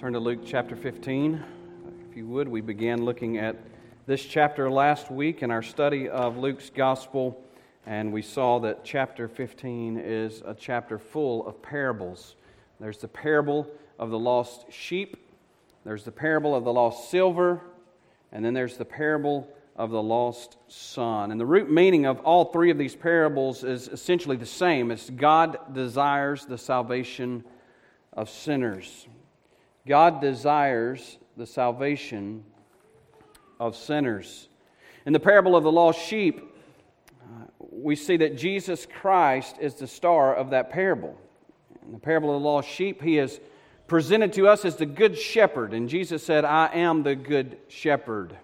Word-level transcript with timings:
Turn 0.00 0.14
to 0.14 0.18
Luke 0.18 0.40
chapter 0.46 0.76
15. 0.76 1.44
If 2.08 2.16
you 2.16 2.26
would, 2.26 2.48
we 2.48 2.62
began 2.62 3.04
looking 3.04 3.36
at 3.36 3.56
this 4.06 4.24
chapter 4.24 4.70
last 4.70 5.10
week 5.10 5.42
in 5.42 5.50
our 5.50 5.60
study 5.60 6.08
of 6.08 6.38
Luke's 6.38 6.70
gospel, 6.70 7.44
and 7.84 8.10
we 8.10 8.22
saw 8.22 8.60
that 8.60 8.82
chapter 8.82 9.28
15 9.28 9.98
is 9.98 10.42
a 10.46 10.54
chapter 10.54 10.98
full 10.98 11.46
of 11.46 11.60
parables. 11.60 12.36
There's 12.80 12.96
the 12.96 13.08
parable 13.08 13.70
of 13.98 14.08
the 14.08 14.18
lost 14.18 14.72
sheep, 14.72 15.18
there's 15.84 16.04
the 16.04 16.12
parable 16.12 16.54
of 16.54 16.64
the 16.64 16.72
lost 16.72 17.10
silver, 17.10 17.60
and 18.32 18.42
then 18.42 18.54
there's 18.54 18.78
the 18.78 18.86
parable 18.86 19.46
of 19.76 19.90
the 19.90 20.02
lost 20.02 20.56
son. 20.68 21.30
And 21.30 21.38
the 21.38 21.44
root 21.44 21.70
meaning 21.70 22.06
of 22.06 22.20
all 22.20 22.46
three 22.46 22.70
of 22.70 22.78
these 22.78 22.96
parables 22.96 23.64
is 23.64 23.86
essentially 23.86 24.38
the 24.38 24.46
same 24.46 24.90
it's 24.92 25.10
God 25.10 25.74
desires 25.74 26.46
the 26.46 26.56
salvation 26.56 27.44
of 28.14 28.30
sinners. 28.30 29.06
God 29.86 30.20
desires 30.20 31.18
the 31.36 31.46
salvation 31.46 32.44
of 33.58 33.76
sinners. 33.76 34.48
In 35.06 35.12
the 35.12 35.20
parable 35.20 35.56
of 35.56 35.64
the 35.64 35.72
lost 35.72 35.98
sheep, 35.98 36.40
uh, 37.22 37.44
we 37.58 37.96
see 37.96 38.16
that 38.18 38.36
Jesus 38.36 38.86
Christ 38.86 39.56
is 39.60 39.74
the 39.74 39.86
star 39.86 40.34
of 40.34 40.50
that 40.50 40.70
parable. 40.70 41.18
In 41.86 41.92
the 41.92 41.98
parable 41.98 42.34
of 42.34 42.42
the 42.42 42.48
lost 42.48 42.68
sheep, 42.68 43.02
he 43.02 43.18
is 43.18 43.40
presented 43.86 44.32
to 44.34 44.46
us 44.46 44.64
as 44.64 44.76
the 44.76 44.86
good 44.86 45.18
shepherd, 45.18 45.72
and 45.74 45.88
Jesus 45.88 46.22
said, 46.22 46.44
I 46.44 46.70
am 46.74 47.02
the 47.02 47.16
good 47.16 47.58
shepherd. 47.68 48.36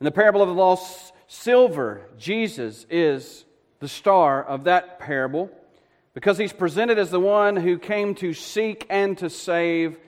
In 0.00 0.04
the 0.04 0.10
parable 0.10 0.42
of 0.42 0.48
the 0.48 0.54
lost 0.54 1.12
silver, 1.28 2.08
Jesus 2.18 2.86
is 2.90 3.44
the 3.78 3.88
star 3.88 4.42
of 4.42 4.64
that 4.64 4.98
parable 4.98 5.50
because 6.14 6.38
he's 6.38 6.52
presented 6.52 6.98
as 6.98 7.10
the 7.10 7.20
one 7.20 7.56
who 7.56 7.78
came 7.78 8.14
to 8.16 8.32
seek 8.32 8.86
and 8.90 9.16
to 9.18 9.30
save 9.30 9.98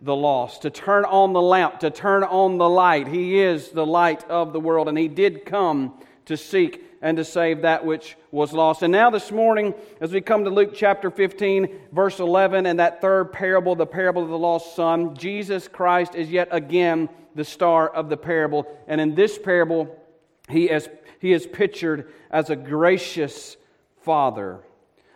the 0.00 0.14
lost, 0.14 0.62
to 0.62 0.70
turn 0.70 1.04
on 1.04 1.32
the 1.32 1.42
lamp, 1.42 1.80
to 1.80 1.90
turn 1.90 2.22
on 2.22 2.58
the 2.58 2.68
light. 2.68 3.08
He 3.08 3.40
is 3.40 3.70
the 3.70 3.86
light 3.86 4.28
of 4.30 4.52
the 4.52 4.60
world, 4.60 4.88
and 4.88 4.96
he 4.96 5.08
did 5.08 5.44
come 5.44 5.94
to 6.26 6.36
seek 6.36 6.84
and 7.02 7.16
to 7.16 7.24
save 7.24 7.62
that 7.62 7.84
which 7.84 8.16
was 8.30 8.52
lost. 8.52 8.82
And 8.82 8.92
now, 8.92 9.10
this 9.10 9.32
morning, 9.32 9.74
as 10.00 10.12
we 10.12 10.20
come 10.20 10.44
to 10.44 10.50
Luke 10.50 10.72
chapter 10.74 11.10
15, 11.10 11.68
verse 11.92 12.20
11, 12.20 12.66
and 12.66 12.78
that 12.78 13.00
third 13.00 13.32
parable, 13.32 13.74
the 13.74 13.86
parable 13.86 14.22
of 14.22 14.28
the 14.28 14.38
lost 14.38 14.76
son, 14.76 15.16
Jesus 15.16 15.66
Christ 15.66 16.14
is 16.14 16.30
yet 16.30 16.48
again 16.52 17.08
the 17.34 17.44
star 17.44 17.88
of 17.88 18.08
the 18.08 18.16
parable. 18.16 18.66
And 18.86 19.00
in 19.00 19.14
this 19.14 19.38
parable, 19.38 19.96
he 20.48 20.70
is, 20.70 20.88
he 21.20 21.32
is 21.32 21.46
pictured 21.46 22.12
as 22.30 22.50
a 22.50 22.56
gracious 22.56 23.56
father 24.02 24.60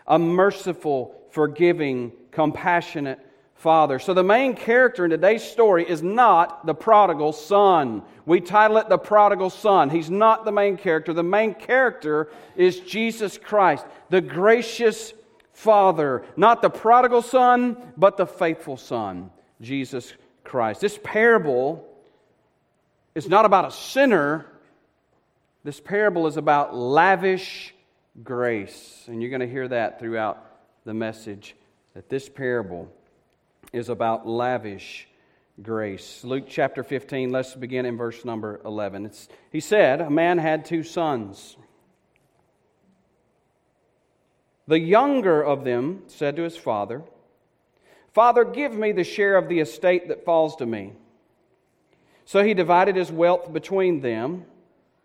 a 0.06 0.18
merciful, 0.18 1.14
forgiving, 1.30 2.12
compassionate 2.30 3.18
father. 3.54 3.98
So, 3.98 4.12
the 4.12 4.24
main 4.24 4.54
character 4.54 5.04
in 5.04 5.10
today's 5.10 5.44
story 5.44 5.88
is 5.88 6.02
not 6.02 6.66
the 6.66 6.74
prodigal 6.74 7.32
son. 7.32 8.02
We 8.26 8.40
title 8.40 8.78
it 8.78 8.88
The 8.88 8.98
Prodigal 8.98 9.50
Son. 9.50 9.90
He's 9.90 10.10
not 10.10 10.44
the 10.44 10.52
main 10.52 10.76
character. 10.76 11.12
The 11.12 11.22
main 11.22 11.54
character 11.54 12.30
is 12.56 12.80
Jesus 12.80 13.38
Christ, 13.38 13.84
the 14.10 14.20
gracious 14.20 15.12
father. 15.52 16.24
Not 16.36 16.62
the 16.62 16.70
prodigal 16.70 17.22
son, 17.22 17.76
but 17.96 18.16
the 18.16 18.26
faithful 18.26 18.76
son, 18.76 19.30
Jesus 19.60 20.12
Christ. 20.44 20.80
This 20.80 20.98
parable 21.02 21.88
is 23.14 23.28
not 23.28 23.44
about 23.44 23.66
a 23.66 23.70
sinner, 23.70 24.46
this 25.64 25.80
parable 25.80 26.26
is 26.26 26.36
about 26.36 26.74
lavish 26.74 27.74
grace. 28.22 29.04
And 29.06 29.22
you're 29.22 29.30
going 29.30 29.40
to 29.40 29.48
hear 29.48 29.68
that 29.68 29.98
throughout 29.98 30.44
the 30.84 30.94
message 30.94 31.56
that 31.94 32.08
this 32.08 32.28
parable 32.28 32.88
is 33.72 33.88
about 33.88 34.26
lavish 34.26 35.08
grace. 35.62 36.24
Luke 36.24 36.44
chapter 36.48 36.82
15, 36.82 37.30
let's 37.30 37.54
begin 37.54 37.86
in 37.86 37.96
verse 37.96 38.24
number 38.24 38.60
11. 38.64 39.06
It's, 39.06 39.28
he 39.50 39.60
said, 39.60 40.00
A 40.00 40.10
man 40.10 40.38
had 40.38 40.64
two 40.64 40.82
sons. 40.82 41.56
The 44.66 44.78
younger 44.78 45.42
of 45.42 45.64
them 45.64 46.02
said 46.06 46.36
to 46.36 46.42
his 46.42 46.56
father, 46.56 47.02
Father, 48.12 48.44
give 48.44 48.74
me 48.74 48.92
the 48.92 49.04
share 49.04 49.36
of 49.36 49.48
the 49.48 49.60
estate 49.60 50.08
that 50.08 50.24
falls 50.24 50.56
to 50.56 50.66
me. 50.66 50.92
So 52.24 52.44
he 52.44 52.54
divided 52.54 52.94
his 52.96 53.10
wealth 53.10 53.52
between 53.52 54.00
them. 54.00 54.44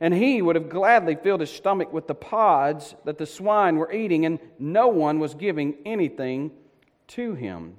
and 0.00 0.14
he 0.14 0.40
would 0.40 0.56
have 0.56 0.70
gladly 0.70 1.14
filled 1.14 1.40
his 1.40 1.50
stomach 1.50 1.92
with 1.92 2.06
the 2.06 2.14
pods 2.14 2.94
that 3.04 3.18
the 3.18 3.26
swine 3.26 3.76
were 3.76 3.92
eating, 3.92 4.24
and 4.24 4.38
no 4.58 4.88
one 4.88 5.20
was 5.20 5.34
giving 5.34 5.76
anything 5.84 6.50
to 7.08 7.34
him. 7.34 7.76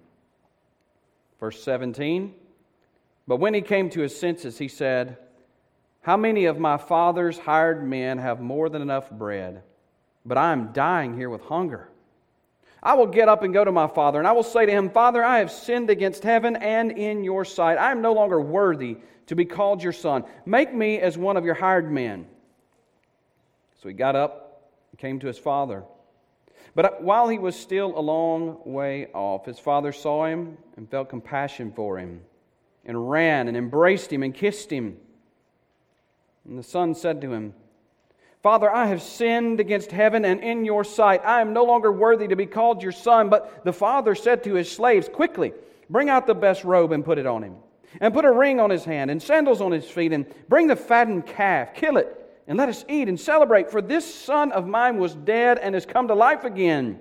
Verse 1.40 1.62
17 1.64 2.34
But 3.28 3.38
when 3.38 3.56
he 3.56 3.62
came 3.62 3.90
to 3.90 4.02
his 4.02 4.18
senses, 4.18 4.60
he 4.60 4.68
said, 4.68 5.18
How 6.02 6.16
many 6.16 6.46
of 6.46 6.60
my 6.60 6.78
father's 6.78 7.40
hired 7.40 7.84
men 7.84 8.20
have 8.20 8.40
more 8.40 8.70
than 8.70 8.84
enough 8.84 9.10
bread? 9.10 9.64
But 10.24 10.38
I 10.38 10.52
am 10.52 10.72
dying 10.74 11.18
here 11.18 11.30
with 11.32 11.42
hunger. 11.42 11.90
I 12.84 12.94
will 12.94 13.08
get 13.08 13.30
up 13.30 13.42
and 13.42 13.54
go 13.54 13.64
to 13.64 13.72
my 13.72 13.88
father, 13.88 14.20
and 14.20 14.28
I 14.28 14.32
will 14.32 14.44
say 14.44 14.66
to 14.66 14.72
him, 14.72 14.90
Father, 14.90 15.24
I 15.24 15.40
have 15.40 15.52
sinned 15.52 15.90
against 15.90 16.24
heaven 16.24 16.56
and 16.56 16.92
in 16.92 17.24
your 17.24 17.46
sight. 17.46 17.78
I 17.78 17.92
am 17.92 18.02
no 18.02 18.14
longer 18.14 18.40
worthy 18.42 18.98
to 19.32 19.36
be 19.38 19.46
called 19.46 19.82
your 19.82 19.94
son. 19.94 20.26
Make 20.46 20.74
me 20.74 21.00
as 21.00 21.18
one 21.18 21.38
of 21.38 21.46
your 21.46 21.54
hired 21.54 21.90
men. 21.90 22.26
So 23.82 23.88
he 23.88 23.94
got 23.96 24.14
up 24.14 24.68
and 24.92 25.00
came 25.00 25.22
to 25.22 25.28
his 25.28 25.38
father. 25.38 25.86
But 26.76 26.86
uh, 26.86 26.92
while 27.00 27.30
he 27.30 27.40
was 27.40 27.56
still 27.56 27.98
a 27.98 28.02
long 28.02 28.58
way 28.66 29.08
off, 29.14 29.46
his 29.46 29.58
father 29.58 29.94
saw 29.94 30.26
him 30.26 30.58
and 30.76 30.92
felt 30.92 31.08
compassion 31.08 31.72
for 31.72 31.98
him, 31.98 32.20
and 32.84 33.10
ran 33.10 33.48
and 33.48 33.56
embraced 33.56 34.12
him 34.12 34.22
and 34.22 34.36
kissed 34.36 34.70
him. 34.70 34.98
And 36.46 36.60
the 36.60 36.64
son 36.64 36.94
said 36.94 37.22
to 37.22 37.32
him, 37.32 37.54
Father, 38.44 38.70
I 38.70 38.88
have 38.88 39.02
sinned 39.02 39.62
against 39.62 39.94
heaven 39.94 40.26
and 40.26 40.44
in 40.44 40.66
your 40.66 40.84
sight. 40.84 41.22
I 41.24 41.40
am 41.40 41.54
no 41.54 41.64
longer 41.64 41.90
worthy 41.90 42.28
to 42.28 42.36
be 42.36 42.48
called 42.48 42.84
your 42.84 42.92
son. 42.92 43.30
But 43.30 43.64
the 43.64 43.72
father 43.72 44.14
said 44.14 44.44
to 44.44 44.56
his 44.56 44.70
slaves, 44.70 45.08
Quickly, 45.08 45.54
bring 45.90 46.10
out 46.10 46.28
the 46.28 46.36
best 46.36 46.66
robe 46.66 46.92
and 46.92 47.06
put 47.06 47.18
it 47.18 47.26
on 47.26 47.44
him 47.44 47.56
and 48.00 48.14
put 48.14 48.26
a 48.26 48.32
ring 48.32 48.60
on 48.60 48.70
his 48.70 48.86
hand 48.86 49.12
and 49.12 49.22
sandals 49.22 49.62
on 49.62 49.72
his 49.72 49.90
feet, 49.90 50.14
and 50.14 50.26
bring 50.48 50.68
the 50.68 50.76
fattened 50.76 51.26
calf, 51.26 51.74
kill 51.74 51.98
it, 51.98 52.18
and 52.48 52.58
let 52.58 52.70
us 52.70 52.86
eat 52.88 53.10
and 53.10 53.20
celebrate. 53.20 53.70
For 53.70 53.82
this 53.82 54.14
son 54.14 54.52
of 54.52 54.68
mine 54.68 54.98
was 54.98 55.16
dead 55.16 55.58
and 55.58 55.76
has 55.76 55.86
come 55.86 56.08
to 56.08 56.16
life 56.16 56.44
again. 56.44 57.00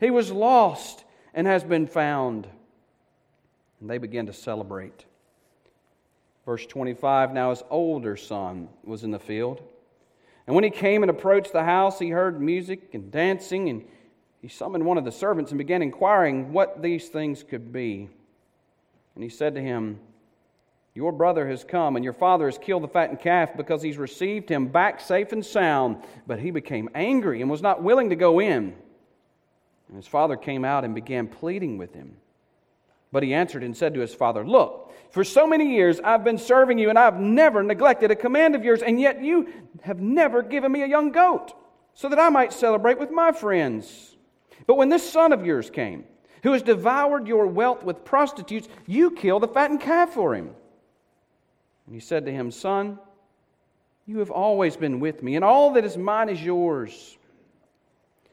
He 0.00 0.10
was 0.10 0.30
lost 0.30 1.04
and 1.34 1.46
has 1.46 1.64
been 1.64 1.86
found. 1.86 2.46
And 3.80 3.90
they 3.90 3.98
began 3.98 4.26
to 4.26 4.32
celebrate. 4.32 5.04
Verse 6.46 6.66
25 6.66 7.32
Now 7.32 7.50
his 7.50 7.62
older 7.70 8.16
son 8.16 8.68
was 8.82 9.04
in 9.04 9.10
the 9.10 9.18
field. 9.18 9.62
And 10.46 10.54
when 10.54 10.64
he 10.64 10.70
came 10.70 11.02
and 11.02 11.10
approached 11.10 11.52
the 11.52 11.64
house, 11.64 11.98
he 11.98 12.10
heard 12.10 12.40
music 12.40 12.90
and 12.92 13.10
dancing, 13.10 13.70
and 13.70 13.84
he 14.42 14.48
summoned 14.48 14.84
one 14.84 14.98
of 14.98 15.04
the 15.04 15.12
servants 15.12 15.50
and 15.50 15.58
began 15.58 15.80
inquiring 15.80 16.52
what 16.52 16.82
these 16.82 17.08
things 17.08 17.42
could 17.42 17.72
be. 17.72 18.10
And 19.14 19.24
he 19.24 19.30
said 19.30 19.54
to 19.54 19.62
him, 19.62 20.00
your 20.94 21.10
brother 21.10 21.48
has 21.48 21.64
come, 21.64 21.96
and 21.96 22.04
your 22.04 22.12
father 22.12 22.46
has 22.46 22.56
killed 22.56 22.84
the 22.84 22.88
fattened 22.88 23.18
calf 23.18 23.56
because 23.56 23.82
he's 23.82 23.98
received 23.98 24.48
him 24.48 24.68
back 24.68 25.00
safe 25.00 25.32
and 25.32 25.44
sound. 25.44 25.96
But 26.26 26.38
he 26.38 26.52
became 26.52 26.88
angry 26.94 27.40
and 27.40 27.50
was 27.50 27.62
not 27.62 27.82
willing 27.82 28.10
to 28.10 28.16
go 28.16 28.40
in. 28.40 28.74
And 29.88 29.96
his 29.96 30.06
father 30.06 30.36
came 30.36 30.64
out 30.64 30.84
and 30.84 30.94
began 30.94 31.26
pleading 31.26 31.78
with 31.78 31.94
him. 31.94 32.16
But 33.10 33.24
he 33.24 33.34
answered 33.34 33.64
and 33.64 33.76
said 33.76 33.94
to 33.94 34.00
his 34.00 34.14
father, 34.14 34.46
Look, 34.46 34.92
for 35.10 35.24
so 35.24 35.48
many 35.48 35.74
years 35.74 35.98
I've 35.98 36.22
been 36.22 36.38
serving 36.38 36.78
you, 36.78 36.90
and 36.90 36.98
I've 36.98 37.18
never 37.18 37.64
neglected 37.64 38.12
a 38.12 38.16
command 38.16 38.54
of 38.54 38.64
yours, 38.64 38.82
and 38.82 39.00
yet 39.00 39.22
you 39.22 39.52
have 39.82 40.00
never 40.00 40.42
given 40.42 40.70
me 40.70 40.82
a 40.82 40.88
young 40.88 41.10
goat, 41.10 41.54
so 41.94 42.08
that 42.08 42.20
I 42.20 42.28
might 42.28 42.52
celebrate 42.52 43.00
with 43.00 43.10
my 43.10 43.32
friends. 43.32 44.16
But 44.66 44.76
when 44.76 44.90
this 44.90 45.08
son 45.08 45.32
of 45.32 45.44
yours 45.44 45.70
came, 45.70 46.04
who 46.44 46.52
has 46.52 46.62
devoured 46.62 47.26
your 47.26 47.46
wealth 47.46 47.82
with 47.82 48.04
prostitutes, 48.04 48.68
you 48.86 49.10
killed 49.10 49.42
the 49.42 49.48
fattened 49.48 49.80
calf 49.80 50.10
for 50.10 50.34
him. 50.34 50.50
And 51.86 51.94
he 51.94 52.00
said 52.00 52.24
to 52.26 52.32
him, 52.32 52.50
Son, 52.50 52.98
you 54.06 54.18
have 54.18 54.30
always 54.30 54.76
been 54.76 55.00
with 55.00 55.22
me, 55.22 55.36
and 55.36 55.44
all 55.44 55.72
that 55.74 55.84
is 55.84 55.96
mine 55.96 56.28
is 56.28 56.42
yours. 56.42 57.16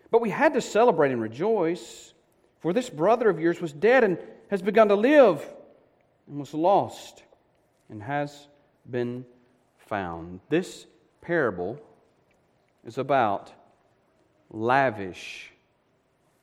But 0.09 0.21
we 0.21 0.30
had 0.30 0.53
to 0.53 0.62
celebrate 0.62 1.12
and 1.12 1.21
rejoice, 1.21 2.13
for 2.59 2.74
this 2.74 2.89
brother 2.89 3.30
of 3.30 3.39
yours 3.39 3.62
was 3.62 3.71
dead 3.71 4.03
and 4.03 4.18
has 4.50 4.62
begun 4.62 4.89
to 4.89 4.95
live, 4.95 5.45
and 6.27 6.39
was 6.39 6.53
lost 6.53 7.24
and 7.89 8.03
has 8.03 8.48
been 8.89 9.25
found. 9.77 10.39
This 10.50 10.86
parable 11.21 11.80
is 12.86 12.97
about 12.97 13.51
lavish 14.50 15.51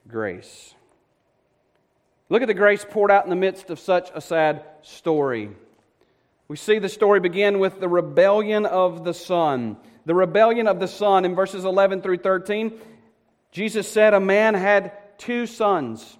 grace. 0.07 0.75
Look 2.31 2.43
at 2.43 2.49
the 2.49 2.55
grace 2.55 2.85
poured 2.89 3.11
out 3.11 3.25
in 3.25 3.31
the 3.31 3.37
midst 3.37 3.71
of 3.71 3.79
such 3.79 4.11
a 4.15 4.21
sad 4.21 4.65
story. 4.83 5.51
We 6.49 6.57
see 6.57 6.79
the 6.79 6.89
story 6.89 7.21
begin 7.21 7.59
with 7.59 7.79
the 7.79 7.91
rebellion 7.91 8.65
of 8.65 9.05
the 9.05 9.13
Son. 9.13 9.77
The 10.07 10.15
rebellion 10.15 10.67
of 10.67 10.81
the 10.81 10.89
Son 10.89 11.27
in 11.27 11.35
verses 11.35 11.67
11 11.67 12.01
through 12.01 12.19
13. 12.19 12.73
Jesus 13.53 13.87
said, 13.87 14.15
A 14.15 14.21
man 14.21 14.55
had 14.55 14.93
two 15.19 15.47
sons. 15.47 16.17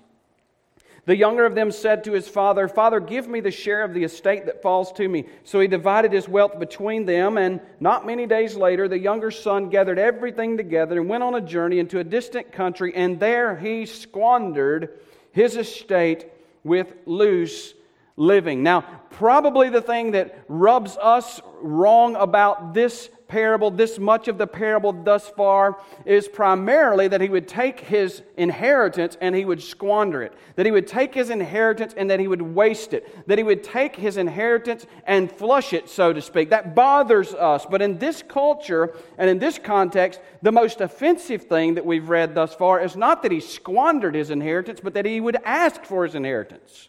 The 1.07 1.17
younger 1.17 1.47
of 1.47 1.55
them 1.55 1.73
said 1.73 2.05
to 2.05 2.13
his 2.13 2.29
father, 2.29 2.69
Father, 2.69 3.01
give 3.01 3.27
me 3.27 3.41
the 3.41 3.51
share 3.51 3.83
of 3.83 3.95
the 3.95 4.05
estate 4.05 4.45
that 4.45 4.61
falls 4.61 4.93
to 4.93 5.09
me. 5.09 5.25
So 5.45 5.61
he 5.61 5.67
divided 5.67 6.13
his 6.13 6.29
wealth 6.29 6.59
between 6.59 7.07
them, 7.07 7.39
and 7.39 7.63
not 7.81 8.05
many 8.05 8.27
days 8.27 8.55
later, 8.55 8.87
the 8.87 8.99
younger 8.99 9.31
son 9.31 9.71
gathered 9.71 9.99
everything 9.99 10.59
together 10.59 11.01
and 11.01 11.09
went 11.09 11.23
on 11.23 11.37
a 11.37 11.41
journey 11.41 11.79
into 11.79 12.01
a 12.01 12.05
distant 12.05 12.53
country, 12.53 12.95
and 12.95 13.19
there 13.19 13.57
he 13.57 13.87
squandered 13.87 15.01
his 15.33 15.57
estate 15.57 16.27
with 16.63 16.93
loose 17.07 17.73
living. 18.19 18.63
Now, 18.65 18.81
probably 19.11 19.71
the 19.71 19.81
thing 19.81 20.11
that 20.11 20.45
rubs 20.49 20.97
us 21.01 21.41
wrong 21.63 22.17
about 22.17 22.75
this 22.75 23.09
parable, 23.29 23.71
this 23.71 23.99
much 23.99 24.27
of 24.27 24.39
the 24.39 24.47
parable 24.47 24.93
thus 24.93 25.29
far, 25.29 25.79
is 26.05 26.27
primarily 26.27 27.07
that 27.09 27.21
he 27.21 27.29
would 27.29 27.47
take 27.47 27.79
his 27.79 28.23
inheritance 28.37 29.17
and 29.21 29.37
he 29.37 29.45
would 29.45 29.63
squander 29.63 30.23
it. 30.23 30.33
That 30.57 30.67
he 30.67 30.73
would 30.73 30.87
take 30.87 31.15
his 31.15 31.31
inheritance 31.31 31.95
and 31.97 32.11
that 32.11 32.19
he 32.19 32.27
would 32.27 32.43
waste 32.43 32.93
it. 32.93 33.29
That 33.29 33.39
he 33.39 33.45
would 33.45 33.63
take 33.63 33.95
his 33.95 34.17
inheritance 34.17 34.85
and 35.07 35.31
flush 35.31 35.73
it, 35.73 35.89
so 35.89 36.13
to 36.13 36.21
speak. 36.21 36.51
That 36.51 36.75
bothers 36.75 37.35
us. 37.35 37.67
But 37.67 37.83
in 37.83 37.99
this 37.99 38.23
culture 38.27 38.95
and 39.17 39.31
in 39.31 39.39
this 39.39 39.59
context, 39.59 40.21
the 40.43 40.53
most 40.53 40.81
offensive 40.81 41.45
thing 41.45 41.75
that 41.75 41.87
we've 41.87 42.09
read 42.09 42.35
thus 42.35 42.55
far 42.55 42.81
is 42.81 42.97
not 42.97 43.23
that 43.23 43.33
he 43.33 43.41
squandered 43.41 44.15
his 44.15 44.31
inheritance, 44.31 44.81
but 44.83 44.95
that 44.95 45.05
he 45.05 45.21
would 45.21 45.37
ask 45.45 45.85
for 45.85 46.05
his 46.05 46.15
inheritance. 46.15 46.89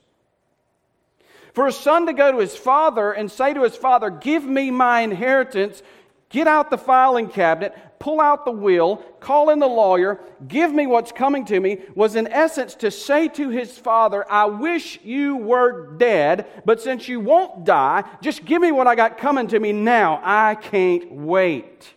For 1.54 1.68
a 1.68 1.72
son 1.72 2.06
to 2.06 2.14
go 2.14 2.32
to 2.32 2.38
his 2.38 2.56
father 2.56 3.12
and 3.12 3.32
say 3.32 3.54
to 3.54 3.64
his 3.64 3.76
father, 3.76 4.10
Give 4.10 4.44
me 4.44 4.72
my 4.72 5.02
inheritance, 5.02 5.82
get 6.30 6.48
out 6.48 6.70
the 6.70 6.78
filing 6.78 7.30
cabinet, 7.30 7.76
pull 8.00 8.22
out 8.22 8.46
the 8.46 8.52
will, 8.52 8.98
call 9.20 9.50
in 9.50 9.60
the 9.60 9.68
lawyer, 9.68 10.20
give 10.48 10.72
me 10.72 10.88
what's 10.88 11.12
coming 11.12 11.46
to 11.46 11.60
me, 11.60 11.80
was 11.96 12.16
in 12.16 12.28
essence 12.28 12.76
to 12.76 12.90
say 12.90 13.28
to 13.28 13.50
his 13.50 13.78
father, 13.78 14.26
I 14.32 14.46
wish 14.46 15.00
you 15.04 15.36
were 15.36 15.92
dead, 15.98 16.48
but 16.66 16.82
since 16.82 17.08
you 17.08 17.20
won't 17.20 17.66
die, 17.66 18.04
just 18.22 18.46
give 18.46 18.62
me 18.62 18.72
what 18.72 18.88
I 18.88 18.96
got 18.96 19.18
coming 19.18 19.48
to 19.50 19.60
me 19.60 19.74
now. 19.74 20.22
I 20.24 20.56
can't 20.56 21.12
wait. 21.12 21.94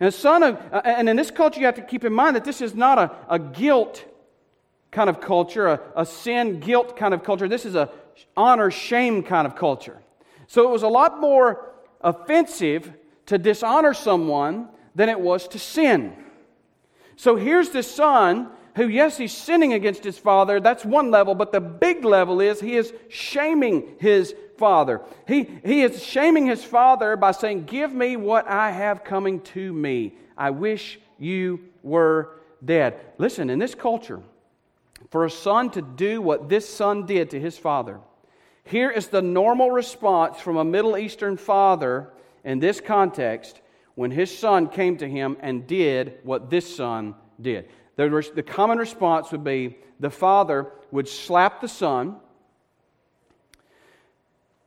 And 0.00 0.12
son 0.12 0.42
of, 0.42 0.56
uh, 0.72 0.82
and 0.84 1.08
in 1.08 1.16
this 1.16 1.30
culture, 1.30 1.60
you 1.60 1.66
have 1.66 1.76
to 1.76 1.82
keep 1.82 2.04
in 2.04 2.12
mind 2.12 2.36
that 2.36 2.44
this 2.44 2.60
is 2.60 2.74
not 2.74 2.98
a, 2.98 3.16
a 3.30 3.38
guilt 3.38 4.04
kind 4.96 5.10
of 5.10 5.20
culture, 5.20 5.66
a, 5.66 5.80
a 5.94 6.06
sin 6.06 6.58
guilt 6.58 6.96
kind 6.96 7.12
of 7.12 7.22
culture. 7.22 7.46
This 7.46 7.66
is 7.66 7.74
a 7.74 7.90
honor 8.34 8.70
shame 8.70 9.22
kind 9.22 9.46
of 9.46 9.54
culture. 9.54 9.98
So 10.46 10.66
it 10.66 10.70
was 10.70 10.84
a 10.84 10.88
lot 10.88 11.20
more 11.20 11.74
offensive 12.00 12.90
to 13.26 13.36
dishonor 13.36 13.92
someone 13.92 14.70
than 14.94 15.10
it 15.10 15.20
was 15.20 15.48
to 15.48 15.58
sin. 15.58 16.16
So 17.16 17.36
here's 17.36 17.68
this 17.68 17.94
son 17.94 18.48
who, 18.74 18.88
yes, 18.88 19.18
he's 19.18 19.36
sinning 19.36 19.74
against 19.74 20.02
his 20.02 20.16
father. 20.16 20.60
That's 20.60 20.82
one 20.82 21.10
level, 21.10 21.34
but 21.34 21.52
the 21.52 21.60
big 21.60 22.02
level 22.02 22.40
is 22.40 22.58
he 22.58 22.76
is 22.76 22.94
shaming 23.10 23.96
his 23.98 24.34
father. 24.56 25.02
He, 25.28 25.46
he 25.62 25.82
is 25.82 26.02
shaming 26.02 26.46
his 26.46 26.64
father 26.64 27.18
by 27.18 27.32
saying, 27.32 27.64
Give 27.64 27.92
me 27.92 28.16
what 28.16 28.48
I 28.48 28.70
have 28.70 29.04
coming 29.04 29.40
to 29.52 29.72
me. 29.74 30.14
I 30.38 30.50
wish 30.50 30.98
you 31.18 31.60
were 31.82 32.40
dead. 32.64 32.98
Listen, 33.18 33.50
in 33.50 33.58
this 33.58 33.74
culture, 33.74 34.22
for 35.10 35.24
a 35.24 35.30
son 35.30 35.70
to 35.70 35.82
do 35.82 36.20
what 36.20 36.48
this 36.48 36.68
son 36.68 37.06
did 37.06 37.30
to 37.30 37.40
his 37.40 37.56
father. 37.56 38.00
Here 38.64 38.90
is 38.90 39.08
the 39.08 39.22
normal 39.22 39.70
response 39.70 40.40
from 40.40 40.56
a 40.56 40.64
Middle 40.64 40.98
Eastern 40.98 41.36
father 41.36 42.12
in 42.44 42.58
this 42.58 42.80
context 42.80 43.60
when 43.94 44.10
his 44.10 44.36
son 44.36 44.68
came 44.68 44.96
to 44.98 45.08
him 45.08 45.36
and 45.40 45.66
did 45.66 46.18
what 46.24 46.50
this 46.50 46.76
son 46.76 47.14
did. 47.40 47.68
The, 47.96 48.30
the 48.34 48.42
common 48.42 48.78
response 48.78 49.30
would 49.32 49.44
be 49.44 49.76
the 50.00 50.10
father 50.10 50.70
would 50.90 51.08
slap 51.08 51.60
the 51.60 51.68
son. 51.68 52.16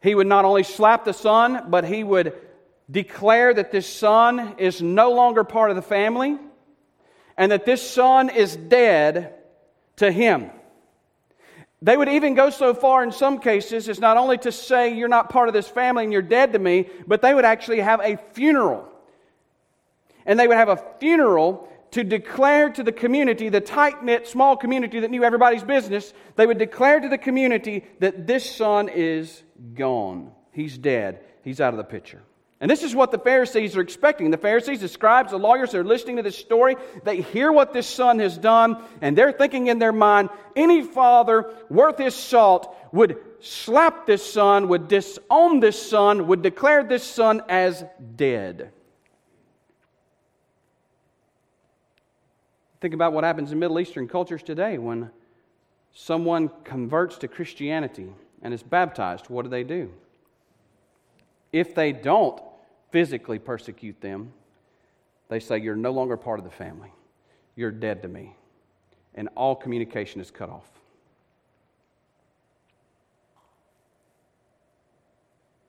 He 0.01 0.15
would 0.15 0.27
not 0.27 0.45
only 0.45 0.63
slap 0.63 1.03
the 1.03 1.13
son, 1.13 1.65
but 1.67 1.83
he 1.83 2.03
would 2.03 2.33
declare 2.89 3.53
that 3.53 3.71
this 3.71 3.87
son 3.87 4.55
is 4.57 4.81
no 4.81 5.11
longer 5.11 5.43
part 5.43 5.69
of 5.69 5.75
the 5.75 5.81
family 5.81 6.37
and 7.37 7.51
that 7.51 7.65
this 7.65 7.87
son 7.87 8.29
is 8.29 8.55
dead 8.55 9.35
to 9.99 10.11
him. 10.11 10.49
They 11.81 11.95
would 11.95 12.09
even 12.09 12.33
go 12.33 12.49
so 12.49 12.73
far 12.73 13.03
in 13.03 13.11
some 13.11 13.39
cases 13.39 13.87
as 13.87 13.99
not 13.99 14.17
only 14.17 14.37
to 14.39 14.51
say, 14.51 14.93
You're 14.93 15.07
not 15.07 15.29
part 15.29 15.47
of 15.47 15.53
this 15.53 15.67
family 15.67 16.03
and 16.03 16.11
you're 16.11 16.21
dead 16.21 16.53
to 16.53 16.59
me, 16.59 16.89
but 17.07 17.21
they 17.21 17.33
would 17.33 17.45
actually 17.45 17.79
have 17.79 18.01
a 18.01 18.17
funeral. 18.33 18.85
And 20.25 20.37
they 20.37 20.47
would 20.47 20.57
have 20.57 20.69
a 20.69 20.83
funeral 20.99 21.69
to 21.91 22.03
declare 22.03 22.69
to 22.69 22.83
the 22.83 22.91
community, 22.91 23.49
the 23.49 23.61
tight 23.61 24.03
knit 24.03 24.27
small 24.27 24.55
community 24.55 24.99
that 24.99 25.09
knew 25.09 25.23
everybody's 25.23 25.63
business, 25.63 26.13
they 26.35 26.45
would 26.45 26.57
declare 26.57 26.99
to 26.99 27.09
the 27.09 27.17
community 27.17 27.83
that 27.99 28.27
this 28.27 28.49
son 28.49 28.89
is 28.89 29.41
gone. 29.73 30.31
He's 30.51 30.77
dead. 30.77 31.21
He's 31.43 31.59
out 31.61 31.73
of 31.73 31.77
the 31.77 31.83
picture. 31.83 32.21
And 32.61 32.69
this 32.69 32.83
is 32.83 32.93
what 32.93 33.11
the 33.11 33.19
Pharisees 33.19 33.77
are 33.77 33.81
expecting. 33.81 34.31
The 34.31 34.37
Pharisees, 34.37 34.81
the 34.81 34.89
scribes, 34.89 35.31
the 35.31 35.39
lawyers 35.39 35.73
are 35.73 35.83
listening 35.83 36.17
to 36.17 36.23
this 36.23 36.37
story. 36.37 36.75
They 37.05 37.21
hear 37.21 37.53
what 37.53 37.71
this 37.71 37.87
son 37.87 38.19
has 38.19 38.37
done, 38.37 38.83
and 39.01 39.17
they're 39.17 39.31
thinking 39.31 39.67
in 39.67 39.79
their 39.79 39.93
mind 39.93 40.29
any 40.57 40.83
father 40.83 41.53
worth 41.69 41.97
his 41.97 42.15
salt 42.15 42.75
would 42.91 43.17
slap 43.39 44.05
this 44.05 44.33
son, 44.33 44.67
would 44.67 44.89
disown 44.89 45.61
this 45.61 45.89
son, 45.89 46.27
would 46.27 46.41
declare 46.41 46.83
this 46.83 47.03
son 47.03 47.41
as 47.47 47.85
dead. 48.17 48.71
Think 52.81 52.93
about 52.93 53.13
what 53.13 53.23
happens 53.23 53.51
in 53.53 53.59
Middle 53.59 53.79
Eastern 53.79 54.07
cultures 54.07 54.43
today 54.43 54.77
when 54.77 55.11
someone 55.93 56.49
converts 56.65 57.17
to 57.19 57.27
Christianity 57.29 58.13
and 58.41 58.53
is 58.53 58.63
baptized. 58.63 59.29
What 59.29 59.43
do 59.43 59.49
they 59.49 59.63
do? 59.63 59.91
If 61.51 61.73
they 61.73 61.91
don't 61.91 62.41
physically 62.91 63.39
persecute 63.39 64.01
them, 64.01 64.33
they 65.29 65.39
say, 65.39 65.59
You're 65.59 65.75
no 65.75 65.91
longer 65.91 66.17
part 66.17 66.39
of 66.39 66.45
the 66.45 66.51
family. 66.51 66.91
You're 67.55 67.71
dead 67.71 68.01
to 68.03 68.07
me. 68.07 68.35
And 69.15 69.29
all 69.35 69.55
communication 69.55 70.21
is 70.21 70.31
cut 70.31 70.49
off. 70.49 70.69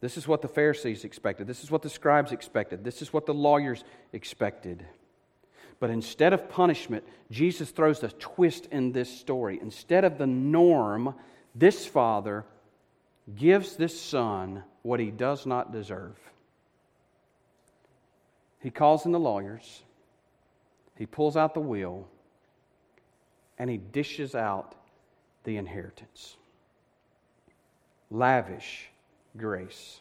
This 0.00 0.16
is 0.16 0.26
what 0.26 0.40
the 0.40 0.48
Pharisees 0.48 1.04
expected. 1.04 1.46
This 1.46 1.62
is 1.62 1.70
what 1.70 1.82
the 1.82 1.90
scribes 1.90 2.32
expected. 2.32 2.84
This 2.84 3.02
is 3.02 3.12
what 3.12 3.26
the 3.26 3.34
lawyers 3.34 3.84
expected. 4.12 4.84
But 5.78 5.90
instead 5.90 6.32
of 6.32 6.48
punishment, 6.48 7.04
Jesus 7.30 7.70
throws 7.70 8.02
a 8.02 8.08
twist 8.08 8.66
in 8.70 8.92
this 8.92 9.10
story. 9.10 9.58
Instead 9.60 10.04
of 10.04 10.16
the 10.16 10.26
norm, 10.26 11.14
this 11.54 11.86
father 11.86 12.44
gives 13.34 13.76
this 13.76 13.98
son 14.00 14.62
what 14.82 15.00
he 15.00 15.10
does 15.10 15.44
not 15.44 15.72
deserve. 15.72 16.18
He 18.60 18.70
calls 18.70 19.06
in 19.06 19.12
the 19.12 19.18
lawyers, 19.18 19.82
he 20.96 21.06
pulls 21.06 21.36
out 21.36 21.54
the 21.54 21.60
will, 21.60 22.06
and 23.58 23.70
he 23.70 23.78
dishes 23.78 24.34
out 24.34 24.74
the 25.44 25.56
inheritance. 25.56 26.36
Lavish 28.10 28.90
grace. 29.36 30.00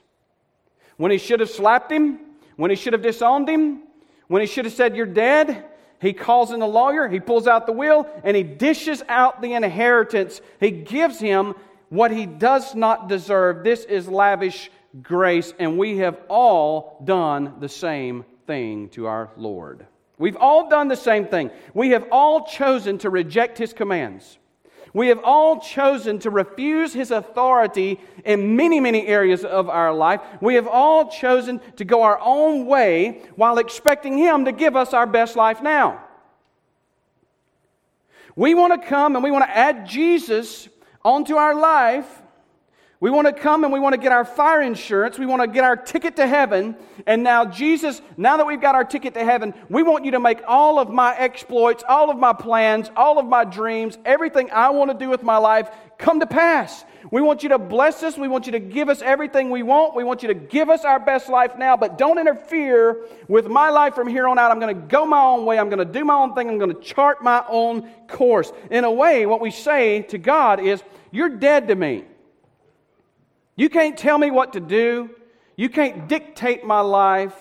When 0.98 1.12
he 1.12 1.18
should 1.18 1.40
have 1.40 1.50
slapped 1.50 1.92
him, 1.92 2.20
when 2.58 2.70
he 2.70 2.76
should 2.76 2.94
have 2.94 3.02
disowned 3.02 3.48
him, 3.48 3.84
when 4.28 4.42
he 4.42 4.48
should 4.48 4.66
have 4.66 4.74
said, 4.74 4.96
You're 4.96 5.06
dead, 5.06 5.66
he 6.02 6.14
calls 6.14 6.52
in 6.52 6.60
the 6.60 6.68
lawyer, 6.68 7.08
he 7.08 7.20
pulls 7.20 7.48
out 7.48 7.66
the 7.66 7.72
will, 7.72 8.08
and 8.24 8.36
he 8.36 8.44
dishes 8.44 9.04
out 9.08 9.42
the 9.42 9.54
inheritance. 9.54 10.42
He 10.60 10.72
gives 10.72 11.20
him 11.20 11.56
what 11.90 12.12
he 12.12 12.26
does 12.26 12.76
not 12.76 13.08
deserve. 13.08 13.64
This 13.64 13.86
is 13.86 14.08
lavish 14.08 14.70
grace, 15.02 15.54
and 15.60 15.78
we 15.78 15.98
have 15.98 16.20
all 16.28 17.02
done 17.06 17.56
the 17.60 17.70
same 17.70 18.26
thing 18.50 18.90
to 18.90 19.06
our 19.06 19.30
Lord. 19.38 19.86
We've 20.18 20.36
all 20.36 20.70
done 20.70 20.88
the 20.88 20.96
same 20.96 21.28
thing. 21.28 21.52
We 21.76 21.92
have 21.92 22.08
all 22.12 22.48
chosen 22.48 22.98
to 22.98 23.10
reject 23.12 23.60
His 23.60 23.74
commands. 23.74 24.40
We 24.92 25.10
have 25.10 25.20
all 25.24 25.60
chosen 25.60 26.18
to 26.22 26.32
refuse 26.32 26.92
His 26.92 27.12
authority 27.12 28.00
in 28.26 28.56
many, 28.56 28.80
many 28.80 29.06
areas 29.06 29.46
of 29.46 29.70
our 29.70 29.94
life. 29.94 30.22
We 30.42 30.56
have 30.56 30.68
all 30.68 31.12
chosen 31.12 31.62
to 31.76 31.86
go 31.86 32.02
our 32.02 32.20
own 32.20 32.66
way 32.66 33.22
while 33.36 33.60
expecting 33.60 34.18
Him 34.18 34.46
to 34.46 34.52
give 34.52 34.76
us 34.76 34.96
our 34.96 35.06
best 35.06 35.36
life 35.36 35.62
now. 35.62 36.04
We 38.36 38.56
want 38.56 38.82
to 38.82 38.88
come 38.88 39.16
and 39.16 39.24
we 39.24 39.30
want 39.30 39.46
to 39.46 39.56
add 39.56 39.88
Jesus 39.88 40.70
onto 41.06 41.36
our 41.36 41.54
life 41.54 42.24
We 43.02 43.10
want 43.10 43.28
to 43.28 43.34
come 43.34 43.64
and 43.64 43.72
we 43.72 43.80
want 43.80 43.94
to 43.94 44.02
get 44.02 44.12
our 44.12 44.26
fire 44.26 44.62
insurance. 44.62 45.18
We 45.18 45.26
want 45.26 45.42
to 45.42 45.48
get 45.48 45.64
our 45.64 45.78
ticket 45.78 46.18
to 46.18 46.28
heaven. 46.28 46.76
And 47.06 47.24
now, 47.24 47.46
Jesus, 47.46 48.02
now 48.18 48.36
that 48.36 48.46
we've 48.46 48.60
got 48.60 48.76
our 48.76 48.84
ticket 48.84 49.14
to 49.14 49.24
heaven, 49.24 49.54
we 49.70 49.84
want 49.84 50.04
you 50.04 50.12
to 50.12 50.20
make 50.20 50.42
all 50.46 50.80
of 50.80 50.90
my 50.90 51.16
exploits, 51.16 51.82
all 51.88 52.10
of 52.10 52.18
my 52.18 52.34
plans, 52.34 52.92
all 52.98 53.18
of 53.18 53.26
my 53.26 53.46
dreams, 53.46 53.98
everything 54.04 54.52
I 54.52 54.72
want 54.72 54.92
to 54.92 54.98
do 54.98 55.10
with 55.10 55.24
my 55.24 55.38
life 55.38 55.70
come 55.98 56.20
to 56.20 56.28
pass. 56.28 56.84
We 57.10 57.22
want 57.22 57.42
you 57.42 57.50
to 57.50 57.58
bless 57.58 58.04
us. 58.04 58.18
We 58.18 58.28
want 58.28 58.48
you 58.48 58.52
to 58.52 58.60
give 58.60 58.90
us 58.90 59.02
everything 59.02 59.50
we 59.50 59.64
want. 59.64 59.96
We 59.96 60.04
want 60.04 60.22
you 60.22 60.28
to 60.28 60.34
give 60.34 60.70
us 60.70 60.84
our 60.84 61.00
best 61.00 61.30
life 61.30 61.58
now, 61.58 61.78
but 61.78 61.98
don't 61.98 62.20
interfere 62.20 63.06
with 63.30 63.48
my 63.48 63.70
life 63.70 63.96
from 63.96 64.10
here 64.10 64.28
on 64.28 64.38
out. 64.38 64.52
I'm 64.52 64.60
going 64.60 64.76
to 64.76 64.88
go 64.88 65.06
my 65.06 65.22
own 65.22 65.46
way. 65.46 65.58
I'm 65.58 65.70
going 65.70 65.80
to 65.80 65.86
do 65.86 66.04
my 66.04 66.16
own 66.16 66.36
thing. 66.36 66.50
I'm 66.50 66.58
going 66.58 66.76
to 66.76 66.82
chart 66.82 67.24
my 67.24 67.46
own 67.48 67.90
course. 68.10 68.52
In 68.70 68.84
a 68.84 68.92
way, 68.92 69.26
what 69.26 69.40
we 69.40 69.52
say 69.52 70.02
to 70.04 70.18
God 70.18 70.60
is, 70.60 70.84
You're 71.12 71.30
dead 71.30 71.70
to 71.70 71.76
me. 71.76 72.04
You 73.60 73.68
can't 73.68 73.98
tell 73.98 74.18
me 74.18 74.32
what 74.32 74.54
to 74.54 74.62
do. 74.62 75.10
You 75.58 75.68
can't 75.68 76.08
dictate 76.08 76.64
my 76.64 76.80
life. 76.80 77.36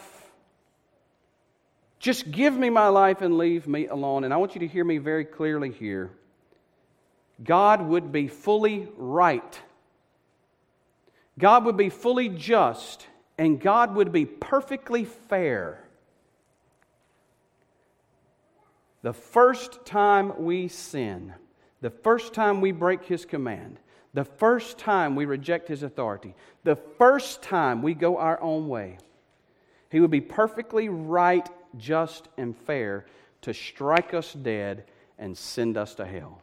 Just 2.01 2.33
give 2.33 2.59
me 2.59 2.71
my 2.71 2.89
life 2.89 3.23
and 3.23 3.39
leave 3.39 3.69
me 3.69 3.87
alone. 3.87 4.25
And 4.25 4.35
I 4.35 4.37
want 4.39 4.57
you 4.57 4.59
to 4.59 4.67
hear 4.67 4.83
me 4.83 4.99
very 4.99 5.25
clearly 5.25 5.71
here. 5.71 6.11
God 7.45 7.83
would 7.83 8.11
be 8.11 8.27
fully 8.27 8.89
right. 8.97 9.61
God 11.39 11.65
would 11.67 11.77
be 11.77 11.89
fully 11.89 12.29
just. 12.29 13.07
And 13.39 13.61
God 13.61 13.95
would 13.95 14.11
be 14.11 14.27
perfectly 14.27 15.05
fair. 15.05 15.85
The 19.03 19.13
first 19.13 19.87
time 19.87 20.43
we 20.43 20.67
sin, 20.67 21.33
the 21.81 21.91
first 21.91 22.35
time 22.35 22.61
we 22.61 22.73
break 22.73 23.05
His 23.05 23.25
command, 23.25 23.79
the 24.19 24.25
first 24.25 24.79
time 24.79 25.15
we 25.15 25.27
reject 25.27 25.69
his 25.69 25.85
authority, 25.85 26.35
the 26.65 26.75
first 26.75 27.41
time 27.41 27.83
we 27.83 27.95
go 27.95 28.17
our 28.19 28.41
own 28.43 28.67
way, 28.67 28.99
he 29.93 30.01
would 30.01 30.11
be 30.11 30.21
perfectly 30.21 30.89
right, 30.89 31.49
just, 31.77 32.27
and 32.37 32.57
fair 32.57 33.07
to 33.43 33.55
strike 33.55 34.15
us 34.15 34.33
dead 34.33 34.83
and 35.21 35.39
send 35.39 35.77
us 35.77 35.95
to 35.95 36.05
hell. 36.05 36.43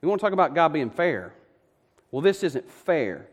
We 0.00 0.08
want 0.08 0.20
to 0.20 0.24
talk 0.24 0.32
about 0.32 0.54
God 0.54 0.72
being 0.72 0.90
fair. 0.90 1.34
Well, 2.12 2.22
this 2.22 2.44
isn't 2.44 2.70
fair. 2.70 3.26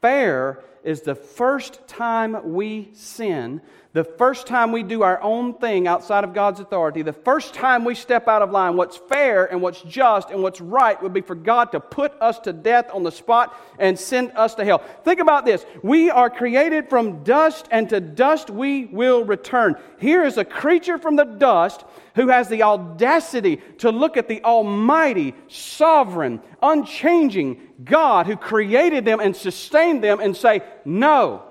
Fair 0.00 0.64
is 0.82 1.02
the 1.02 1.14
first 1.14 1.86
time 1.86 2.52
we 2.52 2.88
sin, 2.94 3.60
the 3.96 4.04
first 4.04 4.46
time 4.46 4.72
we 4.72 4.82
do 4.82 5.02
our 5.02 5.22
own 5.22 5.54
thing 5.54 5.88
outside 5.88 6.22
of 6.22 6.34
God's 6.34 6.60
authority, 6.60 7.00
the 7.00 7.14
first 7.14 7.54
time 7.54 7.82
we 7.82 7.94
step 7.94 8.28
out 8.28 8.42
of 8.42 8.50
line, 8.50 8.76
what's 8.76 8.98
fair 8.98 9.46
and 9.46 9.62
what's 9.62 9.80
just 9.80 10.28
and 10.28 10.42
what's 10.42 10.60
right 10.60 11.02
would 11.02 11.14
be 11.14 11.22
for 11.22 11.34
God 11.34 11.72
to 11.72 11.80
put 11.80 12.12
us 12.20 12.38
to 12.40 12.52
death 12.52 12.90
on 12.92 13.04
the 13.04 13.10
spot 13.10 13.58
and 13.78 13.98
send 13.98 14.32
us 14.32 14.54
to 14.56 14.66
hell. 14.66 14.84
Think 15.02 15.20
about 15.20 15.46
this. 15.46 15.64
We 15.82 16.10
are 16.10 16.28
created 16.28 16.90
from 16.90 17.24
dust, 17.24 17.68
and 17.70 17.88
to 17.88 18.00
dust 18.00 18.50
we 18.50 18.84
will 18.84 19.24
return. 19.24 19.76
Here 19.98 20.24
is 20.24 20.36
a 20.36 20.44
creature 20.44 20.98
from 20.98 21.16
the 21.16 21.24
dust 21.24 21.82
who 22.16 22.28
has 22.28 22.50
the 22.50 22.64
audacity 22.64 23.62
to 23.78 23.90
look 23.90 24.18
at 24.18 24.28
the 24.28 24.44
almighty, 24.44 25.34
sovereign, 25.48 26.42
unchanging 26.60 27.62
God 27.82 28.26
who 28.26 28.36
created 28.36 29.06
them 29.06 29.20
and 29.20 29.34
sustained 29.34 30.04
them 30.04 30.20
and 30.20 30.36
say, 30.36 30.60
No. 30.84 31.44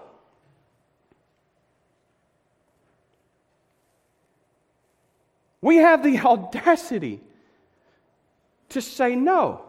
We 5.66 5.78
have 5.78 6.04
the 6.04 6.20
audacity 6.26 7.22
to 8.70 8.82
say 8.82 9.16
no. 9.16 9.66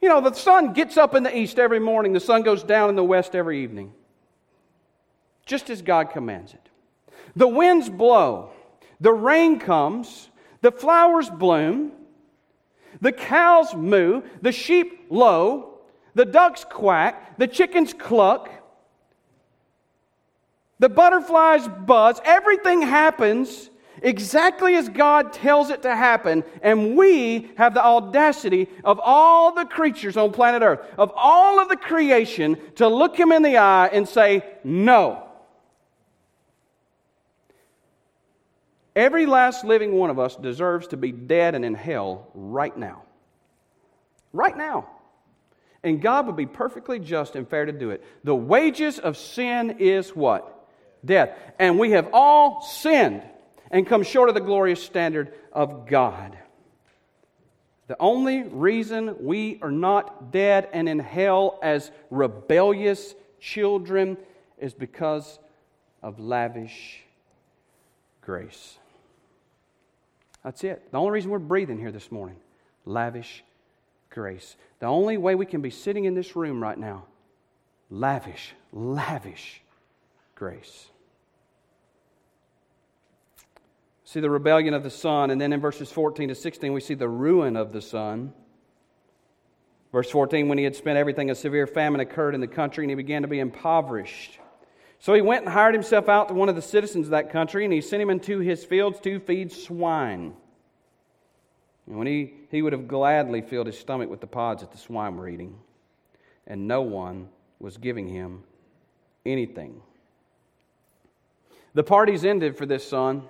You 0.00 0.08
know, 0.08 0.20
the 0.20 0.32
sun 0.32 0.74
gets 0.74 0.96
up 0.96 1.16
in 1.16 1.24
the 1.24 1.36
east 1.36 1.58
every 1.58 1.80
morning, 1.80 2.12
the 2.12 2.20
sun 2.20 2.44
goes 2.44 2.62
down 2.62 2.88
in 2.88 2.94
the 2.94 3.02
west 3.02 3.34
every 3.34 3.64
evening, 3.64 3.92
just 5.44 5.70
as 5.70 5.82
God 5.82 6.10
commands 6.10 6.54
it. 6.54 6.68
The 7.34 7.48
winds 7.48 7.90
blow, 7.90 8.50
the 9.00 9.12
rain 9.12 9.58
comes, 9.58 10.30
the 10.60 10.70
flowers 10.70 11.28
bloom, 11.28 11.90
the 13.00 13.10
cows 13.10 13.74
moo, 13.74 14.22
the 14.40 14.52
sheep 14.52 15.06
low, 15.10 15.80
the 16.14 16.24
ducks 16.24 16.64
quack, 16.64 17.38
the 17.38 17.48
chickens 17.48 17.92
cluck, 17.92 18.48
the 20.78 20.88
butterflies 20.88 21.66
buzz, 21.66 22.20
everything 22.24 22.82
happens 22.82 23.70
exactly 24.02 24.74
as 24.74 24.88
God 24.88 25.32
tells 25.32 25.70
it 25.70 25.82
to 25.82 25.94
happen, 25.94 26.44
and 26.62 26.96
we 26.96 27.50
have 27.56 27.74
the 27.74 27.84
audacity 27.84 28.68
of 28.84 29.00
all 29.02 29.54
the 29.54 29.64
creatures 29.64 30.16
on 30.16 30.32
planet 30.32 30.62
Earth, 30.62 30.80
of 30.96 31.12
all 31.16 31.60
of 31.60 31.68
the 31.68 31.76
creation, 31.76 32.58
to 32.76 32.88
look 32.88 33.18
Him 33.18 33.32
in 33.32 33.42
the 33.42 33.58
eye 33.58 33.88
and 33.92 34.08
say, 34.08 34.44
No. 34.64 35.24
Every 38.96 39.26
last 39.26 39.64
living 39.64 39.92
one 39.92 40.10
of 40.10 40.18
us 40.18 40.34
deserves 40.34 40.88
to 40.88 40.96
be 40.96 41.12
dead 41.12 41.54
and 41.54 41.64
in 41.64 41.74
hell 41.74 42.28
right 42.34 42.76
now. 42.76 43.04
Right 44.32 44.56
now. 44.56 44.88
And 45.84 46.02
God 46.02 46.26
would 46.26 46.36
be 46.36 46.46
perfectly 46.46 46.98
just 46.98 47.36
and 47.36 47.48
fair 47.48 47.64
to 47.64 47.72
do 47.72 47.90
it. 47.90 48.04
The 48.24 48.34
wages 48.34 48.98
of 48.98 49.16
sin 49.16 49.76
is 49.78 50.16
what? 50.16 50.68
Death. 51.04 51.30
And 51.60 51.78
we 51.78 51.92
have 51.92 52.08
all 52.12 52.60
sinned 52.62 53.22
and 53.70 53.86
come 53.86 54.02
short 54.02 54.28
of 54.28 54.34
the 54.34 54.40
glorious 54.40 54.82
standard 54.82 55.32
of 55.52 55.86
God. 55.86 56.36
The 57.88 57.96
only 57.98 58.42
reason 58.42 59.16
we 59.24 59.58
are 59.62 59.70
not 59.70 60.30
dead 60.30 60.68
and 60.72 60.88
in 60.88 60.98
hell 60.98 61.58
as 61.62 61.90
rebellious 62.10 63.14
children 63.40 64.18
is 64.58 64.74
because 64.74 65.38
of 66.02 66.20
lavish 66.20 67.02
grace. 68.20 68.76
That's 70.44 70.62
it. 70.64 70.90
The 70.92 70.98
only 70.98 71.12
reason 71.12 71.30
we're 71.30 71.38
breathing 71.38 71.78
here 71.78 71.90
this 71.90 72.12
morning, 72.12 72.36
lavish 72.84 73.42
grace. 74.10 74.56
The 74.80 74.86
only 74.86 75.16
way 75.16 75.34
we 75.34 75.46
can 75.46 75.62
be 75.62 75.70
sitting 75.70 76.04
in 76.04 76.14
this 76.14 76.36
room 76.36 76.62
right 76.62 76.78
now, 76.78 77.04
lavish, 77.90 78.54
lavish 78.72 79.62
grace. 80.34 80.88
See 84.08 84.20
the 84.20 84.30
rebellion 84.30 84.72
of 84.72 84.82
the 84.82 84.90
son, 84.90 85.30
and 85.30 85.38
then 85.38 85.52
in 85.52 85.60
verses 85.60 85.92
14 85.92 86.28
to 86.28 86.34
16, 86.34 86.72
we 86.72 86.80
see 86.80 86.94
the 86.94 87.08
ruin 87.08 87.58
of 87.58 87.72
the 87.72 87.82
son. 87.82 88.32
Verse 89.92 90.10
14, 90.10 90.48
when 90.48 90.56
he 90.56 90.64
had 90.64 90.74
spent 90.74 90.96
everything, 90.96 91.30
a 91.30 91.34
severe 91.34 91.66
famine 91.66 92.00
occurred 92.00 92.34
in 92.34 92.40
the 92.40 92.46
country, 92.46 92.84
and 92.84 92.90
he 92.90 92.94
began 92.94 93.20
to 93.20 93.28
be 93.28 93.38
impoverished. 93.38 94.38
So 94.98 95.12
he 95.12 95.20
went 95.20 95.44
and 95.44 95.52
hired 95.52 95.74
himself 95.74 96.08
out 96.08 96.28
to 96.28 96.34
one 96.34 96.48
of 96.48 96.56
the 96.56 96.62
citizens 96.62 97.08
of 97.08 97.10
that 97.10 97.30
country, 97.30 97.64
and 97.64 97.72
he 97.72 97.82
sent 97.82 98.00
him 98.00 98.08
into 98.08 98.38
his 98.38 98.64
fields 98.64 98.98
to 99.00 99.20
feed 99.20 99.52
swine. 99.52 100.32
And 101.86 101.98
when 101.98 102.06
he, 102.06 102.32
he 102.50 102.62
would 102.62 102.72
have 102.72 102.88
gladly 102.88 103.42
filled 103.42 103.66
his 103.66 103.78
stomach 103.78 104.08
with 104.08 104.22
the 104.22 104.26
pods 104.26 104.62
that 104.62 104.72
the 104.72 104.78
swine 104.78 105.18
were 105.18 105.28
eating, 105.28 105.58
and 106.46 106.66
no 106.66 106.80
one 106.80 107.28
was 107.60 107.76
giving 107.76 108.08
him 108.08 108.42
anything. 109.26 109.82
The 111.74 111.84
parties 111.84 112.24
ended 112.24 112.56
for 112.56 112.64
this 112.64 112.88
son. 112.88 113.28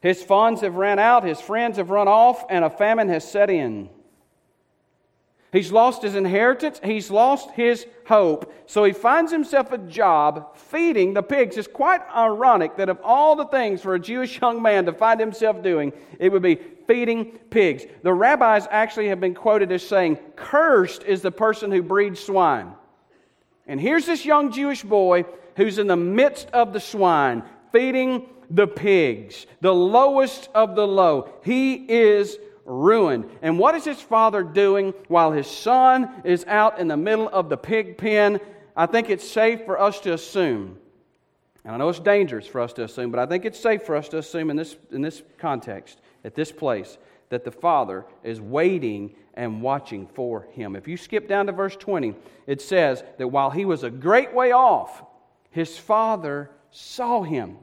His 0.00 0.22
funds 0.22 0.62
have 0.62 0.76
ran 0.76 0.98
out, 0.98 1.24
his 1.24 1.40
friends 1.40 1.76
have 1.76 1.90
run 1.90 2.08
off, 2.08 2.44
and 2.48 2.64
a 2.64 2.70
famine 2.70 3.08
has 3.08 3.30
set 3.30 3.50
in. 3.50 3.90
He's 5.52 5.72
lost 5.72 6.02
his 6.02 6.14
inheritance, 6.14 6.80
he's 6.82 7.10
lost 7.10 7.50
his 7.50 7.84
hope. 8.06 8.52
So 8.66 8.84
he 8.84 8.92
finds 8.92 9.32
himself 9.32 9.72
a 9.72 9.78
job 9.78 10.56
feeding 10.56 11.12
the 11.12 11.24
pigs. 11.24 11.56
It's 11.56 11.66
quite 11.66 12.02
ironic 12.14 12.76
that 12.76 12.88
of 12.88 13.00
all 13.02 13.34
the 13.34 13.46
things 13.46 13.82
for 13.82 13.94
a 13.94 14.00
Jewish 14.00 14.40
young 14.40 14.62
man 14.62 14.86
to 14.86 14.92
find 14.92 15.18
himself 15.18 15.60
doing, 15.60 15.92
it 16.20 16.30
would 16.30 16.42
be 16.42 16.60
feeding 16.86 17.32
pigs. 17.50 17.84
The 18.02 18.14
rabbis 18.14 18.68
actually 18.70 19.08
have 19.08 19.20
been 19.20 19.34
quoted 19.34 19.72
as 19.72 19.86
saying, 19.86 20.18
Cursed 20.36 21.02
is 21.02 21.20
the 21.20 21.32
person 21.32 21.72
who 21.72 21.82
breeds 21.82 22.20
swine. 22.20 22.72
And 23.66 23.80
here's 23.80 24.06
this 24.06 24.24
young 24.24 24.52
Jewish 24.52 24.84
boy 24.84 25.24
who's 25.56 25.78
in 25.78 25.88
the 25.88 25.96
midst 25.96 26.48
of 26.50 26.72
the 26.72 26.80
swine, 26.80 27.42
feeding 27.72 28.28
the 28.50 28.66
pigs, 28.66 29.46
the 29.60 29.74
lowest 29.74 30.48
of 30.54 30.74
the 30.74 30.86
low. 30.86 31.32
He 31.44 31.74
is 31.74 32.36
ruined. 32.64 33.30
And 33.42 33.58
what 33.58 33.74
is 33.74 33.84
his 33.84 34.00
father 34.00 34.42
doing 34.42 34.92
while 35.08 35.32
his 35.32 35.46
son 35.46 36.22
is 36.24 36.44
out 36.46 36.78
in 36.78 36.88
the 36.88 36.96
middle 36.96 37.28
of 37.28 37.48
the 37.48 37.56
pig 37.56 37.96
pen? 37.96 38.40
I 38.76 38.86
think 38.86 39.08
it's 39.08 39.28
safe 39.28 39.64
for 39.64 39.80
us 39.80 40.00
to 40.00 40.14
assume, 40.14 40.78
and 41.64 41.74
I 41.74 41.78
know 41.78 41.88
it's 41.88 42.00
dangerous 42.00 42.46
for 42.46 42.60
us 42.60 42.72
to 42.74 42.84
assume, 42.84 43.10
but 43.10 43.20
I 43.20 43.26
think 43.26 43.44
it's 43.44 43.58
safe 43.58 43.82
for 43.82 43.96
us 43.96 44.08
to 44.10 44.18
assume 44.18 44.50
in 44.50 44.56
this, 44.56 44.76
in 44.90 45.02
this 45.02 45.22
context, 45.38 46.00
at 46.24 46.34
this 46.34 46.50
place, 46.52 46.98
that 47.28 47.44
the 47.44 47.50
father 47.50 48.06
is 48.24 48.40
waiting 48.40 49.14
and 49.34 49.62
watching 49.62 50.06
for 50.06 50.48
him. 50.52 50.76
If 50.76 50.88
you 50.88 50.96
skip 50.96 51.28
down 51.28 51.46
to 51.46 51.52
verse 51.52 51.76
20, 51.76 52.14
it 52.46 52.60
says 52.60 53.04
that 53.18 53.28
while 53.28 53.50
he 53.50 53.64
was 53.64 53.84
a 53.84 53.90
great 53.90 54.34
way 54.34 54.52
off, 54.52 55.02
his 55.50 55.76
father 55.76 56.50
saw 56.70 57.22
him 57.22 57.58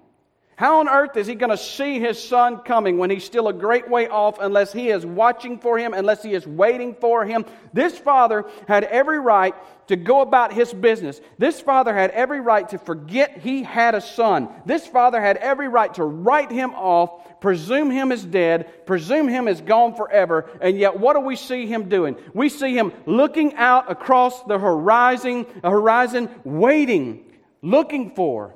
How 0.58 0.80
on 0.80 0.90
earth 0.90 1.16
is 1.18 1.28
he 1.28 1.36
going 1.36 1.52
to 1.52 1.58
see 1.58 2.00
his 2.00 2.18
son 2.22 2.62
coming 2.62 2.98
when 2.98 3.12
he's 3.12 3.24
still 3.24 3.48
a 3.48 3.54
great 3.54 3.88
way 3.88 4.08
off 4.08 4.40
unless 4.40 4.74
he 4.74 4.90
is 4.90 5.06
watching 5.06 5.60
for 5.60 5.78
him, 5.78 5.94
unless 5.94 6.24
he 6.24 6.34
is 6.34 6.48
waiting 6.48 6.96
for 6.96 7.24
him? 7.26 7.46
This 7.74 7.96
father 7.96 8.44
had 8.68 8.84
every 8.86 9.20
right 9.20 9.54
to 9.90 9.96
go 9.96 10.22
about 10.22 10.52
his 10.52 10.74
business. 10.74 11.22
This 11.38 11.62
father 11.62 11.94
had 11.94 12.10
every 12.10 12.42
right 12.42 12.68
to 12.70 12.80
forget 12.80 13.38
he 13.38 13.62
had 13.62 13.94
a 13.94 14.02
son. 14.02 14.50
This 14.66 14.88
father 14.88 15.22
had 15.22 15.38
every 15.38 15.68
right 15.68 15.94
to 15.94 16.04
write 16.04 16.50
him 16.50 16.74
off, 16.74 17.40
presume 17.40 17.92
him 17.92 18.12
as 18.12 18.26
dead, 18.26 18.88
presume 18.88 19.28
him 19.28 19.48
as 19.48 19.62
gone 19.62 19.94
forever. 19.94 20.50
And 20.60 20.76
yet, 20.76 21.00
what 21.00 21.14
do 21.14 21.20
we 21.20 21.36
see 21.36 21.68
him 21.68 21.88
doing? 21.88 22.16
We 22.34 22.50
see 22.50 22.76
him 22.76 22.94
looking 23.06 23.54
out 23.58 23.92
across 23.92 24.42
the 24.46 24.58
horizon, 24.58 25.46
horizon, 25.64 26.32
waiting, 26.44 27.26
looking 27.62 28.16
for 28.16 28.56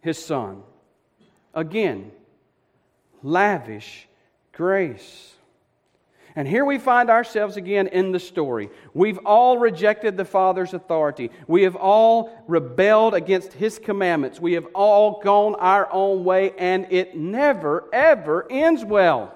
his 0.00 0.24
son. 0.24 0.62
Again, 1.54 2.10
lavish 3.22 4.08
grace. 4.52 5.34
And 6.36 6.48
here 6.48 6.64
we 6.64 6.78
find 6.78 7.10
ourselves 7.10 7.56
again 7.56 7.86
in 7.86 8.10
the 8.10 8.18
story. 8.18 8.68
We've 8.92 9.18
all 9.18 9.58
rejected 9.58 10.16
the 10.16 10.24
Father's 10.24 10.74
authority. 10.74 11.30
We 11.46 11.62
have 11.62 11.76
all 11.76 12.42
rebelled 12.48 13.14
against 13.14 13.52
His 13.52 13.78
commandments. 13.78 14.40
We 14.40 14.54
have 14.54 14.66
all 14.74 15.20
gone 15.22 15.54
our 15.54 15.88
own 15.92 16.24
way, 16.24 16.52
and 16.58 16.88
it 16.90 17.16
never, 17.16 17.84
ever 17.92 18.50
ends 18.50 18.84
well. 18.84 19.32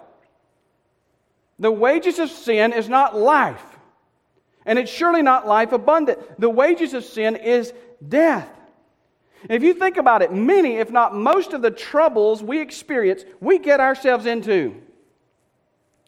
The 1.61 1.71
wages 1.71 2.19
of 2.19 2.31
sin 2.31 2.73
is 2.73 2.89
not 2.89 3.17
life, 3.17 3.65
and 4.67 4.77
it's 4.77 4.91
surely 4.91 5.23
not 5.23 5.47
life 5.47 5.71
abundant. 5.71 6.41
The 6.41 6.51
wages 6.51 6.95
of 6.95 7.05
sin 7.05 7.37
is 7.37 7.73
death. 8.07 8.49
If 9.49 9.63
you 9.63 9.75
think 9.75 9.97
about 9.97 10.23
it, 10.23 10.33
many, 10.33 10.77
if 10.77 10.91
not 10.91 11.15
most 11.15 11.53
of 11.53 11.63
the 11.63 11.71
troubles 11.71 12.43
we 12.43 12.61
experience, 12.61 13.25
we 13.41 13.59
get 13.59 13.81
ourselves 13.81 14.27
into. 14.27 14.75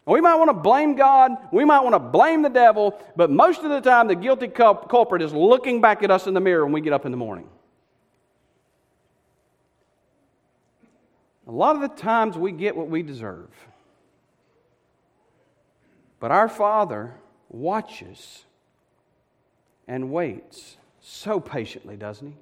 We 0.07 0.21
might 0.21 0.35
want 0.37 0.49
to 0.49 0.55
blame 0.55 0.97
God, 0.97 1.37
we 1.53 1.65
might 1.65 1.81
want 1.81 1.95
to 1.95 2.01
blame 2.01 2.43
the 2.43 2.49
devil, 2.49 2.99
but 3.15 3.31
most 3.31 3.63
of 3.63 3.71
the 3.71 3.81
time 3.81 4.09
the 4.09 4.17
guilty 4.17 4.49
culprit 4.49 5.23
is 5.23 5.33
looking 5.33 5.81
back 5.81 6.03
at 6.03 6.11
us 6.11 6.27
in 6.27 6.35
the 6.35 6.41
mirror 6.41 6.65
when 6.65 6.73
we 6.73 6.81
get 6.81 6.93
up 6.93 7.05
in 7.07 7.13
the 7.13 7.19
morning. 7.19 7.49
A 11.47 11.53
lot 11.53 11.77
of 11.77 11.83
the 11.83 11.89
times 11.89 12.37
we 12.37 12.53
get 12.53 12.77
what 12.77 12.89
we 12.89 13.03
deserve. 13.03 13.51
But 16.19 16.31
our 16.31 16.49
Father 16.49 17.15
watches 17.49 18.45
and 19.89 20.13
waits 20.13 20.77
so 21.01 21.41
patiently, 21.41 21.97
doesn't 21.97 22.29
He? 22.29 22.35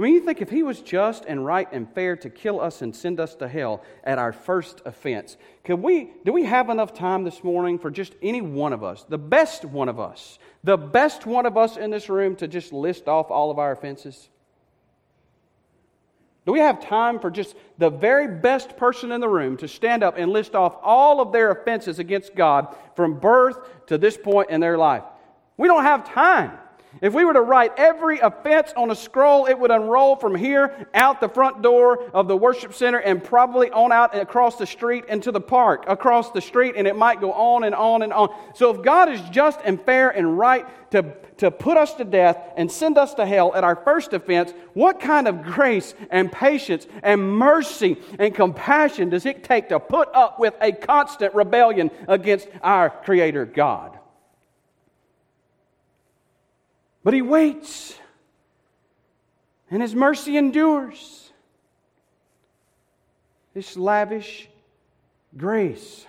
I 0.00 0.02
mean, 0.02 0.14
you 0.14 0.20
think 0.20 0.40
if 0.40 0.48
he 0.48 0.62
was 0.62 0.80
just 0.80 1.26
and 1.26 1.44
right 1.44 1.68
and 1.70 1.86
fair 1.92 2.16
to 2.16 2.30
kill 2.30 2.58
us 2.58 2.80
and 2.80 2.96
send 2.96 3.20
us 3.20 3.34
to 3.34 3.46
hell 3.46 3.82
at 4.02 4.16
our 4.16 4.32
first 4.32 4.80
offense, 4.86 5.36
could 5.62 5.82
we, 5.82 6.10
do 6.24 6.32
we 6.32 6.44
have 6.44 6.70
enough 6.70 6.94
time 6.94 7.22
this 7.22 7.44
morning 7.44 7.78
for 7.78 7.90
just 7.90 8.14
any 8.22 8.40
one 8.40 8.72
of 8.72 8.82
us, 8.82 9.04
the 9.06 9.18
best 9.18 9.66
one 9.66 9.90
of 9.90 10.00
us, 10.00 10.38
the 10.64 10.78
best 10.78 11.26
one 11.26 11.44
of 11.44 11.58
us 11.58 11.76
in 11.76 11.90
this 11.90 12.08
room 12.08 12.34
to 12.36 12.48
just 12.48 12.72
list 12.72 13.08
off 13.08 13.30
all 13.30 13.50
of 13.50 13.58
our 13.58 13.72
offenses? 13.72 14.30
Do 16.46 16.52
we 16.52 16.60
have 16.60 16.80
time 16.80 17.20
for 17.20 17.30
just 17.30 17.54
the 17.76 17.90
very 17.90 18.26
best 18.26 18.78
person 18.78 19.12
in 19.12 19.20
the 19.20 19.28
room 19.28 19.58
to 19.58 19.68
stand 19.68 20.02
up 20.02 20.16
and 20.16 20.32
list 20.32 20.54
off 20.54 20.78
all 20.82 21.20
of 21.20 21.30
their 21.30 21.50
offenses 21.50 21.98
against 21.98 22.34
God 22.34 22.74
from 22.96 23.20
birth 23.20 23.58
to 23.88 23.98
this 23.98 24.16
point 24.16 24.48
in 24.48 24.62
their 24.62 24.78
life? 24.78 25.04
We 25.58 25.68
don't 25.68 25.84
have 25.84 26.10
time. 26.10 26.52
If 27.00 27.14
we 27.14 27.24
were 27.24 27.32
to 27.34 27.40
write 27.40 27.72
every 27.76 28.18
offense 28.18 28.72
on 28.76 28.90
a 28.90 28.96
scroll, 28.96 29.46
it 29.46 29.58
would 29.58 29.70
unroll 29.70 30.16
from 30.16 30.34
here 30.34 30.88
out 30.92 31.20
the 31.20 31.28
front 31.28 31.62
door 31.62 32.02
of 32.12 32.26
the 32.26 32.36
worship 32.36 32.74
center 32.74 32.98
and 32.98 33.22
probably 33.22 33.70
on 33.70 33.92
out 33.92 34.16
across 34.16 34.56
the 34.56 34.66
street 34.66 35.04
into 35.06 35.30
the 35.30 35.40
park, 35.40 35.84
across 35.86 36.32
the 36.32 36.40
street, 36.40 36.74
and 36.76 36.88
it 36.88 36.96
might 36.96 37.20
go 37.20 37.32
on 37.32 37.62
and 37.62 37.76
on 37.76 38.02
and 38.02 38.12
on. 38.12 38.34
So 38.54 38.74
if 38.74 38.82
God 38.82 39.08
is 39.08 39.20
just 39.30 39.60
and 39.64 39.80
fair 39.80 40.10
and 40.10 40.36
right 40.36 40.66
to, 40.90 41.14
to 41.38 41.52
put 41.52 41.76
us 41.76 41.94
to 41.94 42.04
death 42.04 42.36
and 42.56 42.70
send 42.70 42.98
us 42.98 43.14
to 43.14 43.24
hell 43.24 43.54
at 43.54 43.62
our 43.62 43.76
first 43.76 44.12
offense, 44.12 44.52
what 44.74 44.98
kind 44.98 45.28
of 45.28 45.44
grace 45.44 45.94
and 46.10 46.30
patience 46.30 46.88
and 47.04 47.32
mercy 47.32 47.98
and 48.18 48.34
compassion 48.34 49.10
does 49.10 49.26
it 49.26 49.44
take 49.44 49.68
to 49.68 49.78
put 49.78 50.08
up 50.12 50.40
with 50.40 50.54
a 50.60 50.72
constant 50.72 51.34
rebellion 51.34 51.92
against 52.08 52.48
our 52.62 52.90
Creator 52.90 53.46
God? 53.46 53.99
But 57.02 57.14
he 57.14 57.22
waits, 57.22 57.98
and 59.70 59.80
his 59.80 59.94
mercy 59.94 60.36
endures. 60.36 61.32
This 63.54 63.76
lavish 63.76 64.48
grace. 65.36 66.06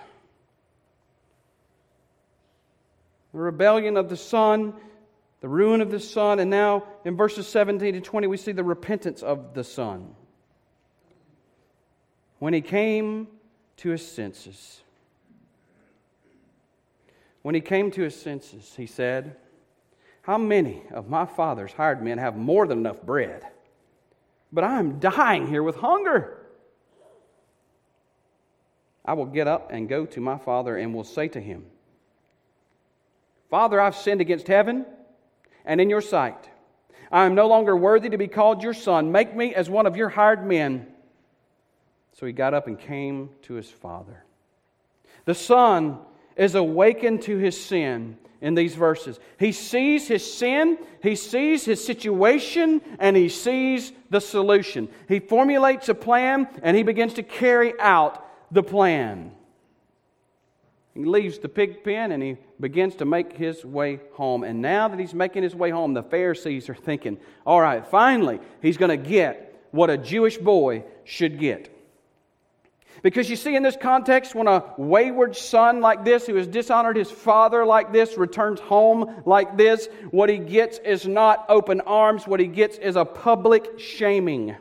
The 3.32 3.38
rebellion 3.38 3.96
of 3.96 4.10
the 4.10 4.16
son, 4.16 4.74
the 5.40 5.48
ruin 5.48 5.80
of 5.80 5.90
the 5.90 5.98
son, 5.98 6.38
and 6.38 6.50
now 6.50 6.84
in 7.04 7.16
verses 7.16 7.48
17 7.48 7.94
to 7.94 8.00
20, 8.00 8.26
we 8.26 8.36
see 8.36 8.52
the 8.52 8.62
repentance 8.62 9.22
of 9.22 9.54
the 9.54 9.64
son. 9.64 10.14
When 12.38 12.52
he 12.52 12.60
came 12.60 13.28
to 13.78 13.90
his 13.90 14.06
senses, 14.06 14.82
when 17.40 17.54
he 17.54 17.60
came 17.60 17.90
to 17.92 18.02
his 18.02 18.20
senses, 18.20 18.74
he 18.76 18.86
said, 18.86 19.36
how 20.22 20.38
many 20.38 20.82
of 20.92 21.08
my 21.08 21.26
father's 21.26 21.72
hired 21.72 22.02
men 22.02 22.18
have 22.18 22.36
more 22.36 22.66
than 22.66 22.78
enough 22.78 23.02
bread? 23.02 23.44
But 24.52 24.64
I 24.64 24.78
am 24.78 25.00
dying 25.00 25.48
here 25.48 25.62
with 25.62 25.76
hunger. 25.76 26.38
I 29.04 29.14
will 29.14 29.26
get 29.26 29.48
up 29.48 29.72
and 29.72 29.88
go 29.88 30.06
to 30.06 30.20
my 30.20 30.38
father 30.38 30.76
and 30.76 30.94
will 30.94 31.04
say 31.04 31.26
to 31.28 31.40
him, 31.40 31.66
Father, 33.50 33.80
I've 33.80 33.96
sinned 33.96 34.20
against 34.20 34.46
heaven 34.46 34.86
and 35.64 35.80
in 35.80 35.90
your 35.90 36.00
sight. 36.00 36.48
I 37.10 37.26
am 37.26 37.34
no 37.34 37.48
longer 37.48 37.76
worthy 37.76 38.08
to 38.10 38.18
be 38.18 38.28
called 38.28 38.62
your 38.62 38.74
son. 38.74 39.12
Make 39.12 39.34
me 39.34 39.54
as 39.54 39.68
one 39.68 39.86
of 39.86 39.96
your 39.96 40.08
hired 40.08 40.46
men. 40.46 40.86
So 42.12 42.26
he 42.26 42.32
got 42.32 42.54
up 42.54 42.68
and 42.68 42.78
came 42.78 43.30
to 43.42 43.54
his 43.54 43.68
father. 43.68 44.24
The 45.24 45.34
son 45.34 45.98
is 46.36 46.54
awakened 46.54 47.22
to 47.22 47.36
his 47.38 47.60
sin 47.60 48.16
in 48.42 48.54
these 48.56 48.74
verses. 48.74 49.18
He 49.38 49.52
sees 49.52 50.08
his 50.08 50.34
sin, 50.34 50.76
he 51.00 51.14
sees 51.14 51.64
his 51.64 51.82
situation, 51.82 52.82
and 52.98 53.16
he 53.16 53.28
sees 53.28 53.92
the 54.10 54.20
solution. 54.20 54.88
He 55.08 55.20
formulates 55.20 55.88
a 55.88 55.94
plan 55.94 56.48
and 56.62 56.76
he 56.76 56.82
begins 56.82 57.14
to 57.14 57.22
carry 57.22 57.72
out 57.80 58.26
the 58.52 58.64
plan. 58.64 59.30
He 60.92 61.04
leaves 61.04 61.38
the 61.38 61.48
pig 61.48 61.84
pen 61.84 62.12
and 62.12 62.22
he 62.22 62.36
begins 62.60 62.96
to 62.96 63.04
make 63.04 63.32
his 63.32 63.64
way 63.64 64.00
home. 64.14 64.42
And 64.44 64.60
now 64.60 64.88
that 64.88 64.98
he's 64.98 65.14
making 65.14 65.44
his 65.44 65.54
way 65.54 65.70
home, 65.70 65.94
the 65.94 66.02
Pharisees 66.02 66.68
are 66.68 66.74
thinking, 66.74 67.18
all 67.46 67.60
right, 67.60 67.86
finally, 67.86 68.40
he's 68.60 68.76
going 68.76 68.90
to 68.90 69.08
get 69.08 69.64
what 69.70 69.88
a 69.88 69.96
Jewish 69.96 70.36
boy 70.36 70.84
should 71.04 71.38
get. 71.38 71.74
Because 73.02 73.28
you 73.28 73.34
see, 73.34 73.56
in 73.56 73.64
this 73.64 73.76
context, 73.76 74.32
when 74.32 74.46
a 74.46 74.64
wayward 74.76 75.36
son 75.36 75.80
like 75.80 76.04
this, 76.04 76.24
who 76.24 76.36
has 76.36 76.46
dishonored 76.46 76.96
his 76.96 77.10
father 77.10 77.66
like 77.66 77.92
this, 77.92 78.16
returns 78.16 78.60
home 78.60 79.22
like 79.26 79.56
this, 79.56 79.88
what 80.12 80.28
he 80.28 80.38
gets 80.38 80.78
is 80.78 81.06
not 81.06 81.44
open 81.48 81.80
arms. 81.80 82.28
What 82.28 82.38
he 82.38 82.46
gets 82.46 82.78
is 82.78 82.94
a 82.94 83.04
public 83.04 83.80
shaming. 83.80 84.54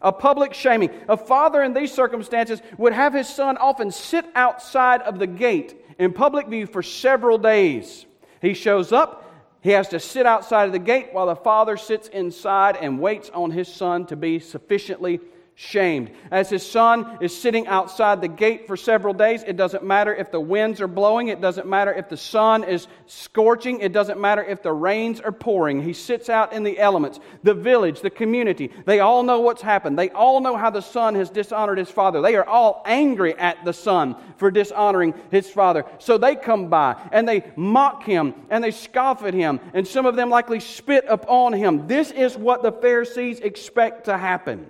A 0.00 0.10
public 0.10 0.54
shaming. 0.54 0.90
A 1.06 1.18
father 1.18 1.62
in 1.62 1.74
these 1.74 1.92
circumstances 1.92 2.62
would 2.78 2.94
have 2.94 3.12
his 3.12 3.28
son 3.28 3.58
often 3.58 3.90
sit 3.90 4.24
outside 4.34 5.02
of 5.02 5.18
the 5.18 5.26
gate 5.26 5.76
in 5.98 6.14
public 6.14 6.48
view 6.48 6.66
for 6.66 6.82
several 6.82 7.36
days. 7.36 8.06
He 8.40 8.54
shows 8.54 8.90
up, 8.90 9.30
he 9.60 9.70
has 9.70 9.88
to 9.88 10.00
sit 10.00 10.24
outside 10.24 10.64
of 10.64 10.72
the 10.72 10.78
gate 10.78 11.08
while 11.12 11.26
the 11.26 11.36
father 11.36 11.76
sits 11.76 12.08
inside 12.08 12.76
and 12.76 13.00
waits 13.00 13.30
on 13.30 13.50
his 13.50 13.68
son 13.68 14.06
to 14.06 14.16
be 14.16 14.38
sufficiently 14.38 15.20
shamed. 15.56 16.10
As 16.32 16.50
his 16.50 16.68
son 16.68 17.18
is 17.20 17.36
sitting 17.36 17.68
outside 17.68 18.20
the 18.20 18.28
gate 18.28 18.66
for 18.66 18.76
several 18.76 19.14
days, 19.14 19.44
it 19.44 19.56
doesn't 19.56 19.84
matter 19.84 20.12
if 20.12 20.32
the 20.32 20.40
winds 20.40 20.80
are 20.80 20.88
blowing, 20.88 21.28
it 21.28 21.40
doesn't 21.40 21.68
matter 21.68 21.92
if 21.92 22.08
the 22.08 22.16
sun 22.16 22.64
is 22.64 22.88
scorching, 23.06 23.80
it 23.80 23.92
doesn't 23.92 24.20
matter 24.20 24.42
if 24.42 24.62
the 24.62 24.72
rains 24.72 25.20
are 25.20 25.30
pouring. 25.30 25.80
He 25.80 25.92
sits 25.92 26.28
out 26.28 26.52
in 26.52 26.64
the 26.64 26.78
elements. 26.78 27.20
The 27.44 27.54
village, 27.54 28.00
the 28.00 28.10
community, 28.10 28.72
they 28.84 28.98
all 28.98 29.22
know 29.22 29.40
what's 29.40 29.62
happened. 29.62 29.96
They 29.96 30.10
all 30.10 30.40
know 30.40 30.56
how 30.56 30.70
the 30.70 30.82
son 30.82 31.14
has 31.14 31.30
dishonored 31.30 31.78
his 31.78 31.90
father. 31.90 32.20
They 32.20 32.34
are 32.34 32.46
all 32.46 32.82
angry 32.84 33.38
at 33.38 33.64
the 33.64 33.72
son 33.72 34.16
for 34.38 34.50
dishonoring 34.50 35.14
his 35.30 35.48
father. 35.48 35.84
So 35.98 36.18
they 36.18 36.34
come 36.34 36.68
by 36.68 37.00
and 37.12 37.28
they 37.28 37.44
mock 37.54 38.02
him 38.02 38.34
and 38.50 38.62
they 38.62 38.72
scoff 38.72 39.22
at 39.22 39.34
him, 39.34 39.60
and 39.72 39.86
some 39.86 40.04
of 40.04 40.16
them 40.16 40.30
likely 40.30 40.58
spit 40.58 41.04
upon 41.08 41.52
him. 41.52 41.86
This 41.86 42.10
is 42.10 42.36
what 42.36 42.62
the 42.62 42.72
Pharisees 42.72 43.38
expect 43.38 44.06
to 44.06 44.18
happen. 44.18 44.66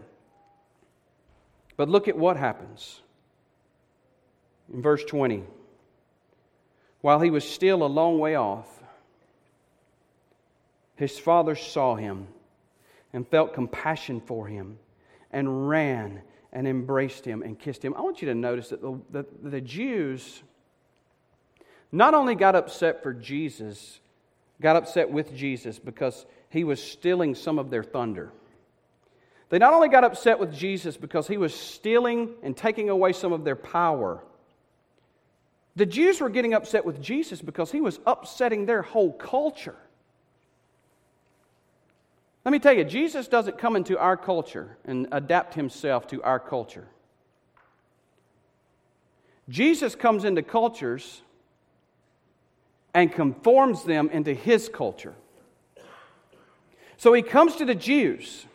But 1.77 1.89
look 1.89 2.09
at 2.09 2.17
what 2.17 2.37
happens. 2.37 3.01
In 4.73 4.81
verse 4.81 5.05
20, 5.05 5.45
while 7.01 7.21
he 7.21 7.31
was 7.31 7.49
still 7.49 7.85
a 7.85 7.87
long 7.87 8.19
way 8.19 8.35
off, 8.35 8.67
his 10.97 11.19
father 11.19 11.55
saw 11.55 11.97
him 11.97 12.29
and 13.13 13.27
felt 13.29 13.55
compassion 13.55 14.21
for 14.21 14.47
him 14.47 14.79
and 15.31 15.69
ran 15.69 16.23
and 16.53 16.67
embraced 16.67 17.25
him 17.25 17.43
and 17.43 17.59
kissed 17.59 17.85
him. 17.85 17.95
I 17.95 18.01
want 18.01 18.23
you 18.23 18.29
to 18.29 18.35
notice 18.35 18.69
that 18.71 18.81
the, 18.81 18.99
the, 19.11 19.27
the 19.43 19.61
Jews 19.61 20.43
not 21.91 22.15
only 22.15 22.35
got 22.35 22.57
upset 22.57 23.03
for 23.03 23.13
Jesus, 23.13 24.01
got 24.61 24.77
upset 24.77 25.11
with 25.11 25.35
Jesus 25.37 25.79
because 25.79 26.27
he 26.49 26.65
was 26.65 26.83
stealing 26.83 27.35
some 27.35 27.59
of 27.59 27.71
their 27.71 27.83
thunder. 27.85 28.33
They 29.51 29.59
not 29.59 29.73
only 29.73 29.89
got 29.89 30.05
upset 30.05 30.39
with 30.39 30.53
Jesus 30.53 30.97
because 30.97 31.29
he 31.29 31.37
was 31.37 31.55
stealing 31.55 32.31
and 32.43 32.57
taking 32.57 32.89
away 32.89 33.13
some 33.13 33.33
of 33.33 33.45
their 33.45 33.57
power. 33.57 34.23
The 35.77 35.87
Jews 35.87 36.21
were 36.21 36.31
getting 36.31 36.55
upset 36.55 36.85
with 36.85 37.03
Jesus 37.03 37.43
because 37.43 37.71
he 37.71 37.81
was 37.81 37.99
upsetting 38.07 38.67
their 38.67 38.83
whole 38.83 39.13
culture. 39.13 39.77
Let 42.45 42.53
me 42.53 42.59
tell 42.59 42.75
you, 42.75 42.85
Jesus 42.85 43.27
doesn't 43.27 43.59
come 43.59 43.75
into 43.75 43.99
our 43.99 44.17
culture 44.17 44.77
and 44.85 45.09
adapt 45.13 45.55
himself 45.55 46.07
to 46.09 46.23
our 46.23 46.39
culture. 46.39 46.87
Jesus 49.49 49.95
comes 49.95 50.25
into 50.25 50.43
cultures 50.43 51.23
and 52.93 53.13
conforms 53.13 53.85
them 53.85 54.09
into 54.11 54.33
his 54.33 54.69
culture. 54.69 55.15
So 56.97 57.13
he 57.13 57.23
comes 57.23 57.57
to 57.57 57.65
the 57.65 57.75
Jews, 57.75 58.47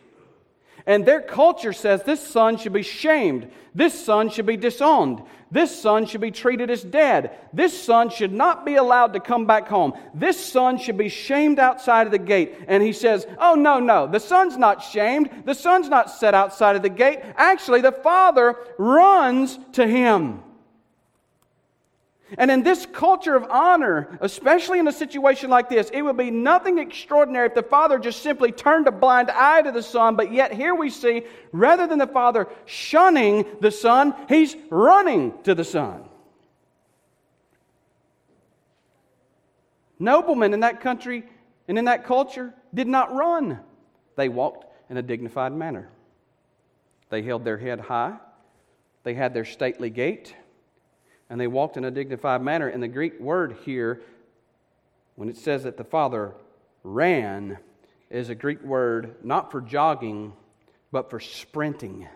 and 0.90 1.06
their 1.06 1.20
culture 1.20 1.72
says 1.72 2.02
this 2.02 2.20
son 2.26 2.56
should 2.56 2.72
be 2.72 2.82
shamed, 2.82 3.48
this 3.76 3.94
son 4.04 4.28
should 4.28 4.44
be 4.44 4.56
disowned, 4.56 5.22
this 5.48 5.80
son 5.80 6.04
should 6.04 6.20
be 6.20 6.32
treated 6.32 6.68
as 6.68 6.82
dead, 6.82 7.30
this 7.52 7.80
son 7.80 8.10
should 8.10 8.32
not 8.32 8.66
be 8.66 8.74
allowed 8.74 9.12
to 9.12 9.20
come 9.20 9.46
back 9.46 9.68
home, 9.68 9.92
this 10.14 10.44
son 10.44 10.78
should 10.78 10.98
be 10.98 11.08
shamed 11.08 11.60
outside 11.60 12.08
of 12.08 12.10
the 12.10 12.18
gate. 12.18 12.56
And 12.66 12.82
he 12.82 12.92
says, 12.92 13.24
Oh, 13.38 13.54
no, 13.54 13.78
no, 13.78 14.08
the 14.08 14.18
son's 14.18 14.56
not 14.56 14.82
shamed, 14.82 15.44
the 15.44 15.54
son's 15.54 15.88
not 15.88 16.10
set 16.10 16.34
outside 16.34 16.74
of 16.74 16.82
the 16.82 16.88
gate. 16.88 17.20
Actually, 17.36 17.82
the 17.82 17.92
father 17.92 18.56
runs 18.76 19.60
to 19.74 19.86
him. 19.86 20.42
And 22.38 22.50
in 22.50 22.62
this 22.62 22.86
culture 22.86 23.34
of 23.34 23.44
honor, 23.50 24.18
especially 24.20 24.78
in 24.78 24.86
a 24.86 24.92
situation 24.92 25.50
like 25.50 25.68
this, 25.68 25.90
it 25.92 26.02
would 26.02 26.16
be 26.16 26.30
nothing 26.30 26.78
extraordinary 26.78 27.46
if 27.46 27.54
the 27.54 27.62
father 27.62 27.98
just 27.98 28.22
simply 28.22 28.52
turned 28.52 28.86
a 28.86 28.92
blind 28.92 29.30
eye 29.30 29.62
to 29.62 29.72
the 29.72 29.82
son. 29.82 30.16
But 30.16 30.32
yet, 30.32 30.52
here 30.52 30.74
we 30.74 30.90
see, 30.90 31.24
rather 31.52 31.86
than 31.86 31.98
the 31.98 32.06
father 32.06 32.46
shunning 32.66 33.44
the 33.60 33.70
son, 33.70 34.14
he's 34.28 34.56
running 34.70 35.34
to 35.42 35.54
the 35.54 35.64
son. 35.64 36.04
Noblemen 39.98 40.54
in 40.54 40.60
that 40.60 40.80
country 40.80 41.24
and 41.68 41.78
in 41.78 41.86
that 41.86 42.06
culture 42.06 42.54
did 42.72 42.86
not 42.86 43.14
run, 43.14 43.58
they 44.16 44.28
walked 44.28 44.66
in 44.88 44.96
a 44.96 45.02
dignified 45.02 45.52
manner. 45.52 45.88
They 47.10 47.22
held 47.22 47.44
their 47.44 47.58
head 47.58 47.80
high, 47.80 48.16
they 49.02 49.14
had 49.14 49.34
their 49.34 49.44
stately 49.44 49.90
gait 49.90 50.34
and 51.30 51.40
they 51.40 51.46
walked 51.46 51.76
in 51.76 51.84
a 51.84 51.90
dignified 51.90 52.42
manner. 52.42 52.66
And 52.68 52.82
the 52.82 52.88
Greek 52.88 53.18
word 53.20 53.56
here, 53.64 54.02
when 55.14 55.28
it 55.28 55.36
says 55.36 55.62
that 55.62 55.76
the 55.76 55.84
father 55.84 56.34
ran, 56.82 57.56
is 58.10 58.28
a 58.28 58.34
Greek 58.34 58.62
word 58.62 59.14
not 59.22 59.52
for 59.52 59.60
jogging, 59.60 60.32
but 60.90 61.08
for 61.08 61.20
sprinting, 61.20 62.08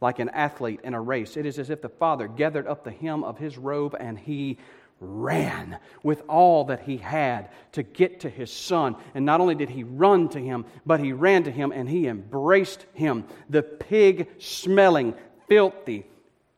like 0.00 0.18
an 0.18 0.30
athlete 0.30 0.80
in 0.82 0.94
a 0.94 1.00
race. 1.00 1.36
It 1.36 1.44
is 1.44 1.58
as 1.58 1.68
if 1.68 1.82
the 1.82 1.90
father 1.90 2.26
gathered 2.26 2.66
up 2.66 2.82
the 2.82 2.90
hem 2.90 3.22
of 3.22 3.36
his 3.36 3.58
robe 3.58 3.94
and 4.00 4.18
he 4.18 4.58
ran 4.98 5.78
with 6.02 6.22
all 6.26 6.64
that 6.64 6.80
he 6.80 6.96
had 6.96 7.50
to 7.72 7.82
get 7.82 8.20
to 8.20 8.30
his 8.30 8.50
son. 8.50 8.96
And 9.14 9.26
not 9.26 9.42
only 9.42 9.54
did 9.54 9.68
he 9.68 9.84
run 9.84 10.30
to 10.30 10.38
him, 10.38 10.64
but 10.86 11.00
he 11.00 11.12
ran 11.12 11.44
to 11.44 11.50
him 11.50 11.70
and 11.70 11.86
he 11.86 12.08
embraced 12.08 12.86
him, 12.94 13.24
the 13.50 13.62
pig 13.62 14.28
smelling, 14.38 15.14
filthy 15.48 16.06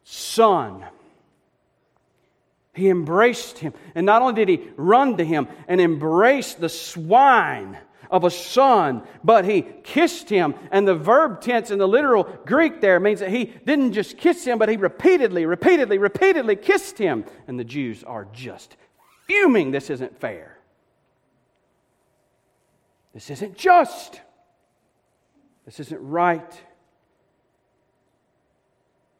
son. 0.05 0.85
He 2.79 2.89
embraced 2.89 3.59
him. 3.59 3.75
And 3.95 4.07
not 4.07 4.23
only 4.23 4.35
did 4.35 4.49
he 4.49 4.71
run 4.77 5.17
to 5.17 5.25
him 5.25 5.49
and 5.67 5.81
embrace 5.81 6.55
the 6.55 6.69
swine 6.69 7.77
of 8.11 8.25
a 8.25 8.31
son, 8.31 9.03
but 9.23 9.45
he 9.45 9.63
kissed 9.63 10.31
him. 10.31 10.55
And 10.71 10.87
the 10.87 10.95
verb 10.95 11.41
tense 11.41 11.71
in 11.71 11.79
the 11.79 11.89
literal 11.89 12.25
Greek 12.47 12.81
there 12.81 13.01
means 13.01 13.21
that 13.21 13.31
he 13.31 13.45
didn't 13.45 13.93
just 13.93 14.17
kiss 14.17 14.45
him, 14.45 14.59
but 14.59 14.69
he 14.69 14.77
repeatedly, 14.77 15.45
repeatedly, 15.45 15.99
repeatedly 15.99 16.57
kissed 16.57 16.97
him. 16.97 17.25
And 17.47 17.59
the 17.59 17.65
Jews 17.65 18.05
are 18.05 18.27
just 18.33 18.77
fuming. 19.27 19.71
This 19.71 19.91
isn't 19.91 20.19
fair. 20.21 20.57
This 23.13 23.31
isn't 23.31 23.57
just. 23.57 24.21
This 25.67 25.81
isn't 25.81 26.01
right. 26.01 26.63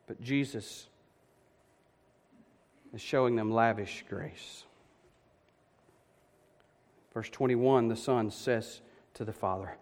But 0.07 0.23
Jesus 0.23 0.87
is 2.95 3.01
showing 3.01 3.37
them 3.37 3.51
lavish 3.51 4.05
grace. 4.09 4.65
Verse 7.15 7.29
21, 7.31 7.89
the 7.89 7.97
Son 7.97 8.31
says 8.31 8.81
to 9.15 9.25
the 9.25 9.33
Father, 9.33 9.77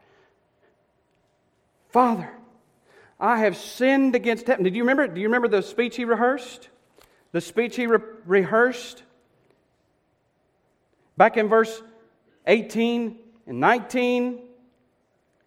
Father, 1.90 2.30
I 3.18 3.38
have 3.38 3.56
sinned 3.56 4.14
against 4.14 4.46
heaven. 4.46 4.64
Did 4.64 4.76
you 4.76 4.82
remember? 4.82 5.06
Do 5.06 5.20
you 5.20 5.28
remember 5.28 5.48
the 5.48 5.62
speech 5.62 5.96
he 5.96 6.04
rehearsed? 6.04 6.68
The 7.32 7.40
speech 7.40 7.76
he 7.76 7.86
re- 7.86 7.98
rehearsed? 8.26 9.02
Back 11.16 11.36
in 11.36 11.48
verse 11.48 11.82
18 12.46 13.18
and 13.46 13.60
19, 13.60 14.40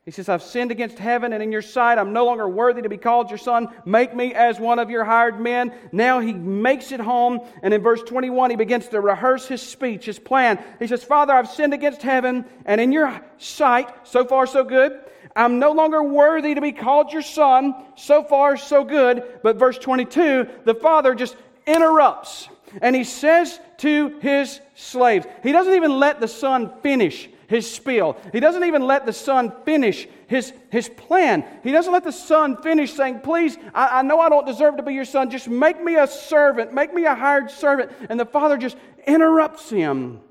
he 0.09 0.11
says, 0.11 0.27
I've 0.27 0.41
sinned 0.41 0.71
against 0.71 0.97
heaven 0.97 1.33
and 1.33 1.43
in 1.43 1.51
your 1.51 1.61
sight. 1.61 1.99
I'm 1.99 2.13
no 2.13 2.25
longer 2.25 2.49
worthy 2.49 2.81
to 2.81 2.89
be 2.89 2.97
called 2.97 3.29
your 3.29 3.37
son. 3.37 3.67
Make 3.85 4.15
me 4.15 4.33
as 4.33 4.59
one 4.59 4.79
of 4.79 4.89
your 4.89 5.03
hired 5.03 5.39
men. 5.39 5.71
Now 5.91 6.19
he 6.19 6.33
makes 6.33 6.91
it 6.91 6.99
home. 6.99 7.41
And 7.61 7.75
in 7.75 7.83
verse 7.83 8.01
21, 8.01 8.49
he 8.49 8.55
begins 8.55 8.87
to 8.87 9.01
rehearse 9.01 9.47
his 9.47 9.61
speech, 9.61 10.05
his 10.05 10.17
plan. 10.17 10.57
He 10.79 10.87
says, 10.87 11.03
Father, 11.03 11.31
I've 11.31 11.47
sinned 11.47 11.75
against 11.75 12.01
heaven 12.01 12.45
and 12.65 12.81
in 12.81 12.91
your 12.91 13.21
sight. 13.37 14.07
So 14.07 14.25
far, 14.25 14.47
so 14.47 14.63
good. 14.63 14.99
I'm 15.35 15.59
no 15.59 15.73
longer 15.73 16.01
worthy 16.01 16.55
to 16.55 16.61
be 16.61 16.71
called 16.71 17.13
your 17.13 17.21
son. 17.21 17.75
So 17.95 18.23
far, 18.23 18.57
so 18.57 18.83
good. 18.83 19.21
But 19.43 19.57
verse 19.57 19.77
22, 19.77 20.47
the 20.65 20.73
father 20.73 21.13
just 21.13 21.35
interrupts 21.67 22.49
and 22.81 22.95
he 22.95 23.03
says 23.03 23.59
to 23.77 24.17
his 24.21 24.59
slaves, 24.73 25.27
he 25.43 25.51
doesn't 25.51 25.75
even 25.75 25.99
let 25.99 26.19
the 26.19 26.27
son 26.27 26.71
finish 26.81 27.29
his 27.49 27.69
spiel. 27.69 28.15
He 28.31 28.39
doesn't 28.39 28.63
even 28.63 28.83
let 28.83 29.07
the 29.07 29.11
son 29.11 29.51
finish 29.65 30.07
his, 30.27 30.53
his 30.69 30.87
plan. 30.87 31.43
He 31.63 31.71
doesn't 31.71 31.91
let 31.91 32.03
the 32.03 32.11
son 32.11 32.61
finish 32.61 32.93
saying, 32.93 33.21
Please, 33.21 33.57
I, 33.73 33.99
I 33.99 34.01
know 34.03 34.19
I 34.19 34.29
don't 34.29 34.45
deserve 34.45 34.77
to 34.77 34.83
be 34.83 34.93
your 34.93 35.03
son. 35.03 35.31
Just 35.31 35.47
make 35.47 35.83
me 35.83 35.95
a 35.95 36.05
servant, 36.05 36.73
make 36.73 36.93
me 36.93 37.05
a 37.05 37.15
hired 37.15 37.49
servant. 37.49 37.91
And 38.07 38.19
the 38.19 38.25
father 38.25 38.55
just 38.55 38.77
interrupts 39.07 39.67
him. 39.71 40.21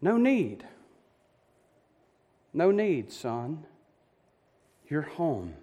No 0.00 0.16
need. 0.16 0.64
No 2.54 2.70
need, 2.70 3.12
son. 3.12 3.66
You're 4.88 5.02
home. 5.02 5.54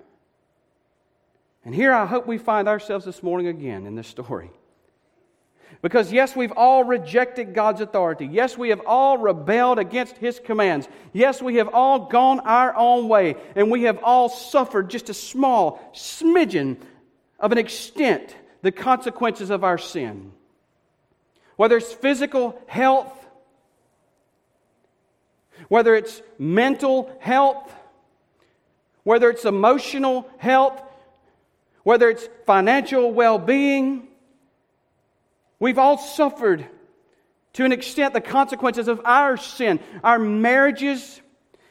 And 1.66 1.74
here 1.74 1.92
I 1.92 2.06
hope 2.06 2.28
we 2.28 2.38
find 2.38 2.68
ourselves 2.68 3.04
this 3.04 3.24
morning 3.24 3.48
again 3.48 3.88
in 3.88 3.96
this 3.96 4.08
story. 4.08 4.52
Because, 5.82 6.14
yes, 6.14 6.36
we've 6.36 6.54
all 6.54 6.84
rejected 6.84 7.54
God's 7.54 7.82
authority. 7.82 8.26
Yes, 8.26 8.58
we 8.58 8.70
have 8.70 8.82
all 8.86 9.18
rebelled 9.18 9.80
against 9.80 10.18
His 10.18 10.40
commands. 10.40 10.88
Yes, 11.12 11.42
we 11.42 11.56
have 11.56 11.68
all 11.70 12.08
gone 12.08 12.40
our 12.42 12.76
own 12.76 13.10
way. 13.10 13.36
And 13.56 13.70
we 13.70 13.84
have 13.84 14.00
all 14.04 14.30
suffered 14.30 14.90
just 14.90 15.10
a 15.10 15.14
small 15.14 15.92
smidgen 15.94 16.78
of 17.40 17.52
an 17.52 17.58
extent 17.58 18.36
the 18.62 18.72
consequences 18.72 19.50
of 19.50 19.64
our 19.64 19.78
sin. 19.78 20.32
Whether 21.58 21.78
it's 21.78 21.94
physical 21.94 22.60
health, 22.66 23.12
whether 25.68 25.96
it's 25.96 26.22
mental 26.40 27.16
health, 27.20 27.72
whether 29.04 29.30
it's 29.30 29.46
emotional 29.46 30.30
health, 30.38 30.82
whether 31.84 32.10
it's 32.10 32.28
financial 32.46 33.12
well 33.12 33.38
being 33.38 34.08
We've 35.64 35.80
all 35.80 35.98
suffered 35.98 36.66
to 37.54 37.64
an 37.64 37.72
extent 37.72 38.14
the 38.14 38.20
consequences 38.20 38.90
of 38.90 39.00
our 39.06 39.38
sin. 39.38 39.80
Our 40.04 40.20
marriages 40.20 41.22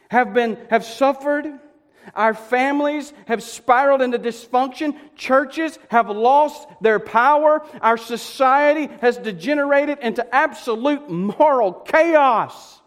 have 0.09 0.33
been 0.33 0.57
have 0.71 0.87
suffered. 0.87 1.45
Our 2.15 2.33
families 2.33 3.13
have 3.27 3.43
spiraled 3.43 4.01
into 4.01 4.19
dysfunction. 4.19 4.97
Churches 5.15 5.79
have 5.91 6.09
lost 6.09 6.67
their 6.81 7.01
power. 7.01 7.67
Our 7.83 7.99
society 7.99 8.89
has 9.03 9.19
degenerated 9.19 9.99
into 10.01 10.27
absolute 10.35 11.11
moral 11.11 11.75
chaos. 11.75 12.81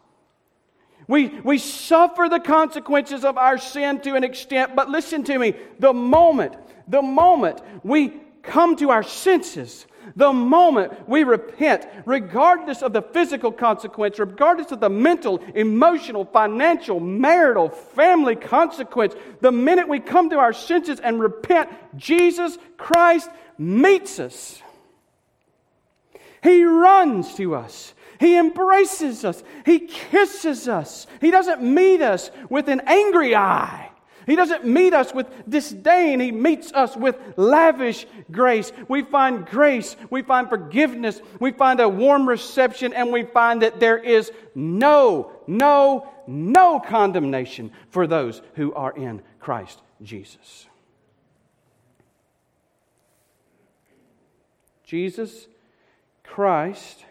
We, 1.07 1.27
we 1.27 1.59
suffer 1.59 2.29
the 2.31 2.39
consequences 2.39 3.23
of 3.23 3.37
our 3.37 3.59
sin 3.59 3.99
to 3.99 4.15
an 4.15 4.23
extent, 4.23 4.75
but 4.75 4.89
listen 4.89 5.23
to 5.25 5.37
me. 5.37 5.53
The 5.77 5.93
moment, 5.93 6.55
the 6.87 7.03
moment 7.03 7.61
we 7.83 8.11
come 8.41 8.75
to 8.77 8.89
our 8.89 9.03
senses, 9.03 9.85
The 10.15 10.31
moment 10.31 11.07
we 11.07 11.23
repent, 11.23 11.85
regardless 12.05 12.81
of 12.81 12.93
the 12.93 13.01
physical 13.01 13.51
consequence, 13.51 14.19
regardless 14.19 14.71
of 14.71 14.79
the 14.79 14.89
mental, 14.89 15.39
emotional, 15.55 16.25
financial, 16.25 16.99
marital, 16.99 17.69
family 17.69 18.35
consequence, 18.35 19.15
the 19.41 19.51
minute 19.51 19.87
we 19.87 19.99
come 19.99 20.29
to 20.29 20.37
our 20.37 20.53
senses 20.53 20.99
and 20.99 21.19
repent, 21.19 21.69
Jesus 21.95 22.57
Christ 22.77 23.29
meets 23.57 24.19
us. 24.19 24.61
He 26.43 26.63
runs 26.63 27.33
to 27.35 27.55
us. 27.55 27.93
He 28.19 28.37
embraces 28.37 29.25
us. 29.25 29.43
He 29.65 29.79
kisses 29.79 30.67
us. 30.67 31.07
He 31.19 31.31
doesn't 31.31 31.61
meet 31.61 32.01
us 32.01 32.31
with 32.49 32.67
an 32.67 32.81
angry 32.85 33.35
eye. 33.35 33.84
He 34.25 34.35
doesn't 34.35 34.65
meet 34.65 34.93
us 34.93 35.13
with 35.13 35.27
disdain. 35.47 36.19
He 36.19 36.31
meets 36.31 36.73
us 36.73 36.95
with 36.95 37.17
lavish 37.37 38.07
grace. 38.31 38.71
We 38.87 39.03
find 39.03 39.45
grace, 39.45 39.95
we 40.09 40.23
find 40.23 40.49
forgiveness, 40.49 41.21
we 41.39 41.51
find 41.51 41.79
a 41.79 41.87
warm 41.87 42.27
reception, 42.27 42.93
and 42.93 43.11
we 43.11 43.23
find 43.23 43.61
that 43.61 43.79
there 43.79 43.97
is 43.97 44.31
no, 44.55 45.31
no, 45.47 46.11
no 46.27 46.79
condemnation 46.79 47.71
for 47.89 48.07
those 48.07 48.41
who 48.55 48.73
are 48.73 48.95
in 48.95 49.21
Christ 49.39 49.81
Jesus. 50.01 50.67
Jesus 54.83 55.47
Christ 56.23 57.05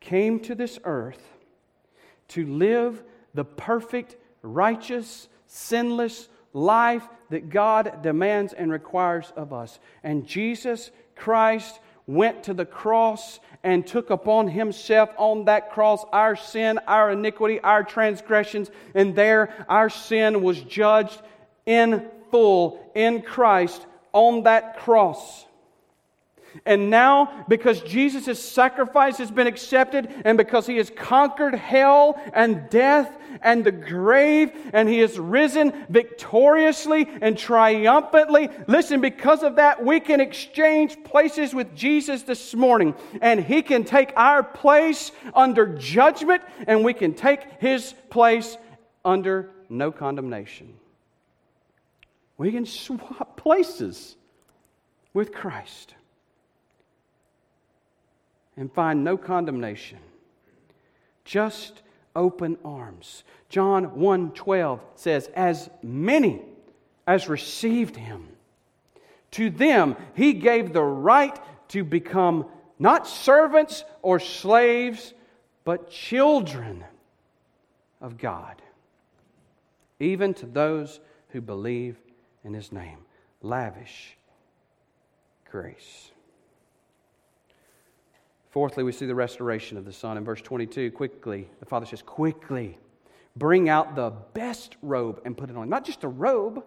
came 0.00 0.40
to 0.40 0.54
this 0.54 0.78
earth 0.84 1.22
to 2.28 2.46
live 2.46 3.02
the 3.34 3.44
perfect, 3.44 4.16
righteous, 4.42 5.28
sinless 5.46 6.28
life 6.58 7.06
that 7.30 7.50
God 7.50 8.02
demands 8.02 8.52
and 8.52 8.70
requires 8.70 9.32
of 9.36 9.52
us. 9.52 9.78
And 10.02 10.26
Jesus 10.26 10.90
Christ 11.16 11.78
went 12.06 12.44
to 12.44 12.54
the 12.54 12.64
cross 12.64 13.38
and 13.62 13.86
took 13.86 14.10
upon 14.10 14.48
himself 14.48 15.10
on 15.16 15.44
that 15.44 15.72
cross 15.72 16.04
our 16.12 16.36
sin, 16.36 16.78
our 16.86 17.10
iniquity, 17.10 17.60
our 17.60 17.82
transgressions, 17.82 18.70
and 18.94 19.14
there 19.14 19.66
our 19.68 19.90
sin 19.90 20.42
was 20.42 20.60
judged 20.60 21.20
in 21.66 22.08
full 22.30 22.90
in 22.94 23.22
Christ 23.22 23.84
on 24.12 24.44
that 24.44 24.78
cross. 24.78 25.44
And 26.64 26.90
now, 26.90 27.44
because 27.48 27.80
Jesus' 27.80 28.42
sacrifice 28.42 29.18
has 29.18 29.30
been 29.30 29.46
accepted, 29.46 30.08
and 30.24 30.36
because 30.36 30.66
he 30.66 30.76
has 30.76 30.90
conquered 30.90 31.54
hell 31.54 32.20
and 32.32 32.68
death 32.70 33.16
and 33.42 33.64
the 33.64 33.72
grave, 33.72 34.52
and 34.72 34.88
he 34.88 34.98
has 34.98 35.18
risen 35.18 35.86
victoriously 35.88 37.08
and 37.20 37.38
triumphantly, 37.38 38.48
listen, 38.66 39.00
because 39.00 39.42
of 39.42 39.56
that, 39.56 39.84
we 39.84 40.00
can 40.00 40.20
exchange 40.20 41.02
places 41.04 41.54
with 41.54 41.74
Jesus 41.74 42.22
this 42.22 42.54
morning. 42.54 42.94
And 43.20 43.42
he 43.42 43.62
can 43.62 43.84
take 43.84 44.12
our 44.16 44.42
place 44.42 45.12
under 45.34 45.66
judgment, 45.76 46.42
and 46.66 46.84
we 46.84 46.94
can 46.94 47.14
take 47.14 47.40
his 47.60 47.94
place 48.10 48.56
under 49.04 49.50
no 49.68 49.92
condemnation. 49.92 50.74
We 52.36 52.52
can 52.52 52.66
swap 52.66 53.36
places 53.36 54.16
with 55.12 55.32
Christ 55.32 55.94
and 58.58 58.72
find 58.72 59.04
no 59.04 59.16
condemnation. 59.16 59.98
Just 61.24 61.82
open 62.16 62.58
arms. 62.64 63.22
John 63.48 64.00
1:12 64.00 64.80
says, 64.96 65.28
"As 65.28 65.70
many 65.82 66.44
as 67.06 67.28
received 67.28 67.96
him, 67.96 68.36
to 69.30 69.48
them 69.48 69.96
he 70.14 70.32
gave 70.32 70.72
the 70.72 70.82
right 70.82 71.38
to 71.68 71.84
become 71.84 72.50
not 72.78 73.06
servants 73.06 73.84
or 74.02 74.18
slaves, 74.18 75.14
but 75.64 75.90
children 75.90 76.84
of 78.00 78.18
God, 78.18 78.60
even 80.00 80.34
to 80.34 80.46
those 80.46 81.00
who 81.28 81.40
believe 81.40 82.00
in 82.42 82.54
his 82.54 82.72
name." 82.72 83.04
Lavish 83.40 84.18
grace. 85.44 86.10
Fourthly, 88.50 88.82
we 88.82 88.92
see 88.92 89.06
the 89.06 89.14
restoration 89.14 89.76
of 89.76 89.84
the 89.84 89.92
Son. 89.92 90.16
In 90.16 90.24
verse 90.24 90.40
22, 90.40 90.90
quickly, 90.92 91.48
the 91.60 91.66
Father 91.66 91.86
says, 91.86 92.02
Quickly, 92.02 92.78
bring 93.36 93.68
out 93.68 93.94
the 93.94 94.12
best 94.32 94.76
robe 94.82 95.20
and 95.24 95.36
put 95.36 95.50
it 95.50 95.56
on. 95.56 95.68
Not 95.68 95.84
just 95.84 96.04
a 96.04 96.08
robe, 96.08 96.64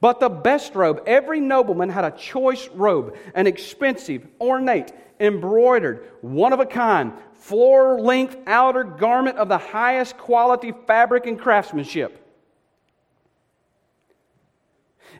but 0.00 0.20
the 0.20 0.28
best 0.28 0.74
robe. 0.74 1.02
Every 1.06 1.38
nobleman 1.38 1.90
had 1.90 2.04
a 2.04 2.10
choice 2.10 2.68
robe, 2.68 3.16
an 3.34 3.46
expensive, 3.46 4.26
ornate, 4.40 4.92
embroidered, 5.20 6.08
one 6.22 6.52
of 6.52 6.60
a 6.60 6.66
kind, 6.66 7.12
floor 7.34 8.00
length 8.00 8.36
outer 8.46 8.82
garment 8.82 9.36
of 9.36 9.48
the 9.48 9.58
highest 9.58 10.16
quality 10.16 10.72
fabric 10.86 11.26
and 11.26 11.38
craftsmanship. 11.38 12.21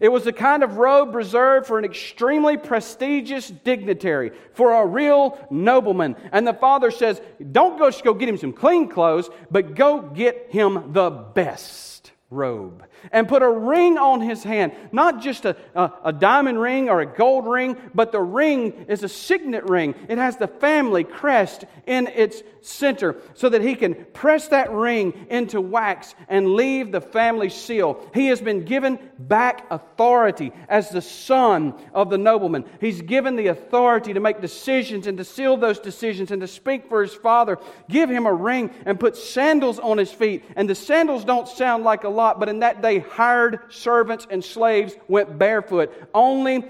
It 0.03 0.11
was 0.11 0.25
the 0.25 0.33
kind 0.33 0.65
of 0.65 0.79
robe 0.79 1.15
reserved 1.15 1.69
for 1.69 1.79
an 1.79 1.85
extremely 1.85 2.57
prestigious 2.57 3.49
dignitary, 3.49 4.33
for 4.53 4.73
a 4.73 4.85
real 4.85 5.39
nobleman. 5.49 6.17
And 6.33 6.45
the 6.45 6.55
father 6.55 6.91
says, 6.91 7.21
Don't 7.53 7.79
go 7.79 7.89
just 7.89 8.03
go 8.03 8.13
get 8.13 8.29
him 8.29 8.37
some 8.37 8.53
clean 8.53 8.89
clothes, 8.89 9.31
but 9.49 9.77
go 9.77 10.01
get 10.01 10.49
him 10.51 10.93
the 10.93 11.09
best 11.09 12.02
robe 12.33 12.85
and 13.11 13.29
put 13.29 13.43
a 13.43 13.51
ring 13.51 13.99
on 13.99 14.21
his 14.21 14.43
hand. 14.43 14.73
Not 14.91 15.21
just 15.21 15.45
a, 15.45 15.57
a, 15.75 15.93
a, 16.05 16.13
diamond 16.13 16.61
ring 16.61 16.89
or 16.89 17.01
a 17.01 17.07
gold 17.07 17.47
ring, 17.47 17.77
but 17.95 18.13
the 18.13 18.21
ring 18.21 18.87
is 18.89 19.03
a 19.03 19.09
signet 19.09 19.65
ring. 19.69 19.95
It 20.09 20.19
has 20.19 20.37
the 20.37 20.49
family 20.49 21.05
crest 21.05 21.65
in 21.87 22.07
its 22.07 22.43
center 22.61 23.17
so 23.35 23.49
that 23.49 23.61
he 23.61 23.75
can 23.75 23.95
press 24.13 24.49
that 24.49 24.71
ring 24.71 25.27
into 25.29 25.61
wax 25.61 26.15
and 26.29 26.55
leave 26.55 26.93
the 26.93 27.01
family 27.01 27.51
seal. 27.51 28.09
He 28.15 28.29
has 28.29 28.41
been 28.41 28.65
given 28.65 28.99
back 29.19 29.67
authority 29.71 30.53
as 30.69 30.91
the 30.91 31.03
son 31.03 31.75
of 31.93 32.09
the 32.09 32.19
nobleman. 32.19 32.65
He's 32.81 33.03
given 33.03 33.37
the 33.37 33.49
authority 33.49 34.15
to 34.15 34.21
make 34.21 34.41
decisions 34.41 35.07
and 35.07 35.19
to 35.19 35.25
seal 35.25 35.57
those 35.57 35.81
decisions 35.81 36.31
and 36.31 36.41
to 36.41 36.49
speak 36.49 36.89
for 36.89 37.03
his 37.03 37.15
father. 37.15 37.59
Give 37.89 38.09
him 38.09 38.27
a 38.27 38.33
ring 38.33 38.71
and 38.87 39.01
put 39.01 39.17
sandals 39.17 39.79
on 39.79 39.99
his 39.99 40.13
feet. 40.13 40.45
And 40.57 40.69
the 40.69 40.75
sandals 40.75 41.25
don't 41.25 41.49
sound 41.49 41.85
like 41.85 42.05
a 42.05 42.09
lot, 42.23 42.41
but 42.41 42.49
in 42.49 42.61
that 42.61 42.83
day, 42.83 43.01
hired 43.01 43.61
servants 43.73 44.27
and 44.31 44.43
slaves 44.45 44.95
went 45.09 45.39
barefoot. 45.39 45.93
Only, 46.15 46.65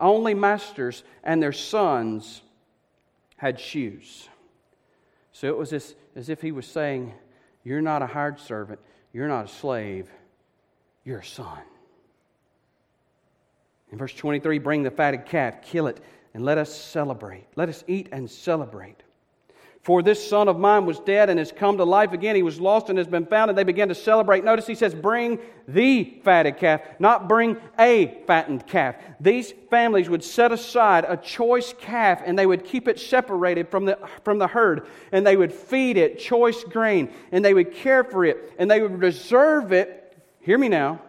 only 0.00 0.34
masters 0.34 1.04
and 1.22 1.42
their 1.42 1.52
sons 1.52 2.42
had 3.36 3.58
shoes. 3.58 4.28
So 5.32 5.48
it 5.48 5.56
was 5.56 5.72
as, 5.72 5.94
as 6.14 6.28
if 6.28 6.40
he 6.40 6.52
was 6.52 6.66
saying, 6.66 7.12
You're 7.64 7.80
not 7.80 8.02
a 8.02 8.06
hired 8.06 8.38
servant, 8.38 8.80
you're 9.12 9.28
not 9.28 9.46
a 9.46 9.48
slave, 9.48 10.10
you're 11.04 11.18
a 11.18 11.24
son. 11.24 11.60
In 13.90 13.98
verse 13.98 14.14
23, 14.14 14.58
bring 14.58 14.82
the 14.82 14.90
fatted 14.90 15.26
calf, 15.26 15.60
kill 15.62 15.86
it, 15.86 16.00
and 16.34 16.44
let 16.44 16.56
us 16.56 16.74
celebrate. 16.74 17.46
Let 17.56 17.68
us 17.68 17.84
eat 17.86 18.08
and 18.10 18.30
celebrate. 18.30 19.02
For 19.82 20.00
this 20.00 20.28
son 20.28 20.46
of 20.46 20.60
mine 20.60 20.86
was 20.86 21.00
dead 21.00 21.28
and 21.28 21.40
has 21.40 21.50
come 21.50 21.76
to 21.76 21.84
life 21.84 22.12
again. 22.12 22.36
He 22.36 22.44
was 22.44 22.60
lost 22.60 22.88
and 22.88 22.96
has 22.98 23.08
been 23.08 23.26
found, 23.26 23.50
and 23.50 23.58
they 23.58 23.64
began 23.64 23.88
to 23.88 23.96
celebrate. 23.96 24.44
Notice 24.44 24.64
he 24.64 24.76
says, 24.76 24.94
Bring 24.94 25.40
the 25.66 26.20
fatted 26.22 26.56
calf, 26.58 26.82
not 27.00 27.28
bring 27.28 27.56
a 27.80 28.22
fattened 28.28 28.64
calf. 28.68 28.94
These 29.18 29.52
families 29.70 30.08
would 30.08 30.22
set 30.22 30.52
aside 30.52 31.04
a 31.08 31.16
choice 31.16 31.74
calf 31.80 32.22
and 32.24 32.38
they 32.38 32.46
would 32.46 32.64
keep 32.64 32.86
it 32.86 33.00
separated 33.00 33.68
from 33.68 33.84
the, 33.84 33.98
from 34.22 34.38
the 34.38 34.46
herd, 34.46 34.86
and 35.10 35.26
they 35.26 35.36
would 35.36 35.52
feed 35.52 35.96
it 35.96 36.20
choice 36.20 36.62
grain, 36.62 37.12
and 37.32 37.44
they 37.44 37.54
would 37.54 37.74
care 37.74 38.04
for 38.04 38.24
it, 38.24 38.52
and 38.58 38.70
they 38.70 38.80
would 38.80 39.00
reserve 39.00 39.72
it. 39.72 40.16
Hear 40.42 40.58
me 40.58 40.68
now. 40.68 41.00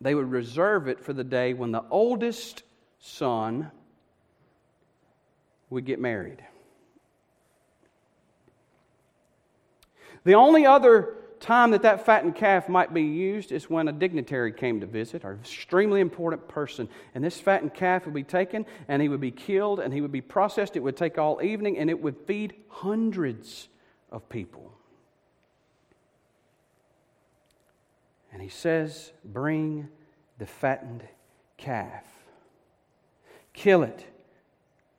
They 0.00 0.14
would 0.14 0.30
reserve 0.30 0.86
it 0.86 1.00
for 1.00 1.12
the 1.12 1.24
day 1.24 1.54
when 1.54 1.72
the 1.72 1.82
oldest 1.90 2.62
son 3.00 3.72
would 5.70 5.84
get 5.84 5.98
married. 5.98 6.44
The 10.24 10.34
only 10.34 10.66
other 10.66 11.14
time 11.40 11.70
that 11.70 11.82
that 11.82 12.04
fattened 12.04 12.34
calf 12.34 12.68
might 12.68 12.92
be 12.92 13.02
used 13.02 13.50
is 13.50 13.70
when 13.70 13.88
a 13.88 13.92
dignitary 13.92 14.52
came 14.52 14.80
to 14.80 14.86
visit, 14.86 15.24
or 15.24 15.32
an 15.32 15.40
extremely 15.40 16.00
important 16.00 16.46
person. 16.48 16.88
And 17.14 17.24
this 17.24 17.40
fattened 17.40 17.74
calf 17.74 18.04
would 18.04 18.14
be 18.14 18.22
taken 18.22 18.66
and 18.88 19.00
he 19.00 19.08
would 19.08 19.20
be 19.20 19.30
killed 19.30 19.80
and 19.80 19.92
he 19.92 20.02
would 20.02 20.12
be 20.12 20.20
processed. 20.20 20.76
It 20.76 20.80
would 20.80 20.96
take 20.96 21.16
all 21.16 21.42
evening 21.42 21.78
and 21.78 21.88
it 21.88 22.00
would 22.00 22.16
feed 22.26 22.54
hundreds 22.68 23.68
of 24.12 24.28
people. 24.28 24.72
And 28.32 28.42
he 28.42 28.48
says, 28.48 29.12
Bring 29.24 29.88
the 30.38 30.46
fattened 30.46 31.02
calf, 31.56 32.04
kill 33.52 33.82
it, 33.82 34.06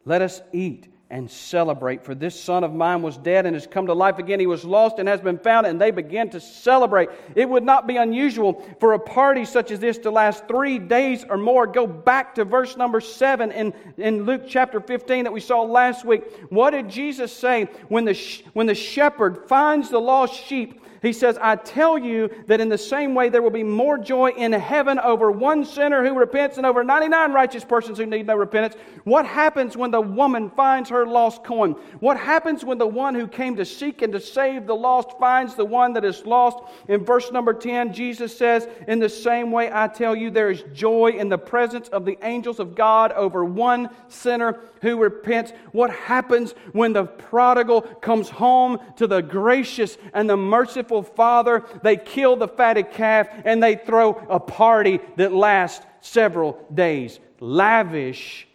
let 0.05 0.21
us 0.21 0.41
eat 0.51 0.87
and 1.11 1.29
celebrate. 1.29 2.05
For 2.05 2.15
this 2.15 2.39
son 2.39 2.63
of 2.63 2.73
mine 2.73 3.01
was 3.01 3.17
dead 3.17 3.45
and 3.45 3.53
has 3.53 3.67
come 3.67 3.87
to 3.87 3.93
life 3.93 4.17
again. 4.17 4.39
He 4.39 4.47
was 4.47 4.63
lost 4.63 4.97
and 4.97 5.09
has 5.09 5.19
been 5.19 5.37
found, 5.37 5.67
and 5.67 5.79
they 5.79 5.91
began 5.91 6.29
to 6.29 6.39
celebrate. 6.39 7.09
It 7.35 7.47
would 7.47 7.63
not 7.63 7.85
be 7.85 7.97
unusual 7.97 8.65
for 8.79 8.93
a 8.93 8.99
party 8.99 9.43
such 9.43 9.71
as 9.71 9.79
this 9.79 9.97
to 9.99 10.09
last 10.09 10.47
three 10.47 10.79
days 10.79 11.25
or 11.29 11.37
more. 11.37 11.67
Go 11.67 11.85
back 11.85 12.35
to 12.35 12.45
verse 12.45 12.77
number 12.77 13.01
seven 13.01 13.51
in, 13.51 13.73
in 13.97 14.23
Luke 14.23 14.43
chapter 14.47 14.79
15 14.79 15.25
that 15.25 15.33
we 15.33 15.41
saw 15.41 15.63
last 15.63 16.05
week. 16.05 16.23
What 16.49 16.71
did 16.71 16.89
Jesus 16.89 17.33
say 17.33 17.65
when 17.89 18.05
the, 18.05 18.13
when 18.53 18.65
the 18.65 18.75
shepherd 18.75 19.49
finds 19.49 19.89
the 19.89 19.99
lost 19.99 20.33
sheep? 20.45 20.81
He 21.01 21.13
says, 21.13 21.37
I 21.41 21.55
tell 21.55 21.97
you 21.97 22.29
that 22.45 22.61
in 22.61 22.69
the 22.69 22.77
same 22.77 23.15
way 23.15 23.29
there 23.29 23.41
will 23.41 23.49
be 23.49 23.63
more 23.63 23.97
joy 23.97 24.29
in 24.29 24.51
heaven 24.51 24.99
over 24.99 25.31
one 25.31 25.65
sinner 25.65 26.05
who 26.05 26.13
repents 26.13 26.57
and 26.57 26.65
over 26.65 26.83
99 26.83 27.33
righteous 27.33 27.65
persons 27.65 27.97
who 27.97 28.05
need 28.05 28.27
no 28.27 28.35
repentance. 28.35 28.75
What 29.03 29.25
happens 29.25 29.75
when 29.75 29.89
the 29.89 30.01
woman 30.01 30.51
finds 30.51 30.91
her 30.91 31.00
lost 31.05 31.43
coin? 31.43 31.73
What 31.99 32.17
happens 32.17 32.63
when 32.63 32.77
the 32.77 32.87
one 32.87 33.15
who 33.15 33.27
came 33.27 33.55
to 33.57 33.65
seek 33.65 34.01
and 34.01 34.13
to 34.13 34.19
save 34.19 34.67
the 34.67 34.75
lost 34.75 35.17
finds 35.19 35.55
the 35.55 35.65
one 35.65 35.93
that 35.93 36.05
is 36.05 36.25
lost? 36.25 36.59
In 36.87 37.03
verse 37.03 37.31
number 37.31 37.53
10, 37.53 37.93
Jesus 37.93 38.37
says, 38.37 38.67
In 38.87 38.99
the 38.99 39.09
same 39.09 39.51
way 39.51 39.69
I 39.71 39.87
tell 39.87 40.15
you, 40.15 40.29
there 40.29 40.51
is 40.51 40.63
joy 40.73 41.11
in 41.17 41.29
the 41.29 41.37
presence 41.37 41.87
of 41.89 42.05
the 42.05 42.17
angels 42.23 42.59
of 42.59 42.75
God 42.75 43.11
over 43.13 43.45
one 43.45 43.89
sinner 44.07 44.59
who 44.81 44.97
repents. 44.97 45.53
What 45.71 45.91
happens 45.91 46.53
when 46.73 46.93
the 46.93 47.05
prodigal 47.05 47.81
comes 47.81 48.29
home 48.29 48.79
to 48.97 49.07
the 49.07 49.21
gracious 49.21 49.97
and 50.13 50.29
the 50.29 50.37
merciful 50.37 51.03
father, 51.03 51.63
they 51.83 51.97
kill 51.97 52.35
the 52.35 52.47
fatted 52.47 52.91
calf 52.91 53.27
and 53.45 53.61
they 53.61 53.75
throw 53.75 54.11
a 54.29 54.39
party 54.39 54.99
that 55.17 55.33
lasts 55.33 55.85
several 56.01 56.65
days. 56.73 57.19
Lavish 57.39 58.47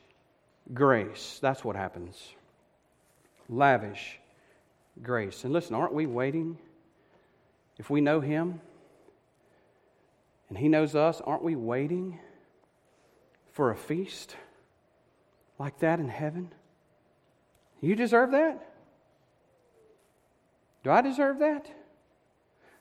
grace. 0.72 1.38
That's 1.40 1.64
what 1.64 1.76
happens. 1.76 2.35
Lavish 3.48 4.18
grace. 5.02 5.44
And 5.44 5.52
listen, 5.52 5.74
aren't 5.74 5.92
we 5.92 6.06
waiting? 6.06 6.58
If 7.78 7.90
we 7.90 8.00
know 8.00 8.20
Him 8.20 8.60
and 10.48 10.58
He 10.58 10.68
knows 10.68 10.94
us, 10.94 11.20
aren't 11.20 11.42
we 11.42 11.56
waiting 11.56 12.18
for 13.52 13.70
a 13.70 13.76
feast 13.76 14.36
like 15.58 15.78
that 15.80 16.00
in 16.00 16.08
heaven? 16.08 16.52
You 17.80 17.94
deserve 17.94 18.30
that? 18.32 18.72
Do 20.82 20.90
I 20.90 21.00
deserve 21.02 21.40
that? 21.40 21.70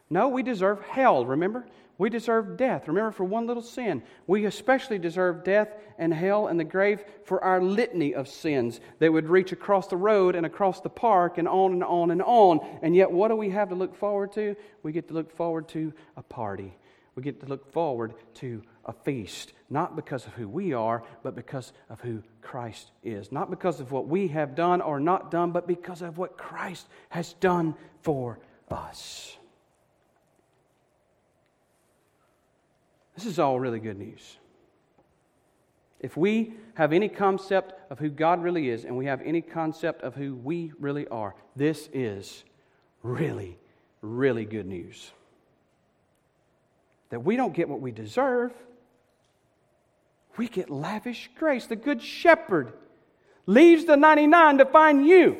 No, 0.09 0.27
we 0.27 0.43
deserve 0.43 0.81
hell, 0.81 1.25
remember? 1.25 1.65
We 1.97 2.09
deserve 2.09 2.57
death. 2.57 2.87
Remember, 2.87 3.11
for 3.11 3.23
one 3.23 3.47
little 3.47 3.63
sin. 3.63 4.03
We 4.27 4.45
especially 4.45 4.99
deserve 4.99 5.43
death 5.43 5.69
and 5.97 6.13
hell 6.13 6.47
and 6.47 6.59
the 6.59 6.65
grave 6.65 7.03
for 7.23 7.41
our 7.43 7.61
litany 7.61 8.13
of 8.13 8.27
sins 8.27 8.81
that 8.99 9.13
would 9.13 9.29
reach 9.29 9.53
across 9.53 9.87
the 9.87 9.97
road 9.97 10.35
and 10.35 10.45
across 10.45 10.81
the 10.81 10.89
park 10.89 11.37
and 11.37 11.47
on 11.47 11.71
and 11.71 11.83
on 11.83 12.11
and 12.11 12.21
on. 12.21 12.59
And 12.81 12.95
yet, 12.95 13.11
what 13.11 13.29
do 13.29 13.35
we 13.35 13.49
have 13.51 13.69
to 13.69 13.75
look 13.75 13.95
forward 13.95 14.33
to? 14.33 14.55
We 14.83 14.91
get 14.91 15.07
to 15.07 15.13
look 15.13 15.31
forward 15.31 15.69
to 15.69 15.93
a 16.17 16.23
party. 16.23 16.77
We 17.15 17.23
get 17.23 17.39
to 17.39 17.45
look 17.45 17.71
forward 17.71 18.13
to 18.35 18.61
a 18.83 18.91
feast, 18.91 19.53
not 19.69 19.95
because 19.95 20.25
of 20.25 20.33
who 20.33 20.49
we 20.49 20.73
are, 20.73 21.01
but 21.23 21.33
because 21.33 21.71
of 21.89 22.01
who 22.01 22.21
Christ 22.41 22.91
is. 23.03 23.31
Not 23.31 23.49
because 23.49 23.79
of 23.79 23.93
what 23.93 24.07
we 24.07 24.27
have 24.27 24.53
done 24.53 24.81
or 24.81 24.99
not 24.99 25.31
done, 25.31 25.51
but 25.51 25.65
because 25.65 26.01
of 26.01 26.17
what 26.17 26.37
Christ 26.37 26.87
has 27.09 27.31
done 27.33 27.75
for 28.01 28.39
us. 28.69 29.37
This 33.15 33.25
is 33.25 33.39
all 33.39 33.59
really 33.59 33.79
good 33.79 33.97
news. 33.97 34.37
If 35.99 36.17
we 36.17 36.53
have 36.75 36.93
any 36.93 37.09
concept 37.09 37.73
of 37.89 37.97
who 37.97 38.09
God 38.09 38.43
really 38.43 38.69
is 38.69 38.83
and 38.83 38.97
we 38.97 39.05
have 39.05 39.21
any 39.21 39.41
concept 39.41 40.03
of 40.03 40.13
who 40.13 40.35
we 40.35 40.71
really 40.79 41.07
are, 41.07 41.33
this 41.55 41.89
is 41.93 42.43
really, 43.01 43.57
really 44.01 44.45
good 44.45 44.67
news. 44.67 45.11
That 47.09 47.21
we 47.23 47.37
don't 47.37 47.53
get 47.53 47.69
what 47.69 47.79
we 47.79 47.91
deserve, 47.91 48.51
we 50.37 50.49
get 50.49 50.69
lavish 50.69 51.29
grace. 51.39 51.65
The 51.65 51.77
Good 51.77 52.01
Shepherd 52.01 52.73
leaves 53.45 53.85
the 53.85 53.95
99 53.95 54.57
to 54.57 54.65
find 54.65 55.07
you. 55.07 55.37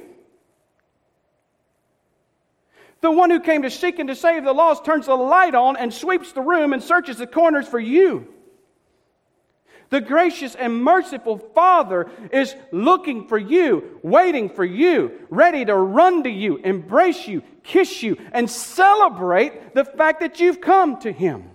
The 3.02 3.12
one 3.12 3.30
who 3.30 3.40
came 3.40 3.62
to 3.62 3.70
seek 3.70 4.00
and 4.00 4.08
to 4.10 4.16
save 4.16 4.44
the 4.44 4.54
lost 4.54 4.86
turns 4.86 5.06
the 5.06 5.16
light 5.16 5.54
on 5.54 5.78
and 5.78 5.94
sweeps 5.94 6.32
the 6.32 6.42
room 6.42 6.74
and 6.74 6.82
searches 6.82 7.18
the 7.18 7.28
corners 7.28 7.68
for 7.68 7.80
you. 7.80 8.28
The 9.90 10.02
gracious 10.02 10.56
and 10.56 10.84
merciful 10.84 11.38
Father 11.38 12.10
is 12.32 12.56
looking 12.72 13.28
for 13.28 13.38
you, 13.38 14.00
waiting 14.02 14.50
for 14.50 14.66
you, 14.66 15.12
ready 15.30 15.64
to 15.64 15.76
run 15.76 16.24
to 16.24 16.30
you, 16.30 16.58
embrace 16.58 17.28
you, 17.28 17.44
kiss 17.64 18.02
you, 18.02 18.18
and 18.32 18.50
celebrate 18.50 19.76
the 19.76 19.86
fact 19.86 20.22
that 20.22 20.40
you've 20.40 20.62
come 20.62 21.00
to 21.02 21.12
Him. 21.12 21.52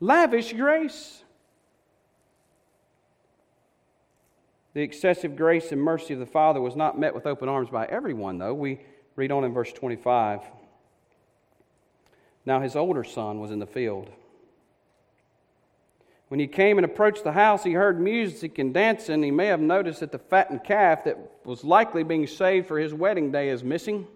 Lavish 0.00 0.52
grace. 0.52 1.23
The 4.74 4.82
excessive 4.82 5.36
grace 5.36 5.70
and 5.70 5.80
mercy 5.80 6.14
of 6.14 6.20
the 6.20 6.26
Father 6.26 6.60
was 6.60 6.74
not 6.76 6.98
met 6.98 7.14
with 7.14 7.26
open 7.26 7.48
arms 7.48 7.70
by 7.70 7.86
everyone, 7.86 8.38
though. 8.38 8.54
We 8.54 8.80
read 9.16 9.30
on 9.30 9.44
in 9.44 9.54
verse 9.54 9.72
25. 9.72 10.40
Now 12.44 12.60
his 12.60 12.76
older 12.76 13.04
son 13.04 13.40
was 13.40 13.52
in 13.52 13.60
the 13.60 13.66
field. 13.66 14.10
When 16.28 16.40
he 16.40 16.48
came 16.48 16.78
and 16.78 16.84
approached 16.84 17.22
the 17.22 17.32
house, 17.32 17.62
he 17.62 17.72
heard 17.72 18.00
music 18.00 18.58
and 18.58 18.74
dancing. 18.74 19.22
He 19.22 19.30
may 19.30 19.46
have 19.46 19.60
noticed 19.60 20.00
that 20.00 20.10
the 20.10 20.18
fattened 20.18 20.64
calf 20.64 21.04
that 21.04 21.18
was 21.44 21.62
likely 21.62 22.02
being 22.02 22.26
saved 22.26 22.66
for 22.66 22.78
his 22.78 22.92
wedding 22.92 23.30
day 23.30 23.50
is 23.50 23.62
missing. 23.62 24.08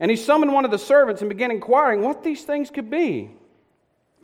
And 0.00 0.10
he 0.10 0.16
summoned 0.16 0.54
one 0.54 0.64
of 0.64 0.70
the 0.70 0.78
servants 0.78 1.20
and 1.20 1.28
began 1.28 1.50
inquiring 1.50 2.00
what 2.00 2.24
these 2.24 2.44
things 2.44 2.70
could 2.70 2.88
be. 2.88 3.30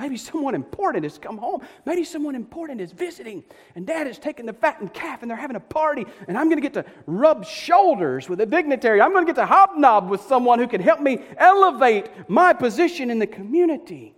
Maybe 0.01 0.17
someone 0.17 0.55
important 0.55 1.05
has 1.05 1.19
come 1.19 1.37
home. 1.37 1.61
Maybe 1.85 2.05
someone 2.05 2.35
important 2.35 2.81
is 2.81 2.91
visiting, 2.91 3.45
and 3.75 3.87
dad 3.87 4.07
is 4.07 4.19
taking 4.19 4.47
the 4.47 4.55
fattened 4.55 4.95
calf 4.95 5.21
and 5.21 5.31
they're 5.31 5.37
having 5.37 5.57
a 5.57 5.61
party, 5.61 6.07
and 6.27 6.39
I'm 6.39 6.49
going 6.49 6.57
to 6.57 6.67
get 6.67 6.73
to 6.73 6.91
rub 7.05 7.45
shoulders 7.45 8.27
with 8.27 8.41
a 8.41 8.47
dignitary. 8.47 9.03
I'm 9.03 9.13
going 9.13 9.27
to 9.27 9.31
get 9.31 9.39
to 9.39 9.45
hobnob 9.45 10.09
with 10.09 10.23
someone 10.23 10.59
who 10.59 10.67
can 10.67 10.81
help 10.81 11.01
me 11.01 11.23
elevate 11.37 12.09
my 12.29 12.55
position 12.55 13.11
in 13.11 13.19
the 13.19 13.27
community. 13.27 14.15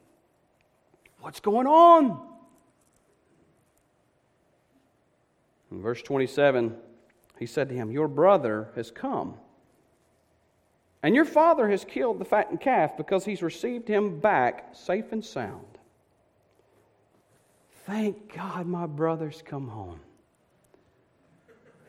What's 1.18 1.40
going 1.40 1.66
on? 1.66 2.28
In 5.72 5.82
verse 5.82 6.00
27, 6.00 6.76
he 7.40 7.46
said 7.46 7.68
to 7.70 7.74
him, 7.74 7.90
Your 7.90 8.06
brother 8.06 8.68
has 8.76 8.92
come. 8.92 9.34
And 11.02 11.16
your 11.16 11.24
father 11.24 11.68
has 11.68 11.84
killed 11.84 12.20
the 12.20 12.24
fattened 12.24 12.60
calf 12.60 12.96
because 12.96 13.24
he's 13.24 13.42
received 13.42 13.88
him 13.88 14.20
back 14.20 14.76
safe 14.76 15.10
and 15.10 15.24
sound. 15.24 15.71
Thank 17.86 18.34
God 18.34 18.66
my 18.66 18.86
brother's 18.86 19.42
come 19.44 19.68
home. 19.68 20.00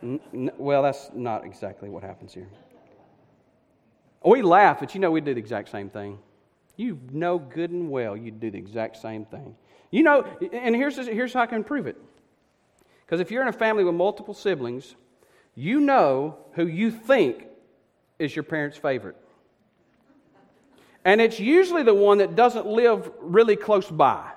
N- 0.01 0.19
n- 0.34 0.51
well, 0.58 0.84
that's 0.84 1.12
not 1.13 1.45
exactly 1.45 1.89
what 1.89 2.03
happens 2.03 2.34
here. 2.34 2.49
We 4.25 4.41
laugh, 4.41 4.79
but 4.79 4.95
you 4.95 5.01
know 5.01 5.12
we 5.12 5.21
do 5.21 5.34
the 5.34 5.39
exact 5.39 5.69
same 5.69 5.89
thing. 5.89 6.17
You 6.77 6.99
know 7.12 7.38
good 7.38 7.69
and 7.71 7.89
well 7.89 8.17
you'd 8.17 8.39
do 8.39 8.49
the 8.49 8.58
exact 8.58 8.97
same 8.97 9.25
thing. 9.25 9.56
You 9.91 10.03
know, 10.03 10.25
and 10.51 10.75
here's, 10.75 10.97
here's 10.97 11.34
how 11.34 11.41
I 11.41 11.45
can 11.45 11.63
prove 11.63 11.86
it. 11.86 11.97
Because 13.06 13.19
if 13.19 13.29
you're 13.29 13.43
in 13.43 13.47
a 13.47 13.53
family 13.53 13.84
with 13.84 13.93
multiple 13.93 14.34
siblings, 14.34 14.95
you 15.56 15.79
know 15.79 16.38
who 16.53 16.65
you 16.65 16.89
think 16.89 17.45
is 18.17 18.36
your 18.36 18.43
parent's 18.43 18.77
favorite. 18.77 19.17
And 21.06 21.21
it's 21.21 21.39
usually 21.39 21.84
the 21.84 21.93
one 21.93 22.17
that 22.19 22.36
doesn't 22.36 22.65
live 22.65 23.12
really 23.19 23.56
close 23.56 23.89
by. 23.91 24.32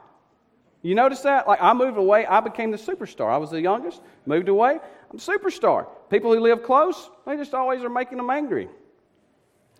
You 0.86 0.94
notice 0.94 1.20
that? 1.22 1.48
Like 1.48 1.60
I 1.60 1.72
moved 1.72 1.98
away, 1.98 2.26
I 2.26 2.40
became 2.40 2.70
the 2.70 2.76
superstar. 2.76 3.32
I 3.32 3.38
was 3.38 3.50
the 3.50 3.60
youngest, 3.60 4.00
moved 4.24 4.48
away, 4.48 4.78
I'm 5.10 5.18
superstar. 5.18 5.88
People 6.10 6.32
who 6.32 6.40
live 6.40 6.62
close, 6.62 7.10
they 7.26 7.36
just 7.36 7.54
always 7.54 7.82
are 7.82 7.88
making 7.88 8.18
them 8.18 8.30
angry. 8.30 8.68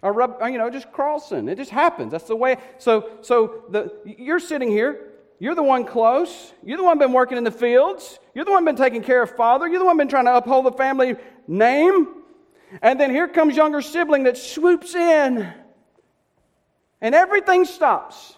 Or 0.02 0.12
rub, 0.12 0.38
you 0.42 0.58
know, 0.58 0.68
just 0.68 0.90
crossing. 0.90 1.48
It 1.48 1.56
just 1.56 1.70
happens. 1.70 2.10
That's 2.10 2.26
the 2.26 2.36
way. 2.36 2.56
So, 2.78 3.10
so 3.22 3.64
the, 3.70 3.92
you're 4.04 4.40
sitting 4.40 4.68
here. 4.68 5.12
You're 5.38 5.54
the 5.54 5.62
one 5.62 5.84
close. 5.84 6.52
You're 6.64 6.76
the 6.76 6.84
one 6.84 6.98
been 6.98 7.12
working 7.12 7.38
in 7.38 7.44
the 7.44 7.50
fields. 7.50 8.18
You're 8.34 8.44
the 8.44 8.50
one 8.50 8.64
been 8.64 8.76
taking 8.76 9.02
care 9.02 9.22
of 9.22 9.30
father. 9.36 9.68
You're 9.68 9.78
the 9.78 9.84
one 9.84 9.96
been 9.96 10.08
trying 10.08 10.24
to 10.24 10.36
uphold 10.36 10.66
the 10.66 10.72
family 10.72 11.14
name. 11.46 12.08
And 12.82 12.98
then 12.98 13.10
here 13.10 13.28
comes 13.28 13.56
younger 13.56 13.80
sibling 13.80 14.24
that 14.24 14.36
swoops 14.36 14.94
in, 14.94 15.52
and 17.00 17.14
everything 17.14 17.64
stops. 17.64 18.34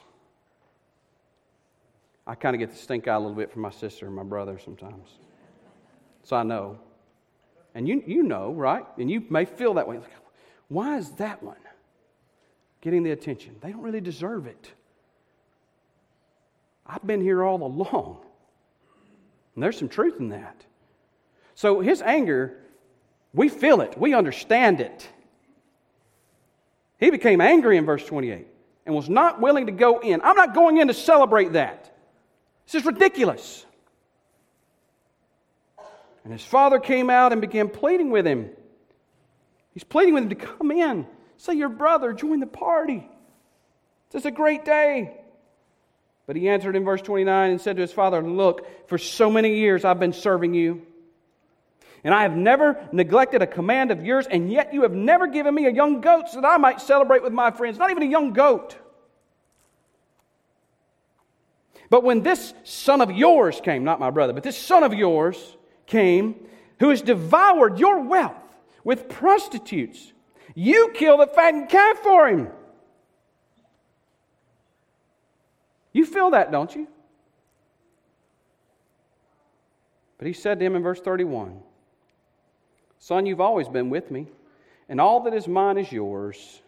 I 2.29 2.35
kind 2.35 2.55
of 2.55 2.61
get 2.61 2.71
the 2.71 2.77
stink 2.77 3.09
eye 3.09 3.15
a 3.15 3.19
little 3.19 3.35
bit 3.35 3.51
from 3.51 3.63
my 3.63 3.71
sister 3.71 4.07
and 4.07 4.15
my 4.15 4.23
brother 4.23 4.59
sometimes. 4.63 5.09
So 6.25 6.37
I 6.37 6.43
know. 6.43 6.79
And 7.75 7.89
you, 7.89 8.03
you 8.07 8.23
know, 8.23 8.53
right? 8.53 8.85
And 8.99 9.11
you 9.11 9.25
may 9.31 9.47
feel 9.47 9.75
that 9.75 9.89
way. 9.89 9.99
Why 10.69 10.99
is 10.99 11.11
that 11.13 11.43
one 11.43 11.57
getting 12.83 13.03
the 13.03 13.13
attention? 13.13 13.57
They 13.63 13.73
don't 13.73 13.81
really 13.81 14.03
deserve 14.03 14.47
it. 14.47 14.71
I've 16.87 17.07
been 17.07 17.23
here 17.23 17.43
all 17.43 17.63
along. 17.63 18.19
And 19.55 19.65
there's 19.65 19.79
some 19.79 19.89
truth 19.89 20.21
in 20.21 20.29
that. 20.29 20.67
So 21.55 21.81
his 21.81 22.03
anger, 22.03 22.59
we 23.33 23.49
feel 23.49 23.81
it, 23.81 23.99
we 23.99 24.13
understand 24.13 24.81
it. 24.81 25.09
He 26.99 27.11
became 27.11 27.41
angry 27.41 27.79
in 27.79 27.87
verse 27.87 28.05
28 28.05 28.47
and 28.85 28.95
was 28.95 29.09
not 29.09 29.41
willing 29.41 29.65
to 29.67 29.73
go 29.73 30.01
in. 30.01 30.21
I'm 30.23 30.37
not 30.37 30.55
going 30.55 30.77
in 30.77 30.89
to 30.89 30.95
celebrate 30.95 31.55
that. 31.55 31.95
This 32.71 32.83
is 32.83 32.87
ridiculous. 32.87 33.65
And 36.23 36.33
his 36.35 36.45
father 36.45 36.79
came 36.79 37.09
out 37.09 37.33
and 37.33 37.41
began 37.41 37.71
pleading 37.71 38.11
with 38.11 38.27
him. 38.27 38.51
He's 39.73 39.85
pleading 39.85 40.13
with 40.13 40.25
him 40.25 40.29
to 40.29 40.35
come 40.35 40.71
in. 40.71 41.07
Say, 41.39 41.55
your 41.55 41.71
brother, 41.71 42.13
join 42.13 42.41
the 42.41 42.47
party. 42.47 43.09
It's 44.13 44.27
a 44.27 44.31
great 44.31 44.67
day. 44.67 45.17
But 46.27 46.37
he 46.37 46.51
answered 46.51 46.77
in 46.77 46.85
verse 46.85 47.01
29 47.01 47.53
and 47.53 47.59
said 47.59 47.77
to 47.77 47.83
his 47.83 47.93
father, 47.93 48.23
Look, 48.23 48.89
for 48.89 48.99
so 48.99 49.31
many 49.31 49.57
years 49.57 49.87
I've 49.87 49.99
been 50.01 50.13
serving 50.13 50.53
you. 50.53 50.83
And 52.05 52.13
I 52.13 52.23
have 52.23 52.37
never 52.37 52.87
neglected 52.93 53.41
a 53.41 53.47
command 53.47 53.91
of 53.91 54.05
yours, 54.05 54.27
and 54.27 54.53
yet 54.53 54.75
you 54.75 54.83
have 54.83 54.93
never 54.93 55.27
given 55.27 55.55
me 55.55 55.65
a 55.65 55.73
young 55.73 56.03
goat 56.03 56.29
so 56.29 56.43
that 56.43 56.47
I 56.47 56.59
might 56.59 56.83
celebrate 56.83 57.23
with 57.23 57.33
my 57.33 57.51
friends. 57.51 57.79
Not 57.79 57.91
even 57.91 58.03
a 58.03 58.11
young 58.11 58.35
goat. 58.35 58.77
But 61.91 62.05
when 62.05 62.23
this 62.23 62.53
son 62.65 63.01
of 63.01 63.11
yours 63.11 63.61
came, 63.63 63.85
not 63.85 64.01
my 64.01 64.11
brother, 64.11 64.33
but 64.33 64.43
this 64.43 64.59
son 64.59 64.83
of 64.83 64.93
yours 64.93 65.57
came, 65.87 66.35
who 66.81 66.91
has 66.91 67.03
devoured 67.03 67.79
your 67.79 68.03
wealth 68.03 68.37
with 68.85 69.09
prostitutes, 69.09 70.13
you 70.55 70.91
kill 70.95 71.17
the 71.17 71.27
fattened 71.27 71.69
calf 71.69 71.99
for 71.99 72.29
him. 72.29 72.49
You 75.93 76.05
feel 76.05 76.31
that, 76.31 76.53
don't 76.53 76.75
you? 76.75 76.87
But 80.19 80.27
he 80.27 80.33
said 80.33 80.59
to 80.59 80.65
him 80.65 80.77
in 80.77 80.83
verse 80.83 81.01
31 81.01 81.61
Son, 83.01 83.27
you've 83.27 83.41
always 83.41 83.69
been 83.69 83.91
with 83.91 84.11
me, 84.11 84.27
and 84.89 85.01
all 85.01 85.21
that 85.21 85.33
is 85.33 85.47
mine 85.47 85.79
is 85.79 85.91
yours. 85.93 86.61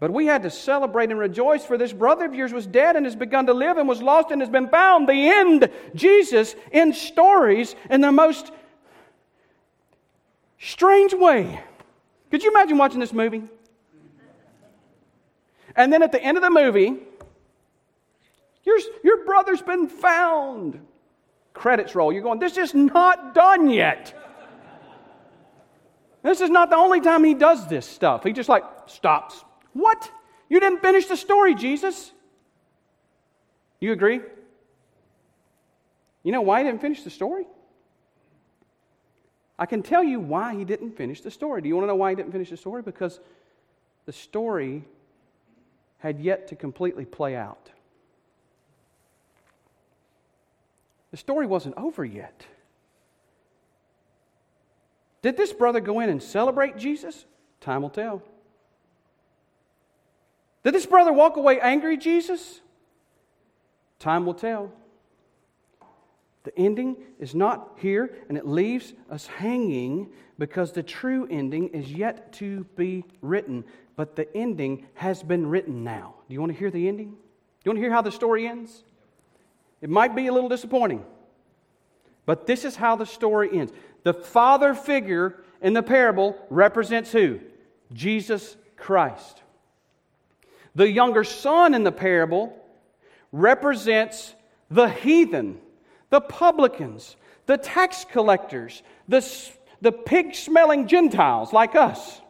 But 0.00 0.10
we 0.12 0.24
had 0.24 0.42
to 0.44 0.50
celebrate 0.50 1.10
and 1.10 1.18
rejoice, 1.18 1.62
for 1.62 1.76
this 1.76 1.92
brother 1.92 2.24
of 2.24 2.34
yours 2.34 2.54
was 2.54 2.66
dead 2.66 2.96
and 2.96 3.04
has 3.04 3.14
begun 3.14 3.46
to 3.46 3.52
live 3.52 3.76
and 3.76 3.86
was 3.86 4.00
lost 4.00 4.30
and 4.30 4.40
has 4.40 4.48
been 4.48 4.68
found. 4.68 5.06
The 5.06 5.28
end. 5.28 5.70
Jesus 5.94 6.56
in 6.72 6.94
stories 6.94 7.76
in 7.90 8.00
the 8.00 8.10
most 8.10 8.50
strange 10.58 11.12
way. 11.12 11.62
Could 12.30 12.42
you 12.42 12.50
imagine 12.50 12.78
watching 12.78 12.98
this 12.98 13.12
movie? 13.12 13.42
And 15.76 15.92
then 15.92 16.02
at 16.02 16.12
the 16.12 16.22
end 16.22 16.38
of 16.38 16.42
the 16.42 16.50
movie, 16.50 16.96
your, 18.64 18.78
your 19.04 19.24
brother's 19.26 19.62
been 19.62 19.86
found. 19.86 20.80
Credits 21.52 21.94
roll. 21.94 22.10
You're 22.10 22.22
going, 22.22 22.38
this 22.38 22.56
is 22.56 22.74
not 22.74 23.34
done 23.34 23.68
yet. 23.68 24.16
This 26.22 26.40
is 26.40 26.48
not 26.48 26.70
the 26.70 26.76
only 26.76 27.02
time 27.02 27.22
he 27.22 27.34
does 27.34 27.66
this 27.66 27.84
stuff. 27.84 28.24
He 28.24 28.32
just 28.32 28.48
like 28.48 28.64
stops. 28.86 29.44
What? 29.72 30.10
You 30.48 30.60
didn't 30.60 30.80
finish 30.80 31.06
the 31.06 31.16
story, 31.16 31.54
Jesus. 31.54 32.12
You 33.78 33.92
agree? 33.92 34.20
You 36.22 36.32
know 36.32 36.42
why 36.42 36.60
he 36.60 36.66
didn't 36.66 36.80
finish 36.80 37.02
the 37.02 37.10
story? 37.10 37.46
I 39.58 39.66
can 39.66 39.82
tell 39.82 40.02
you 40.02 40.20
why 40.20 40.54
he 40.54 40.64
didn't 40.64 40.96
finish 40.96 41.20
the 41.20 41.30
story. 41.30 41.60
Do 41.60 41.68
you 41.68 41.76
want 41.76 41.84
to 41.84 41.88
know 41.88 41.96
why 41.96 42.10
he 42.10 42.16
didn't 42.16 42.32
finish 42.32 42.50
the 42.50 42.56
story? 42.56 42.82
Because 42.82 43.20
the 44.06 44.12
story 44.12 44.84
had 45.98 46.18
yet 46.18 46.48
to 46.48 46.56
completely 46.56 47.04
play 47.04 47.36
out. 47.36 47.70
The 51.10 51.16
story 51.16 51.46
wasn't 51.46 51.76
over 51.76 52.04
yet. 52.04 52.46
Did 55.22 55.36
this 55.36 55.52
brother 55.52 55.80
go 55.80 56.00
in 56.00 56.08
and 56.08 56.22
celebrate 56.22 56.78
Jesus? 56.78 57.26
Time 57.60 57.82
will 57.82 57.90
tell. 57.90 58.22
Did 60.64 60.74
this 60.74 60.86
brother 60.86 61.12
walk 61.12 61.36
away 61.36 61.60
angry 61.60 61.96
Jesus? 61.96 62.60
Time 63.98 64.26
will 64.26 64.34
tell. 64.34 64.72
The 66.44 66.58
ending 66.58 66.96
is 67.18 67.34
not 67.34 67.76
here, 67.76 68.14
and 68.28 68.38
it 68.38 68.46
leaves 68.46 68.94
us 69.10 69.26
hanging 69.26 70.10
because 70.38 70.72
the 70.72 70.82
true 70.82 71.28
ending 71.30 71.68
is 71.68 71.92
yet 71.92 72.32
to 72.34 72.64
be 72.76 73.04
written. 73.20 73.64
But 73.96 74.16
the 74.16 74.34
ending 74.34 74.86
has 74.94 75.22
been 75.22 75.46
written 75.46 75.84
now. 75.84 76.14
Do 76.28 76.34
you 76.34 76.40
want 76.40 76.52
to 76.52 76.58
hear 76.58 76.70
the 76.70 76.88
ending? 76.88 77.10
Do 77.10 77.16
you 77.64 77.70
want 77.70 77.76
to 77.76 77.82
hear 77.82 77.92
how 77.92 78.00
the 78.00 78.10
story 78.10 78.46
ends? 78.46 78.84
It 79.82 79.90
might 79.90 80.14
be 80.14 80.26
a 80.26 80.32
little 80.32 80.48
disappointing, 80.48 81.04
but 82.26 82.46
this 82.46 82.64
is 82.64 82.76
how 82.76 82.96
the 82.96 83.06
story 83.06 83.50
ends. 83.58 83.72
The 84.02 84.14
father 84.14 84.74
figure 84.74 85.42
in 85.60 85.72
the 85.72 85.82
parable 85.82 86.36
represents 86.48 87.12
who? 87.12 87.40
Jesus 87.92 88.56
Christ. 88.76 89.42
The 90.74 90.90
younger 90.90 91.24
son 91.24 91.74
in 91.74 91.84
the 91.84 91.92
parable 91.92 92.56
represents 93.32 94.34
the 94.70 94.88
heathen, 94.88 95.60
the 96.10 96.20
publicans, 96.20 97.16
the 97.46 97.58
tax 97.58 98.04
collectors, 98.10 98.82
the, 99.08 99.26
the 99.80 99.92
pig 99.92 100.34
smelling 100.34 100.86
Gentiles 100.86 101.52
like 101.52 101.74
us. 101.74 102.20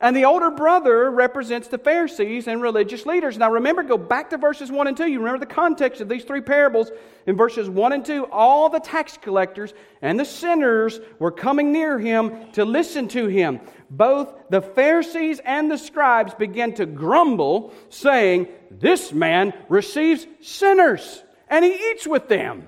And 0.00 0.16
the 0.16 0.24
older 0.24 0.50
brother 0.50 1.10
represents 1.10 1.68
the 1.68 1.78
Pharisees 1.78 2.48
and 2.48 2.60
religious 2.60 3.06
leaders. 3.06 3.38
Now 3.38 3.50
remember, 3.50 3.82
go 3.82 3.96
back 3.96 4.30
to 4.30 4.38
verses 4.38 4.70
1 4.70 4.88
and 4.88 4.96
2. 4.96 5.06
You 5.06 5.20
remember 5.20 5.38
the 5.38 5.52
context 5.52 6.00
of 6.00 6.08
these 6.08 6.24
three 6.24 6.40
parables. 6.40 6.90
In 7.26 7.36
verses 7.36 7.70
1 7.70 7.92
and 7.92 8.04
2, 8.04 8.26
all 8.26 8.68
the 8.68 8.80
tax 8.80 9.16
collectors 9.16 9.72
and 10.02 10.18
the 10.18 10.24
sinners 10.24 10.98
were 11.18 11.30
coming 11.30 11.72
near 11.72 11.98
him 11.98 12.50
to 12.52 12.64
listen 12.64 13.08
to 13.08 13.28
him. 13.28 13.60
Both 13.88 14.34
the 14.50 14.60
Pharisees 14.60 15.40
and 15.44 15.70
the 15.70 15.78
scribes 15.78 16.34
began 16.34 16.74
to 16.74 16.86
grumble, 16.86 17.72
saying, 17.88 18.48
This 18.70 19.12
man 19.12 19.54
receives 19.68 20.26
sinners 20.40 21.22
and 21.48 21.64
he 21.64 21.72
eats 21.92 22.06
with 22.06 22.28
them. 22.28 22.66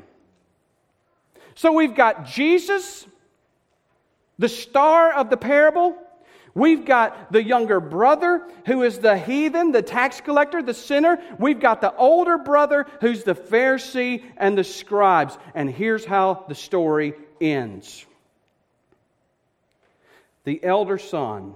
So 1.57 1.73
we've 1.73 1.95
got 1.95 2.27
Jesus, 2.27 3.07
the 4.39 4.49
star 4.49 5.13
of 5.13 5.29
the 5.29 5.37
parable 5.37 5.97
We've 6.57 6.87
got 6.87 7.31
the 7.31 7.45
younger 7.45 7.81
brother 7.81 8.49
who 8.65 8.83
is 8.83 8.99
the 8.99 9.19
heathen, 9.19 9.73
the 9.73 9.83
tax 9.83 10.23
collector, 10.23 10.63
the 10.63 10.73
sinner. 10.73 11.21
We've 11.39 11.61
got 11.61 11.83
the 11.83 11.95
older 11.95 12.39
brother 12.39 12.87
who's 13.03 13.25
the 13.25 13.35
Pharisee 13.35 14.25
and 14.39 14.57
the 14.57 14.65
scribes. 14.65 15.37
And 15.55 15.71
here's 15.71 16.07
how 16.07 16.47
the 16.49 16.55
story 16.55 17.13
ends 17.43 18.07
the 20.45 20.65
elder 20.65 20.97
son 20.97 21.53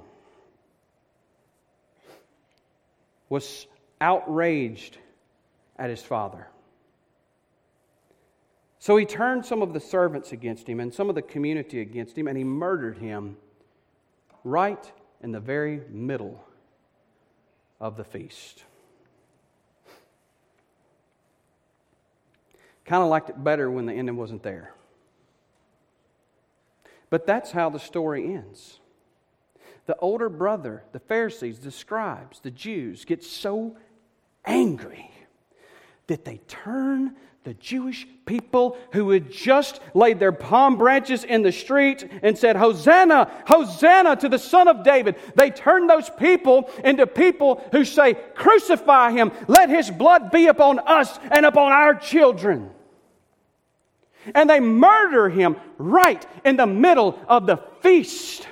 was 3.31 3.67
outraged 4.03 4.99
at 5.79 5.89
his 5.89 6.03
father. 6.03 6.47
So 8.81 8.99
he 8.99 9.07
turned 9.07 9.47
some 9.47 9.63
of 9.63 9.73
the 9.73 9.81
servants 9.81 10.33
against 10.33 10.69
him 10.69 10.79
and 10.79 10.93
some 10.93 11.09
of 11.09 11.15
the 11.15 11.23
community 11.23 11.81
against 11.81 12.19
him, 12.19 12.29
and 12.29 12.37
he 12.37 12.45
murdered 12.45 12.99
him 12.99 13.39
right 14.45 14.93
in 15.23 15.33
the 15.33 15.41
very 15.41 15.83
middle 15.89 16.45
of 17.81 17.97
the 17.97 18.05
feast. 18.05 18.65
Kind 22.85 23.03
of 23.03 23.09
liked 23.09 23.31
it 23.31 23.43
better 23.43 23.71
when 23.71 23.87
the 23.87 23.93
ending 23.93 24.17
wasn't 24.17 24.43
there. 24.43 24.75
But 27.09 27.27
that's 27.27 27.51
how 27.51 27.71
the 27.71 27.79
story 27.79 28.35
ends. 28.35 28.79
The 29.87 29.97
older 29.97 30.29
brother, 30.29 30.85
the 30.93 31.01
Pharisees, 31.01 31.59
the 31.59 31.71
scribes, 31.71 32.41
the 32.41 32.51
Jews 32.51 33.05
get 33.05 33.25
so 33.25 33.77
angry 34.45 35.11
that 36.07 36.25
they 36.25 36.39
turn 36.49 37.17
the 37.45 37.55
Jewish 37.55 38.07
people 38.27 38.77
who 38.93 39.11
had 39.11 39.31
just 39.31 39.81
laid 39.95 40.19
their 40.19 40.33
palm 40.33 40.77
branches 40.77 41.25
in 41.25 41.43
the 41.43 41.53
street 41.53 42.07
and 42.23 42.37
said, 42.37 42.55
Hosanna, 42.55 43.31
Hosanna 43.47 44.17
to 44.17 44.29
the 44.29 44.39
Son 44.39 44.69
of 44.69 44.85
David. 44.85 45.17
They 45.37 45.51
turn 45.51 45.87
those 45.87 46.11
people 46.11 46.71
into 46.85 47.07
people 47.07 47.65
who 47.73 47.85
say, 47.87 48.15
Crucify 48.35 49.13
him, 49.13 49.33
let 49.49 49.71
his 49.71 49.91
blood 49.91 50.31
be 50.31 50.49
upon 50.49 50.81
us 50.81 51.19
and 51.31 51.47
upon 51.47 51.73
our 51.73 51.95
children. 51.95 52.71
And 54.35 54.51
they 54.51 54.61
murder 54.61 55.31
him 55.31 55.57
right 55.79 56.25
in 56.45 56.57
the 56.57 56.67
middle 56.67 57.19
of 57.27 57.47
the 57.47 57.57
feast 57.81 58.47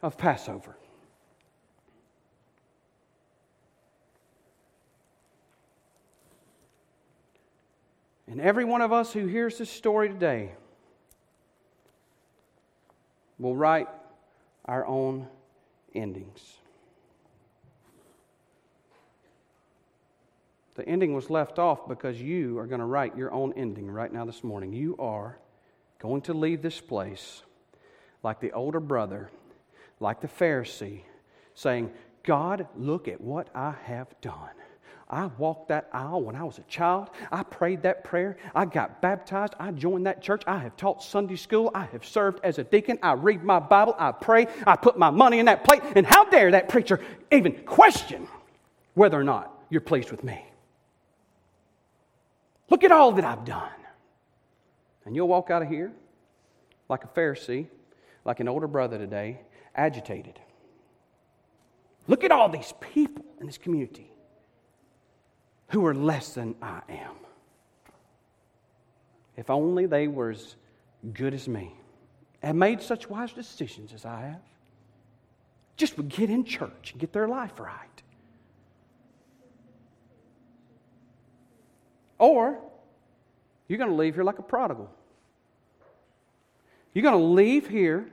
of 0.00 0.16
Passover. 0.16 0.76
And 8.28 8.40
every 8.40 8.64
one 8.64 8.80
of 8.80 8.92
us 8.92 9.12
who 9.12 9.26
hears 9.26 9.58
this 9.58 9.70
story 9.70 10.08
today 10.08 10.52
will 13.38 13.54
write 13.54 13.88
our 14.64 14.84
own 14.86 15.28
endings. 15.94 16.56
The 20.74 20.86
ending 20.86 21.14
was 21.14 21.30
left 21.30 21.58
off 21.58 21.88
because 21.88 22.20
you 22.20 22.58
are 22.58 22.66
going 22.66 22.80
to 22.80 22.86
write 22.86 23.16
your 23.16 23.32
own 23.32 23.54
ending 23.54 23.90
right 23.90 24.12
now 24.12 24.24
this 24.24 24.44
morning. 24.44 24.72
You 24.72 24.96
are 24.98 25.38
going 25.98 26.20
to 26.22 26.34
leave 26.34 26.60
this 26.60 26.80
place 26.80 27.42
like 28.22 28.40
the 28.40 28.52
older 28.52 28.80
brother, 28.80 29.30
like 30.00 30.20
the 30.20 30.28
Pharisee, 30.28 31.02
saying, 31.54 31.92
God, 32.24 32.66
look 32.76 33.08
at 33.08 33.20
what 33.20 33.48
I 33.54 33.74
have 33.84 34.08
done. 34.20 34.50
I 35.08 35.26
walked 35.38 35.68
that 35.68 35.88
aisle 35.92 36.22
when 36.22 36.34
I 36.34 36.42
was 36.42 36.58
a 36.58 36.62
child. 36.62 37.10
I 37.30 37.44
prayed 37.44 37.82
that 37.82 38.02
prayer. 38.02 38.36
I 38.54 38.64
got 38.64 39.00
baptized. 39.00 39.54
I 39.60 39.70
joined 39.70 40.06
that 40.06 40.20
church. 40.20 40.42
I 40.48 40.58
have 40.58 40.76
taught 40.76 41.00
Sunday 41.02 41.36
school. 41.36 41.70
I 41.74 41.84
have 41.86 42.04
served 42.04 42.40
as 42.42 42.58
a 42.58 42.64
deacon. 42.64 42.98
I 43.02 43.12
read 43.12 43.44
my 43.44 43.60
Bible. 43.60 43.94
I 43.98 44.10
pray. 44.10 44.48
I 44.66 44.74
put 44.74 44.98
my 44.98 45.10
money 45.10 45.38
in 45.38 45.46
that 45.46 45.62
plate. 45.62 45.82
And 45.94 46.04
how 46.04 46.24
dare 46.24 46.50
that 46.50 46.68
preacher 46.68 47.00
even 47.30 47.52
question 47.64 48.26
whether 48.94 49.18
or 49.18 49.22
not 49.22 49.52
you're 49.70 49.80
pleased 49.80 50.10
with 50.10 50.24
me? 50.24 50.44
Look 52.68 52.82
at 52.82 52.90
all 52.90 53.12
that 53.12 53.24
I've 53.24 53.44
done. 53.44 53.70
And 55.04 55.14
you'll 55.14 55.28
walk 55.28 55.50
out 55.52 55.62
of 55.62 55.68
here 55.68 55.92
like 56.88 57.04
a 57.04 57.08
Pharisee, 57.08 57.68
like 58.24 58.40
an 58.40 58.48
older 58.48 58.66
brother 58.66 58.98
today, 58.98 59.40
agitated. 59.76 60.40
Look 62.08 62.24
at 62.24 62.32
all 62.32 62.48
these 62.48 62.72
people 62.80 63.24
in 63.40 63.46
this 63.46 63.58
community 63.58 64.10
who 65.68 65.84
are 65.86 65.94
less 65.94 66.34
than 66.34 66.54
I 66.62 66.80
am. 66.88 67.16
If 69.36 69.50
only 69.50 69.86
they 69.86 70.08
were 70.08 70.30
as 70.30 70.56
good 71.12 71.34
as 71.34 71.46
me 71.48 71.74
and 72.42 72.58
made 72.58 72.80
such 72.80 73.10
wise 73.10 73.32
decisions 73.32 73.92
as 73.92 74.04
I 74.04 74.20
have, 74.22 74.40
just 75.76 75.96
would 75.96 76.08
get 76.08 76.30
in 76.30 76.44
church 76.44 76.92
and 76.92 77.00
get 77.00 77.12
their 77.12 77.28
life 77.28 77.58
right. 77.60 78.02
Or 82.18 82.58
you're 83.68 83.78
going 83.78 83.90
to 83.90 83.96
leave 83.96 84.14
here 84.14 84.24
like 84.24 84.38
a 84.38 84.42
prodigal. 84.42 84.90
You're 86.94 87.02
going 87.02 87.18
to 87.18 87.24
leave 87.24 87.68
here 87.68 88.06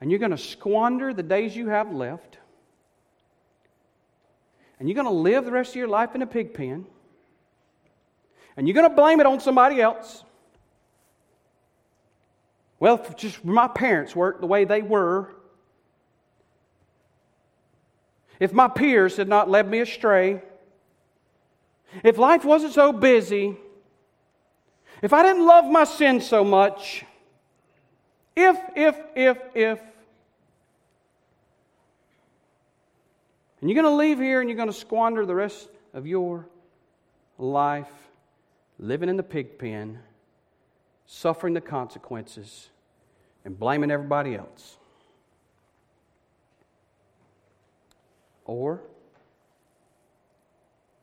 and 0.00 0.10
you're 0.10 0.20
going 0.20 0.32
to 0.32 0.38
squander 0.38 1.14
the 1.14 1.22
days 1.22 1.56
you 1.56 1.68
have 1.68 1.92
left 1.92 2.38
and 4.78 4.88
you're 4.88 4.94
going 4.94 5.06
to 5.06 5.10
live 5.10 5.44
the 5.44 5.52
rest 5.52 5.70
of 5.70 5.76
your 5.76 5.88
life 5.88 6.14
in 6.14 6.22
a 6.22 6.26
pig 6.26 6.54
pen, 6.54 6.86
and 8.56 8.66
you're 8.66 8.74
going 8.74 8.88
to 8.88 8.94
blame 8.94 9.20
it 9.20 9.26
on 9.26 9.40
somebody 9.40 9.80
else. 9.80 10.24
Well, 12.80 13.04
just 13.16 13.44
my 13.44 13.68
parents 13.68 14.14
weren't 14.14 14.40
the 14.40 14.46
way 14.46 14.64
they 14.64 14.82
were, 14.82 15.34
if 18.38 18.52
my 18.52 18.68
peers 18.68 19.16
had 19.16 19.28
not 19.28 19.50
led 19.50 19.68
me 19.68 19.80
astray, 19.80 20.42
if 22.04 22.18
life 22.18 22.44
wasn't 22.44 22.72
so 22.72 22.92
busy, 22.92 23.56
if 25.02 25.12
I 25.12 25.22
didn't 25.22 25.44
love 25.44 25.64
my 25.64 25.84
sin 25.84 26.20
so 26.20 26.44
much, 26.44 27.04
if, 28.36 28.56
if, 28.76 28.96
if, 29.16 29.38
if, 29.54 29.80
And 33.60 33.68
you're 33.68 33.80
going 33.80 33.92
to 33.92 33.98
leave 33.98 34.18
here 34.18 34.40
and 34.40 34.48
you're 34.48 34.56
going 34.56 34.68
to 34.68 34.74
squander 34.74 35.26
the 35.26 35.34
rest 35.34 35.68
of 35.92 36.06
your 36.06 36.48
life 37.38 37.90
living 38.78 39.08
in 39.08 39.16
the 39.16 39.22
pig 39.22 39.58
pen, 39.58 39.98
suffering 41.06 41.54
the 41.54 41.60
consequences, 41.60 42.70
and 43.44 43.58
blaming 43.58 43.90
everybody 43.90 44.36
else. 44.36 44.76
Or 48.44 48.80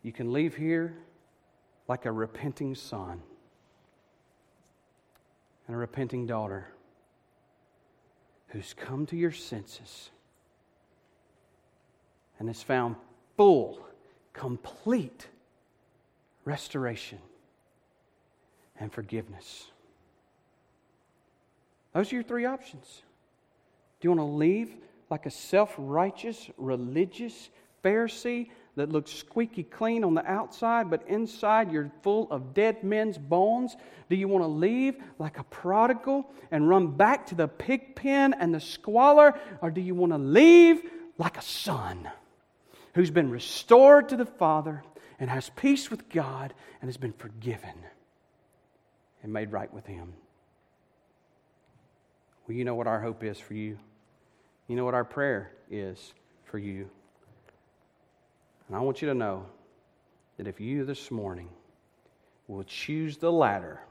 you 0.01 0.11
can 0.11 0.31
leave 0.31 0.55
here 0.55 0.95
like 1.87 2.05
a 2.05 2.11
repenting 2.11 2.73
son 2.73 3.21
and 5.67 5.75
a 5.75 5.77
repenting 5.77 6.25
daughter 6.25 6.69
who's 8.47 8.73
come 8.73 9.05
to 9.07 9.17
your 9.17 9.31
senses 9.31 10.09
and 12.45 12.53
has 12.53 12.61
found 12.61 12.95
full, 13.37 13.79
complete 14.31 15.27
restoration 16.43 17.17
and 18.79 18.93
forgiveness. 18.93 19.65
Those 21.93 22.11
are 22.11 22.17
your 22.17 22.23
three 22.23 22.45
options. 22.45 23.01
Do 23.99 24.05
you 24.05 24.11
want 24.11 24.19
to 24.19 24.35
leave 24.35 24.75
like 25.09 25.25
a 25.25 25.31
self 25.31 25.73
righteous, 25.79 26.47
religious 26.57 27.49
Pharisee 27.83 28.51
that 28.75 28.91
looks 28.91 29.11
squeaky 29.11 29.63
clean 29.63 30.03
on 30.03 30.13
the 30.13 30.25
outside, 30.29 30.91
but 30.91 31.01
inside 31.07 31.71
you're 31.71 31.91
full 32.03 32.31
of 32.31 32.53
dead 32.53 32.83
men's 32.83 33.17
bones? 33.17 33.75
Do 34.07 34.15
you 34.15 34.27
want 34.27 34.43
to 34.43 34.49
leave 34.49 34.97
like 35.17 35.39
a 35.39 35.43
prodigal 35.45 36.29
and 36.51 36.69
run 36.69 36.91
back 36.91 37.25
to 37.27 37.35
the 37.35 37.47
pig 37.47 37.95
pen 37.95 38.35
and 38.37 38.53
the 38.53 38.59
squalor? 38.59 39.33
Or 39.63 39.71
do 39.71 39.81
you 39.81 39.95
want 39.95 40.11
to 40.11 40.19
leave 40.19 40.83
like 41.17 41.37
a 41.37 41.41
son? 41.41 42.07
Who's 42.95 43.11
been 43.11 43.29
restored 43.29 44.09
to 44.09 44.17
the 44.17 44.25
Father 44.25 44.81
and 45.19 45.29
has 45.29 45.49
peace 45.57 45.91
with 45.91 46.09
God 46.09 46.53
and 46.81 46.87
has 46.87 46.97
been 46.97 47.13
forgiven 47.13 47.75
and 49.21 49.31
made 49.31 49.51
right 49.51 49.71
with 49.73 49.85
Him. 49.85 50.13
Well, 52.47 52.57
you 52.57 52.63
know 52.63 52.75
what 52.75 52.87
our 52.87 53.01
hope 53.01 53.23
is 53.23 53.37
for 53.37 53.53
you. 53.53 53.77
You 54.67 54.77
know 54.77 54.85
what 54.85 54.93
our 54.93 55.03
prayer 55.03 55.51
is 55.69 56.13
for 56.45 56.57
you. 56.57 56.89
And 58.67 58.77
I 58.77 58.79
want 58.79 59.01
you 59.01 59.09
to 59.09 59.13
know 59.13 59.45
that 60.37 60.47
if 60.47 60.61
you 60.61 60.85
this 60.85 61.11
morning 61.11 61.49
will 62.47 62.63
choose 62.63 63.17
the 63.17 63.31
latter, 63.31 63.81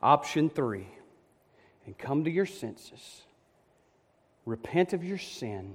option 0.00 0.48
three, 0.48 0.86
and 1.84 1.98
come 1.98 2.24
to 2.24 2.30
your 2.30 2.46
senses, 2.46 3.22
repent 4.46 4.92
of 4.92 5.02
your 5.02 5.18
sin, 5.18 5.74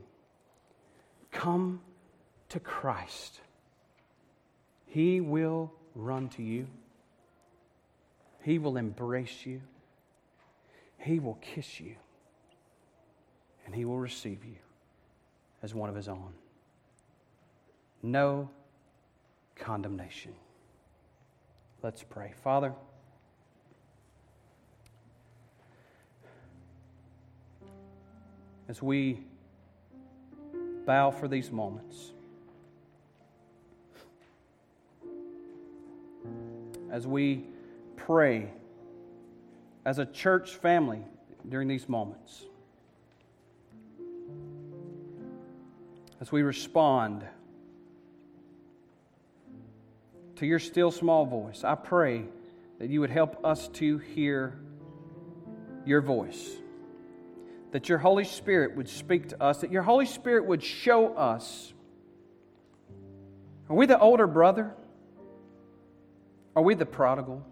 Come 1.38 1.82
to 2.50 2.60
Christ. 2.60 3.42
He 4.88 5.22
will 5.22 5.72
run 5.94 6.30
to 6.30 6.42
you, 6.42 6.66
He 8.42 8.58
will 8.58 8.76
embrace 8.76 9.46
you, 9.46 9.62
He 10.98 11.20
will 11.20 11.36
kiss 11.36 11.80
you, 11.80 11.96
and 13.68 13.76
He 13.76 13.86
will 13.86 14.00
receive 14.00 14.44
you 14.44 14.56
as 15.62 15.76
one 15.76 15.90
of 15.90 15.96
His 15.96 16.08
own. 16.08 16.34
No 18.02 18.50
condemnation. 19.56 20.34
Let's 21.84 22.02
pray. 22.02 22.34
Father, 22.44 22.74
as 28.68 28.82
we 28.82 29.20
bow 30.88 31.12
for 31.12 31.28
these 31.28 31.52
moments. 31.52 32.14
As 36.90 37.06
we 37.06 37.44
pray 37.98 38.50
as 39.86 40.00
a 40.00 40.06
church 40.06 40.56
family 40.56 41.02
during 41.48 41.68
these 41.68 41.88
moments, 41.90 42.46
as 46.22 46.32
we 46.32 46.42
respond 46.42 47.24
to 50.38 50.46
your 50.46 50.60
still 50.60 50.90
small 50.90 51.26
voice, 51.26 51.66
I 51.66 51.76
pray 51.76 52.24
that 52.80 52.90
you 52.90 53.02
would 53.02 53.10
help 53.10 53.46
us 53.46 53.68
to 53.74 53.98
hear 53.98 54.58
your 55.86 56.00
voice 56.00 56.56
that 57.72 57.90
your 57.90 57.98
Holy 57.98 58.24
Spirit 58.24 58.76
would 58.76 58.88
speak 58.88 59.30
to 59.30 59.44
us, 59.44 59.60
that 59.60 59.72
your 59.72 59.84
Holy 59.84 60.06
Spirit 60.06 60.46
would 60.46 60.64
show 60.64 61.14
us. 61.16 61.74
Are 63.70 63.76
we 63.76 63.86
the 63.86 64.00
older 64.00 64.28
brother? 64.28 64.74
Are 66.56 66.64
we 66.64 66.76
the 66.76 66.86
prodigal? 66.86 67.46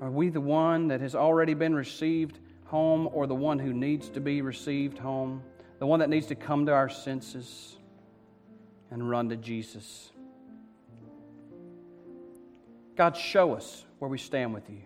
Are 0.00 0.10
we 0.10 0.30
the 0.30 0.40
one 0.40 0.88
that 0.88 1.00
has 1.00 1.14
already 1.14 1.54
been 1.54 1.74
received 1.74 2.38
home 2.66 3.08
or 3.12 3.26
the 3.26 3.34
one 3.34 3.58
who 3.58 3.72
needs 3.72 4.08
to 4.10 4.20
be 4.20 4.40
received 4.40 4.98
home? 4.98 5.42
The 5.78 5.86
one 5.86 6.00
that 6.00 6.08
needs 6.08 6.26
to 6.26 6.34
come 6.34 6.66
to 6.66 6.72
our 6.72 6.88
senses 6.88 7.76
and 8.90 9.08
run 9.10 9.28
to 9.30 9.36
Jesus? 9.36 10.10
God, 12.96 13.16
show 13.16 13.54
us 13.54 13.84
where 13.98 14.08
we 14.08 14.18
stand 14.18 14.54
with 14.54 14.68
you 14.70 14.82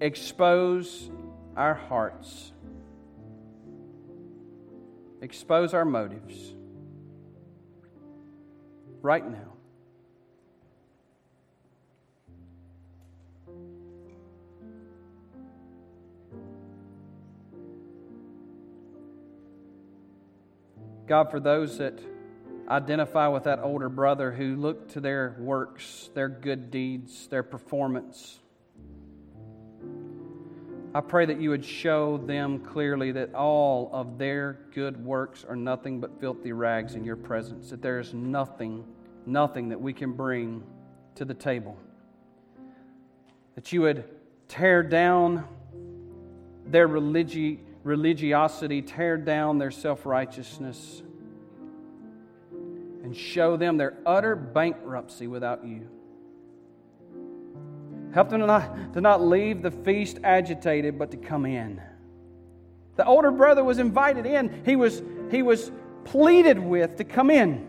expose 0.00 1.10
our 1.56 1.74
hearts, 1.74 2.52
expose 5.20 5.74
our 5.74 5.84
motives 5.84 6.54
right 9.02 9.28
now. 9.30 9.50
God, 21.06 21.30
for 21.32 21.40
those 21.40 21.78
that 21.78 21.98
identify 22.68 23.26
with 23.26 23.42
that 23.42 23.58
older 23.58 23.88
brother 23.88 24.30
who 24.30 24.54
look 24.54 24.90
to 24.90 25.00
their 25.00 25.34
works, 25.40 26.08
their 26.14 26.28
good 26.28 26.70
deeds, 26.70 27.26
their 27.26 27.42
performance, 27.42 28.38
I 30.92 31.00
pray 31.00 31.24
that 31.26 31.40
you 31.40 31.50
would 31.50 31.64
show 31.64 32.18
them 32.18 32.58
clearly 32.58 33.12
that 33.12 33.32
all 33.32 33.90
of 33.92 34.18
their 34.18 34.58
good 34.74 35.04
works 35.04 35.44
are 35.48 35.54
nothing 35.54 36.00
but 36.00 36.18
filthy 36.20 36.50
rags 36.50 36.96
in 36.96 37.04
your 37.04 37.14
presence, 37.14 37.70
that 37.70 37.80
there 37.80 38.00
is 38.00 38.12
nothing, 38.12 38.84
nothing 39.24 39.68
that 39.68 39.80
we 39.80 39.92
can 39.92 40.12
bring 40.12 40.64
to 41.14 41.24
the 41.24 41.34
table. 41.34 41.76
That 43.54 43.72
you 43.72 43.82
would 43.82 44.04
tear 44.48 44.82
down 44.82 45.46
their 46.66 46.88
religi- 46.88 47.60
religiosity, 47.84 48.82
tear 48.82 49.16
down 49.16 49.58
their 49.58 49.70
self 49.70 50.04
righteousness, 50.04 51.02
and 52.50 53.16
show 53.16 53.56
them 53.56 53.76
their 53.76 53.96
utter 54.04 54.34
bankruptcy 54.34 55.28
without 55.28 55.64
you. 55.64 55.88
Help 58.12 58.30
them 58.30 58.40
to 58.40 58.46
not, 58.46 58.92
to 58.94 59.00
not 59.00 59.22
leave 59.22 59.62
the 59.62 59.70
feast 59.70 60.18
agitated, 60.24 60.98
but 60.98 61.10
to 61.12 61.16
come 61.16 61.46
in. 61.46 61.80
The 62.96 63.06
older 63.06 63.30
brother 63.30 63.62
was 63.62 63.78
invited 63.78 64.26
in, 64.26 64.62
he 64.64 64.76
was, 64.76 65.02
he 65.30 65.42
was 65.42 65.70
pleaded 66.04 66.58
with 66.58 66.96
to 66.96 67.04
come 67.04 67.30
in. 67.30 67.68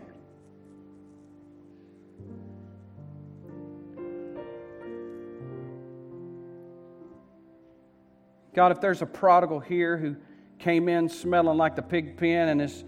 God, 8.54 8.72
if 8.72 8.80
there's 8.80 9.00
a 9.00 9.06
prodigal 9.06 9.60
here 9.60 9.96
who 9.96 10.16
came 10.58 10.88
in 10.88 11.08
smelling 11.08 11.56
like 11.56 11.74
the 11.74 11.82
pig 11.82 12.16
pen 12.16 12.48
and 12.48 12.60
is 12.60 12.84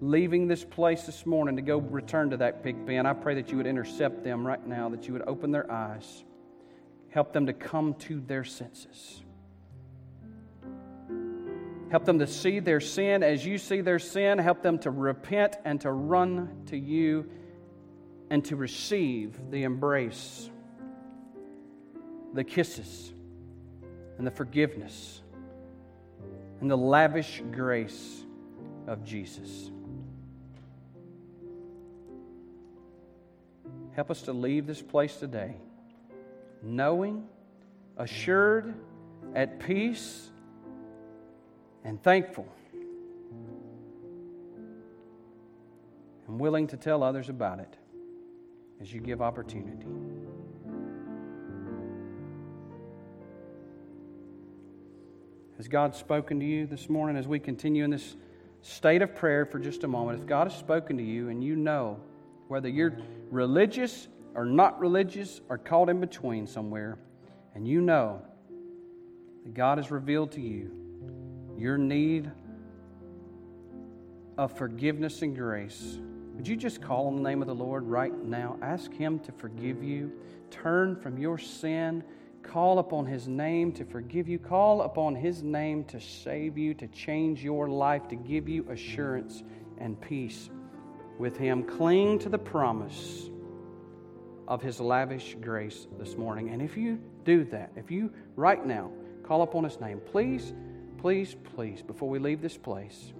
leaving 0.00 0.48
this 0.48 0.64
place 0.64 1.02
this 1.04 1.24
morning 1.26 1.56
to 1.56 1.62
go 1.62 1.78
return 1.78 2.30
to 2.30 2.36
that 2.38 2.62
pig 2.62 2.86
pen, 2.86 3.06
I 3.06 3.12
pray 3.12 3.34
that 3.34 3.50
you 3.50 3.56
would 3.56 3.66
intercept 3.66 4.24
them 4.24 4.46
right 4.46 4.64
now, 4.66 4.88
that 4.90 5.06
you 5.06 5.12
would 5.12 5.26
open 5.26 5.50
their 5.50 5.70
eyes, 5.70 6.24
help 7.10 7.32
them 7.32 7.46
to 7.46 7.52
come 7.52 7.94
to 7.94 8.20
their 8.20 8.44
senses. 8.44 9.22
Help 11.90 12.04
them 12.04 12.18
to 12.18 12.26
see 12.26 12.58
their 12.58 12.80
sin 12.80 13.22
as 13.22 13.46
you 13.46 13.58
see 13.58 13.80
their 13.80 14.00
sin. 14.00 14.38
Help 14.38 14.62
them 14.62 14.78
to 14.80 14.90
repent 14.90 15.56
and 15.64 15.80
to 15.82 15.92
run 15.92 16.64
to 16.66 16.76
you 16.76 17.30
and 18.28 18.44
to 18.46 18.56
receive 18.56 19.38
the 19.50 19.62
embrace, 19.62 20.50
the 22.34 22.42
kisses 22.42 23.12
and 24.18 24.26
the 24.26 24.32
forgiveness 24.32 25.22
and 26.60 26.70
the 26.70 26.76
lavish 26.76 27.40
grace 27.52 28.24
of 28.88 29.04
Jesus. 29.04 29.70
Help 33.96 34.10
us 34.10 34.20
to 34.22 34.32
leave 34.34 34.66
this 34.66 34.82
place 34.82 35.16
today 35.16 35.56
knowing, 36.62 37.24
assured, 37.96 38.74
at 39.34 39.58
peace, 39.58 40.28
and 41.82 42.02
thankful, 42.02 42.46
and 46.28 46.38
willing 46.38 46.66
to 46.66 46.76
tell 46.76 47.02
others 47.02 47.30
about 47.30 47.58
it 47.58 47.74
as 48.82 48.92
you 48.92 49.00
give 49.00 49.22
opportunity. 49.22 49.86
Has 55.56 55.68
God 55.68 55.94
spoken 55.94 56.38
to 56.40 56.44
you 56.44 56.66
this 56.66 56.90
morning 56.90 57.16
as 57.16 57.26
we 57.26 57.38
continue 57.38 57.84
in 57.84 57.92
this 57.92 58.14
state 58.60 59.00
of 59.00 59.14
prayer 59.14 59.46
for 59.46 59.58
just 59.58 59.84
a 59.84 59.88
moment? 59.88 60.20
If 60.20 60.26
God 60.26 60.50
has 60.50 60.58
spoken 60.58 60.98
to 60.98 61.02
you 61.02 61.30
and 61.30 61.42
you 61.42 61.56
know 61.56 61.98
whether 62.48 62.68
you're 62.68 62.98
religious 63.30 64.08
or 64.34 64.44
not 64.44 64.78
religious 64.78 65.40
or 65.48 65.58
caught 65.58 65.88
in 65.88 66.00
between 66.00 66.46
somewhere, 66.46 66.98
and 67.54 67.66
you 67.66 67.80
know 67.80 68.22
that 69.44 69.54
God 69.54 69.78
has 69.78 69.90
revealed 69.90 70.32
to 70.32 70.40
you 70.40 70.70
your 71.56 71.78
need 71.78 72.30
of 74.36 74.56
forgiveness 74.56 75.22
and 75.22 75.34
grace, 75.34 75.98
would 76.34 76.46
you 76.46 76.56
just 76.56 76.82
call 76.82 77.06
on 77.06 77.16
the 77.16 77.22
name 77.22 77.40
of 77.40 77.48
the 77.48 77.54
Lord 77.54 77.84
right 77.84 78.14
now? 78.24 78.58
Ask 78.60 78.92
Him 78.92 79.18
to 79.20 79.32
forgive 79.32 79.82
you. 79.82 80.12
Turn 80.50 80.94
from 80.96 81.16
your 81.16 81.38
sin 81.38 82.04
Call 82.46 82.78
upon 82.78 83.06
His 83.06 83.26
name 83.26 83.72
to 83.72 83.84
forgive 83.84 84.28
you. 84.28 84.38
Call 84.38 84.82
upon 84.82 85.14
His 85.14 85.42
name 85.42 85.84
to 85.84 86.00
save 86.00 86.56
you, 86.56 86.74
to 86.74 86.86
change 86.88 87.42
your 87.42 87.68
life, 87.68 88.08
to 88.08 88.16
give 88.16 88.48
you 88.48 88.66
assurance 88.70 89.42
and 89.78 90.00
peace 90.00 90.48
with 91.18 91.36
Him. 91.36 91.62
Cling 91.64 92.18
to 92.20 92.28
the 92.28 92.38
promise 92.38 93.28
of 94.48 94.62
His 94.62 94.80
lavish 94.80 95.36
grace 95.40 95.86
this 95.98 96.16
morning. 96.16 96.50
And 96.50 96.62
if 96.62 96.76
you 96.76 97.00
do 97.24 97.44
that, 97.46 97.72
if 97.76 97.90
you 97.90 98.12
right 98.36 98.64
now 98.64 98.90
call 99.22 99.42
upon 99.42 99.64
His 99.64 99.80
name, 99.80 100.00
please, 100.00 100.52
please, 100.98 101.34
please, 101.54 101.82
before 101.82 102.08
we 102.08 102.18
leave 102.18 102.40
this 102.40 102.56
place, 102.56 103.12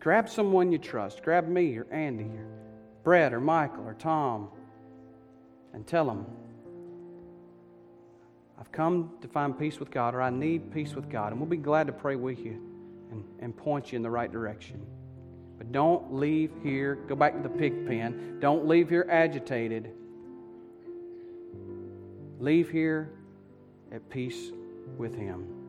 grab 0.00 0.28
someone 0.28 0.72
you 0.72 0.78
trust. 0.78 1.22
Grab 1.22 1.48
me 1.48 1.76
or 1.76 1.86
Andy 1.90 2.24
or 2.24 2.46
Brett 3.02 3.32
or 3.32 3.40
Michael 3.40 3.86
or 3.86 3.94
Tom 3.94 4.48
and 5.72 5.86
tell 5.86 6.06
them 6.06 6.26
I've 8.58 8.72
come 8.72 9.10
to 9.20 9.28
find 9.28 9.58
peace 9.58 9.78
with 9.78 9.90
God, 9.90 10.14
or 10.14 10.22
I 10.22 10.30
need 10.30 10.72
peace 10.72 10.94
with 10.94 11.10
God. 11.10 11.32
And 11.32 11.40
we'll 11.40 11.50
be 11.50 11.56
glad 11.56 11.86
to 11.88 11.92
pray 11.92 12.16
with 12.16 12.38
you 12.38 12.62
and, 13.10 13.24
and 13.40 13.54
point 13.54 13.92
you 13.92 13.96
in 13.96 14.02
the 14.02 14.10
right 14.10 14.30
direction. 14.30 14.86
But 15.58 15.72
don't 15.72 16.14
leave 16.14 16.50
here, 16.62 16.96
go 17.08 17.14
back 17.14 17.34
to 17.34 17.42
the 17.42 17.48
pig 17.48 17.86
pen. 17.86 18.38
Don't 18.40 18.66
leave 18.66 18.88
here 18.88 19.06
agitated. 19.10 19.90
Leave 22.40 22.70
here 22.70 23.10
at 23.92 24.08
peace 24.10 24.50
with 24.98 25.14
Him. 25.14 25.63